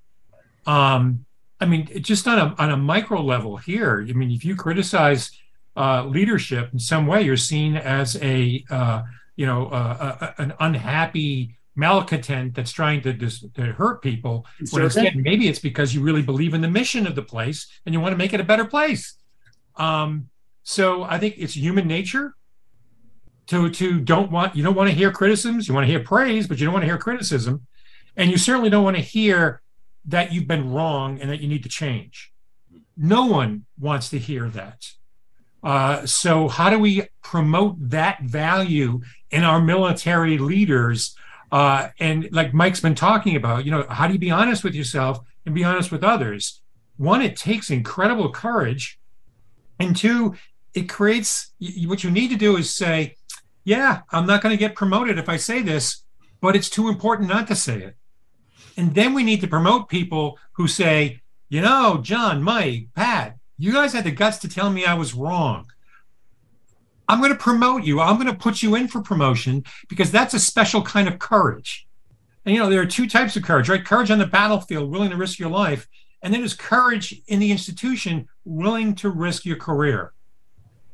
Um, 0.66 1.26
I 1.60 1.66
mean, 1.66 1.88
just 2.02 2.28
on 2.28 2.40
a, 2.40 2.56
on 2.58 2.72
a 2.72 2.78
micro 2.78 3.22
level 3.22 3.58
here, 3.58 4.06
I 4.08 4.14
mean, 4.14 4.32
if 4.32 4.46
you 4.46 4.56
criticize 4.56 5.32
uh, 5.76 6.06
leadership 6.06 6.70
in 6.74 6.80
some 6.80 7.08
way, 7.08 7.24
you're 7.24 7.38
seen 7.38 7.76
as 7.76 8.16
a, 8.22 8.64
uh, 8.70 9.04
you 9.36 9.46
know, 9.46 9.68
uh, 9.68 10.34
a, 10.38 10.42
an 10.42 10.54
unhappy 10.60 11.58
malcontent 11.76 12.54
that's 12.56 12.72
trying 12.72 13.02
to, 13.02 13.14
dis- 13.14 13.46
to 13.56 13.62
hurt 13.74 14.02
people. 14.02 14.46
When 14.72 14.84
instead, 14.84 15.16
maybe 15.16 15.48
it's 15.48 15.60
because 15.60 15.94
you 15.94 16.02
really 16.02 16.22
believe 16.22 16.54
in 16.54 16.62
the 16.62 16.70
mission 16.70 17.08
of 17.08 17.16
the 17.16 17.22
place 17.22 17.68
and 17.86 17.94
you 17.94 18.00
want 18.00 18.14
to 18.14 18.18
make 18.18 18.34
it 18.34 18.40
a 18.40 18.44
better 18.44 18.66
place. 18.66 19.16
Um, 19.78 20.30
so 20.64 21.04
I 21.04 21.18
think 21.18 21.36
it's 21.38 21.56
human 21.56 21.88
nature 21.88 22.36
to 23.48 23.70
to 23.70 24.00
don't 24.00 24.32
want 24.32 24.56
you 24.56 24.64
don't 24.64 24.76
want 24.76 24.90
to 24.90 24.96
hear 24.96 25.12
criticisms. 25.12 25.68
You 25.68 25.74
want 25.74 25.86
to 25.86 25.92
hear 25.92 26.02
praise, 26.02 26.48
but 26.48 26.60
you 26.60 26.66
don't 26.66 26.74
want 26.74 26.84
to 26.84 26.88
hear 26.88 26.98
criticism, 26.98 27.66
and 28.16 28.30
you 28.30 28.38
certainly 28.38 28.70
don't 28.70 28.84
want 28.84 28.98
to 28.98 29.02
hear 29.02 29.62
that 30.06 30.32
you've 30.32 30.48
been 30.48 30.72
wrong 30.72 31.20
and 31.20 31.30
that 31.30 31.42
you 31.42 31.48
need 31.48 31.64
to 31.64 31.70
change. 31.70 32.32
No 32.98 33.26
one 33.26 33.66
wants 33.80 34.10
to 34.10 34.20
hear 34.20 34.50
that. 34.50 34.92
Uh, 35.64 36.06
so 36.06 36.48
how 36.48 36.70
do 36.70 36.80
we 36.80 37.04
promote 37.22 37.76
that 37.90 38.22
value 38.24 39.02
in 39.30 39.44
our 39.44 39.62
military 39.62 40.38
leaders 40.38 41.16
uh, 41.52 41.90
and 42.00 42.30
like 42.32 42.54
Mike's 42.54 42.80
been 42.80 42.96
talking 42.96 43.36
about, 43.36 43.66
you 43.66 43.72
know, 43.72 43.86
how 43.90 44.08
do 44.08 44.14
you 44.14 44.20
be 44.20 44.32
honest 44.32 44.64
with 44.64 44.74
yourself 44.74 45.20
and 45.46 45.54
be 45.54 45.64
honest 45.64 45.92
with 45.92 46.04
others? 46.04 46.62
One, 46.98 47.22
it 47.22 47.36
takes 47.36 47.70
incredible 47.70 48.32
courage. 48.32 49.00
And 49.80 49.96
two, 49.96 50.36
it 50.74 50.88
creates 50.88 51.52
what 51.86 52.04
you 52.04 52.12
need 52.12 52.30
to 52.30 52.38
do 52.38 52.58
is 52.58 52.74
say, 52.74 53.16
yeah, 53.64 54.02
I'm 54.12 54.26
not 54.26 54.42
going 54.42 54.54
to 54.54 54.60
get 54.60 54.76
promoted 54.76 55.18
if 55.18 55.28
I 55.28 55.38
say 55.38 55.62
this, 55.62 56.04
but 56.40 56.56
it's 56.56 56.70
too 56.70 56.88
important 56.88 57.30
not 57.30 57.48
to 57.48 57.56
say 57.56 57.80
it. 57.80 57.96
And 58.78 58.96
then 58.96 59.14
we 59.14 59.24
need 59.24 59.42
to 59.42 59.48
promote 59.48 59.90
people 59.90 60.40
who 60.54 60.68
say, 60.68 61.22
you 61.50 61.62
know, 61.62 62.00
Jon, 62.02 62.42
Mike, 62.42 62.88
Pat, 62.96 63.38
you 63.58 63.74
guys 63.74 63.94
had 63.94 64.06
the 64.06 64.12
guts 64.12 64.38
to 64.40 64.48
tell 64.48 64.70
me 64.70 64.86
I 64.86 64.94
was 64.94 65.14
wrong. 65.14 65.70
I'm 67.12 67.20
going 67.20 67.34
to 67.34 67.38
promote 67.38 67.84
you. 67.84 68.00
I'm 68.00 68.16
going 68.16 68.34
to 68.34 68.34
put 68.34 68.64
you 68.64 68.76
in 68.76 68.88
for 68.88 69.02
promotion 69.02 69.66
because 69.90 70.12
that's 70.12 70.34
a 70.34 70.40
special 70.40 70.82
kind 70.82 71.10
of 71.10 71.20
courage. 71.20 71.86
And 72.46 72.56
you 72.56 72.62
know, 72.62 72.70
there 72.70 72.80
are 72.80 72.86
two 72.86 73.06
types 73.06 73.36
of 73.36 73.44
courage, 73.44 73.68
right? 73.68 73.84
Courage 73.84 74.10
on 74.10 74.18
the 74.18 74.26
battlefield, 74.26 74.90
willing 74.90 75.10
to 75.10 75.18
risk 75.18 75.38
your 75.38 75.50
life, 75.50 75.90
and 76.22 76.34
then 76.34 76.40
there's 76.40 76.54
courage 76.54 77.22
in 77.28 77.40
the 77.40 77.52
institution, 77.52 78.30
willing 78.46 78.96
to 78.96 79.10
risk 79.10 79.46
your 79.46 79.58
career. 79.58 80.14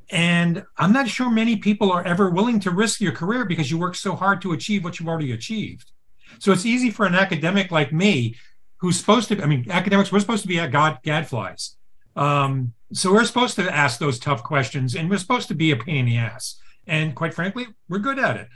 And 0.09 0.65
I'm 0.75 0.91
not 0.91 1.07
sure 1.07 1.29
many 1.29 1.57
people 1.57 1.91
are 1.91 2.03
ever 2.03 2.31
willing 2.31 2.59
to 2.61 2.71
risk 2.71 2.99
your 2.99 3.11
career 3.11 3.45
because 3.45 3.69
you 3.69 3.77
work 3.77 3.93
so 3.93 4.15
hard 4.15 4.41
to 4.41 4.53
achieve 4.53 4.83
what 4.83 4.99
you've 4.99 5.09
already 5.09 5.33
achieved. 5.33 5.91
So 6.39 6.51
it's 6.51 6.65
easy 6.65 6.89
for 6.89 7.05
an 7.05 7.13
academic 7.13 7.69
like 7.69 7.93
me, 7.93 8.37
who's 8.77 8.97
supposed 8.97 9.27
to, 9.27 9.43
I 9.43 9.45
mean, 9.45 9.69
academics, 9.69 10.11
we're 10.11 10.19
supposed 10.19 10.41
to 10.41 10.47
be 10.47 10.57
god, 10.67 10.97
gadflies. 11.03 11.76
Um, 12.17 12.73
so 12.93 13.13
we're 13.13 13.25
supposed 13.25 13.55
to 13.55 13.73
ask 13.73 13.99
those 13.99 14.19
tough 14.19 14.43
questions 14.43 14.95
and 14.95 15.09
we're 15.09 15.17
supposed 15.17 15.47
to 15.49 15.55
be 15.55 15.71
a 15.71 15.75
pain 15.75 15.99
in 15.99 16.05
the 16.07 16.17
ass. 16.17 16.59
And 16.87 17.15
quite 17.15 17.33
frankly, 17.33 17.67
we're 17.89 17.99
good 17.99 18.17
at 18.17 18.37
it. 18.37 18.47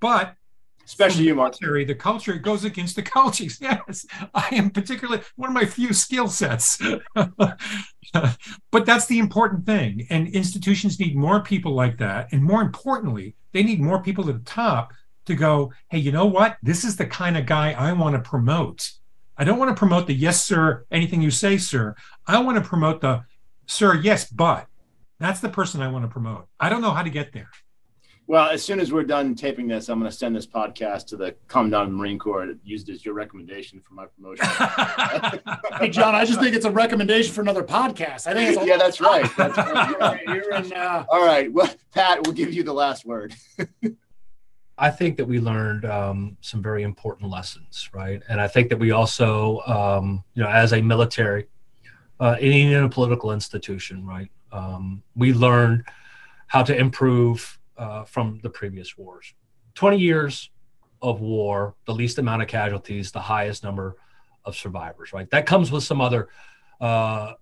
But 0.00 0.34
especially 0.84 1.24
you, 1.24 1.34
Marc. 1.34 1.56
The 1.58 1.94
culture 1.94 2.34
goes 2.34 2.64
against 2.64 2.96
the 2.96 3.02
culture. 3.16 3.46
Yes, 3.60 4.06
I 4.34 4.48
am 4.52 4.70
particularly 4.70 5.22
one 5.36 5.48
of 5.48 5.54
my 5.54 5.64
few 5.64 5.92
skill 5.92 6.28
sets. 6.28 6.80
but 7.14 8.86
that's 8.86 9.06
the 9.06 9.18
important 9.18 9.66
thing. 9.66 10.06
And 10.10 10.28
institutions 10.28 11.00
need 11.00 11.16
more 11.16 11.42
people 11.42 11.74
like 11.74 11.98
that. 11.98 12.32
And 12.32 12.42
more 12.42 12.62
importantly, 12.62 13.34
they 13.52 13.62
need 13.62 13.80
more 13.80 14.02
people 14.02 14.28
at 14.28 14.34
the 14.34 14.50
top 14.50 14.92
to 15.26 15.34
go, 15.34 15.72
hey, 15.88 15.98
you 15.98 16.12
know 16.12 16.26
what? 16.26 16.56
This 16.62 16.84
is 16.84 16.96
the 16.96 17.06
kind 17.06 17.36
of 17.36 17.46
guy 17.46 17.72
I 17.72 17.92
want 17.92 18.14
to 18.14 18.28
promote. 18.28 18.90
I 19.36 19.44
don't 19.44 19.58
want 19.58 19.74
to 19.74 19.78
promote 19.78 20.06
the 20.06 20.14
yes, 20.14 20.44
sir, 20.44 20.84
anything 20.90 21.22
you 21.22 21.30
say, 21.30 21.58
sir. 21.58 21.94
I 22.26 22.40
want 22.40 22.62
to 22.62 22.68
promote 22.68 23.00
the 23.00 23.24
sir, 23.66 23.94
yes, 23.94 24.30
but 24.30 24.66
that's 25.18 25.40
the 25.40 25.48
person 25.48 25.80
I 25.80 25.88
want 25.88 26.04
to 26.04 26.08
promote. 26.08 26.48
I 26.60 26.68
don't 26.68 26.82
know 26.82 26.90
how 26.90 27.02
to 27.02 27.10
get 27.10 27.32
there. 27.32 27.48
Well, 28.28 28.48
as 28.48 28.62
soon 28.62 28.78
as 28.78 28.92
we're 28.92 29.02
done 29.02 29.34
taping 29.34 29.66
this, 29.66 29.88
I'm 29.88 29.98
going 29.98 30.10
to 30.10 30.16
send 30.16 30.34
this 30.34 30.46
podcast 30.46 31.06
to 31.08 31.16
the 31.16 31.34
Commandant 31.48 31.88
of 31.88 31.90
the 31.90 31.96
Marine 31.96 32.18
Corps 32.18 32.46
to 32.46 32.58
use 32.62 32.88
it 32.88 32.92
as 32.92 33.04
your 33.04 33.14
recommendation 33.14 33.80
for 33.80 33.94
my 33.94 34.06
promotion. 34.06 34.46
hey, 35.78 35.88
Jon, 35.88 36.14
I 36.14 36.24
just 36.24 36.40
think 36.40 36.54
it's 36.54 36.64
a 36.64 36.70
recommendation 36.70 37.34
for 37.34 37.40
another 37.40 37.64
podcast. 37.64 38.28
I 38.28 38.34
think 38.34 38.56
it's 38.56 38.66
yeah, 38.66 38.76
that's 38.76 39.00
right. 39.00 39.28
That's 39.36 39.56
right. 39.56 40.20
You're, 40.26 40.36
you're 40.36 40.54
in, 40.54 40.72
uh... 40.72 41.04
All 41.10 41.26
right. 41.26 41.52
Well, 41.52 41.68
Pat, 41.92 42.24
we'll 42.24 42.34
give 42.34 42.54
you 42.54 42.62
the 42.62 42.72
last 42.72 43.04
word. 43.04 43.34
I 44.82 44.90
think 44.90 45.16
that 45.18 45.26
we 45.26 45.38
learned 45.38 45.84
um, 45.84 46.36
some 46.40 46.60
very 46.60 46.82
important 46.82 47.30
lessons, 47.30 47.88
right? 47.94 48.20
And 48.28 48.40
I 48.40 48.48
think 48.48 48.68
that 48.70 48.78
we 48.80 48.90
also, 48.90 49.60
um, 49.60 50.24
you 50.34 50.42
know, 50.42 50.48
as 50.48 50.72
a 50.72 50.82
military, 50.82 51.46
uh, 52.18 52.36
in 52.40 52.74
a 52.74 52.88
political 52.88 53.30
institution, 53.30 54.04
right? 54.04 54.28
Um, 54.50 55.04
we 55.14 55.34
learned 55.34 55.84
how 56.48 56.64
to 56.64 56.76
improve 56.76 57.60
uh, 57.78 58.02
from 58.02 58.40
the 58.42 58.50
previous 58.50 58.98
wars. 58.98 59.32
20 59.76 59.98
years 59.98 60.50
of 61.00 61.20
war, 61.20 61.76
the 61.86 61.94
least 61.94 62.18
amount 62.18 62.42
of 62.42 62.48
casualties, 62.48 63.12
the 63.12 63.20
highest 63.20 63.62
number 63.62 63.94
of 64.44 64.56
survivors, 64.56 65.12
right? 65.12 65.30
That 65.30 65.46
comes 65.46 65.70
with 65.70 65.84
some 65.84 66.00
other 66.00 66.28
uh, 66.80 67.34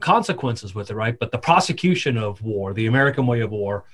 consequences 0.00 0.74
with 0.74 0.90
it, 0.90 0.94
right? 0.96 1.18
But 1.18 1.32
the 1.32 1.38
prosecution 1.38 2.18
of 2.18 2.42
war, 2.42 2.74
the 2.74 2.88
American 2.88 3.26
way 3.26 3.40
of 3.40 3.52
war, 3.52 3.84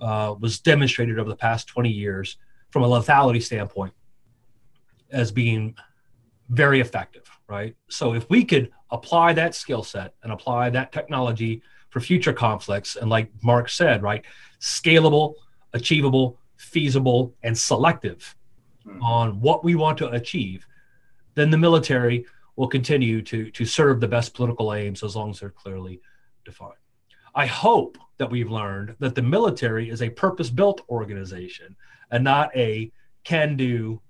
uh, 0.00 0.34
was 0.38 0.60
demonstrated 0.60 1.18
over 1.18 1.28
the 1.28 1.36
past 1.36 1.68
20 1.68 1.90
years 1.90 2.36
from 2.70 2.82
a 2.82 2.88
lethality 2.88 3.42
standpoint 3.42 3.92
as 5.10 5.32
being 5.32 5.74
very 6.48 6.80
effective, 6.80 7.28
right? 7.48 7.76
So 7.88 8.14
if 8.14 8.28
we 8.30 8.44
could 8.44 8.70
apply 8.90 9.32
that 9.34 9.54
skill 9.54 9.82
set 9.82 10.14
and 10.22 10.32
apply 10.32 10.70
that 10.70 10.92
technology 10.92 11.62
for 11.90 12.00
future 12.00 12.32
conflicts, 12.32 12.96
and 12.96 13.10
like 13.10 13.30
Marc 13.42 13.68
said, 13.68 14.02
right, 14.02 14.24
scalable, 14.60 15.34
achievable, 15.72 16.38
feasible, 16.56 17.34
and 17.42 17.56
selective 17.56 18.36
mm-hmm. 18.86 19.02
on 19.02 19.40
what 19.40 19.64
we 19.64 19.74
want 19.74 19.98
to 19.98 20.08
achieve, 20.10 20.66
then 21.34 21.50
the 21.50 21.58
military 21.58 22.26
will 22.56 22.68
continue 22.68 23.22
to 23.22 23.50
to 23.52 23.64
serve 23.64 24.00
the 24.00 24.08
best 24.08 24.34
political 24.34 24.74
aims 24.74 25.02
as 25.02 25.16
long 25.16 25.30
as 25.30 25.40
they're 25.40 25.50
clearly 25.50 26.00
defined. 26.44 26.74
I 27.34 27.46
hope 27.46 27.98
that 28.18 28.30
we've 28.30 28.50
learned 28.50 28.96
that 28.98 29.14
the 29.14 29.22
military 29.22 29.88
is 29.88 30.02
a 30.02 30.10
purpose-built 30.10 30.82
organization 30.88 31.76
and 32.10 32.24
not 32.24 32.54
a 32.56 32.92
can-do 33.24 34.00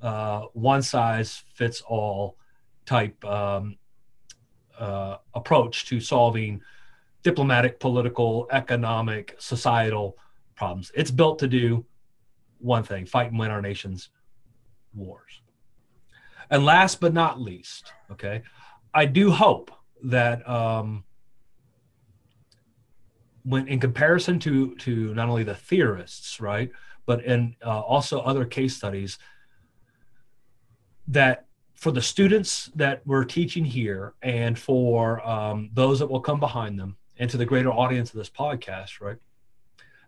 uh, 0.00 0.42
one 0.52 0.82
size 0.82 1.42
fits 1.54 1.82
all 1.82 2.36
type 2.86 3.22
um, 3.24 3.76
uh, 4.78 5.16
approach 5.34 5.86
to 5.86 6.00
solving 6.00 6.60
diplomatic, 7.22 7.78
political, 7.80 8.46
economic, 8.50 9.36
societal 9.38 10.16
problems. 10.56 10.90
It's 10.94 11.10
built 11.10 11.38
to 11.40 11.48
do 11.48 11.84
one 12.58 12.82
thing 12.82 13.06
fight 13.06 13.30
and 13.30 13.38
win 13.38 13.50
our 13.50 13.62
nation's 13.62 14.10
wars. 14.94 15.40
And 16.50 16.64
last 16.64 17.00
but 17.00 17.12
not 17.12 17.40
least, 17.40 17.92
okay, 18.10 18.42
I 18.92 19.04
do 19.04 19.30
hope 19.30 19.70
that 20.04 20.46
um, 20.48 21.04
when 23.50 23.68
in 23.68 23.80
comparison 23.80 24.38
to 24.40 24.74
to 24.76 25.14
not 25.14 25.28
only 25.28 25.44
the 25.44 25.54
theorists, 25.54 26.40
right, 26.40 26.70
but 27.06 27.24
in 27.24 27.56
uh, 27.64 27.80
also 27.80 28.20
other 28.20 28.44
case 28.44 28.76
studies, 28.76 29.18
that 31.08 31.46
for 31.74 31.90
the 31.90 32.02
students 32.02 32.70
that 32.74 33.00
we're 33.06 33.24
teaching 33.24 33.64
here 33.64 34.14
and 34.22 34.58
for 34.58 35.26
um, 35.26 35.70
those 35.72 35.98
that 35.98 36.06
will 36.06 36.20
come 36.20 36.38
behind 36.38 36.78
them 36.78 36.96
and 37.16 37.30
to 37.30 37.36
the 37.36 37.46
greater 37.46 37.70
audience 37.70 38.10
of 38.10 38.16
this 38.16 38.30
podcast, 38.30 39.00
right? 39.00 39.16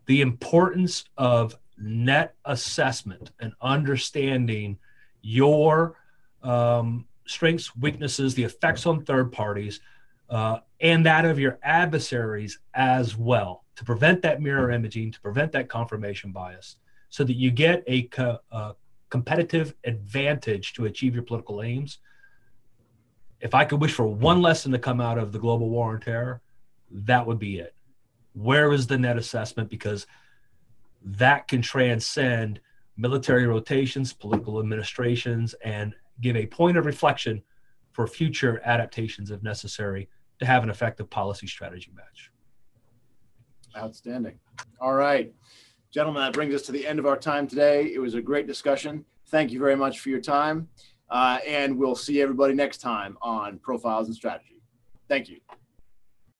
The 0.06 0.20
importance 0.20 1.04
of 1.16 1.56
net 1.78 2.34
assessment 2.44 3.30
and 3.40 3.52
understanding 3.60 4.78
your 5.22 5.96
um, 6.42 7.06
strengths, 7.26 7.74
weaknesses, 7.74 8.34
the 8.34 8.44
effects 8.44 8.86
on 8.86 9.04
third 9.04 9.32
parties, 9.32 9.80
uh, 10.28 10.58
and 10.82 11.06
that 11.06 11.24
of 11.24 11.38
your 11.38 11.58
adversaries 11.62 12.58
as 12.74 13.16
well 13.16 13.64
to 13.76 13.84
prevent 13.84 14.20
that 14.22 14.42
mirror 14.42 14.70
imaging, 14.70 15.12
to 15.12 15.20
prevent 15.20 15.52
that 15.52 15.68
confirmation 15.68 16.32
bias, 16.32 16.76
so 17.08 17.24
that 17.24 17.36
you 17.36 17.50
get 17.50 17.84
a, 17.86 18.02
co- 18.02 18.40
uh, 18.50 18.72
competitive 19.08 19.74
advantage 19.84 20.74
to 20.74 20.86
achieve 20.86 21.14
your 21.14 21.22
political 21.22 21.62
aims. 21.62 21.98
If 23.40 23.54
I 23.54 23.64
could 23.64 23.80
wish 23.80 23.92
for 23.92 24.06
one 24.06 24.42
lesson 24.42 24.72
to 24.72 24.78
come 24.78 25.00
out 25.00 25.18
of 25.18 25.32
the 25.32 25.38
global 25.38 25.70
war 25.70 25.92
on 25.92 26.00
terror, 26.00 26.42
that 26.90 27.26
would 27.26 27.38
be 27.38 27.58
it. 27.58 27.74
where 28.34 28.72
is 28.72 28.86
the 28.86 28.98
net 28.98 29.16
assessment? 29.16 29.68
Because 29.70 30.06
that 31.04 31.48
can 31.48 31.62
transcend 31.62 32.60
military 32.96 33.46
rotations, 33.46 34.12
political 34.12 34.58
administrations, 34.58 35.54
and 35.64 35.94
give 36.20 36.36
a 36.36 36.46
point 36.46 36.76
of 36.76 36.86
reflection 36.86 37.42
for 37.92 38.06
future 38.06 38.60
adaptations 38.64 39.30
if 39.30 39.42
necessary 39.42 40.08
to 40.42 40.46
have 40.46 40.64
an 40.64 40.70
effective 40.70 41.08
policy 41.08 41.46
strategy 41.46 41.92
match. 41.94 42.30
Outstanding. 43.76 44.38
All 44.80 44.94
right. 44.94 45.32
Gentlemen, 45.92 46.22
that 46.22 46.32
brings 46.32 46.54
us 46.54 46.62
to 46.62 46.72
the 46.72 46.86
end 46.86 46.98
of 46.98 47.06
our 47.06 47.16
time 47.16 47.46
today. 47.46 47.92
It 47.94 48.00
was 48.00 48.14
a 48.14 48.20
great 48.20 48.46
discussion. 48.46 49.04
Thank 49.28 49.52
you 49.52 49.58
very 49.58 49.76
much 49.76 50.00
for 50.00 50.08
your 50.08 50.20
time. 50.20 50.68
Uh, 51.08 51.38
and 51.46 51.78
we'll 51.78 51.94
see 51.94 52.20
everybody 52.20 52.54
next 52.54 52.78
time 52.78 53.16
on 53.22 53.58
Profiles 53.58 54.08
and 54.08 54.16
Strategy. 54.16 54.60
Thank 55.08 55.28
you. 55.28 55.38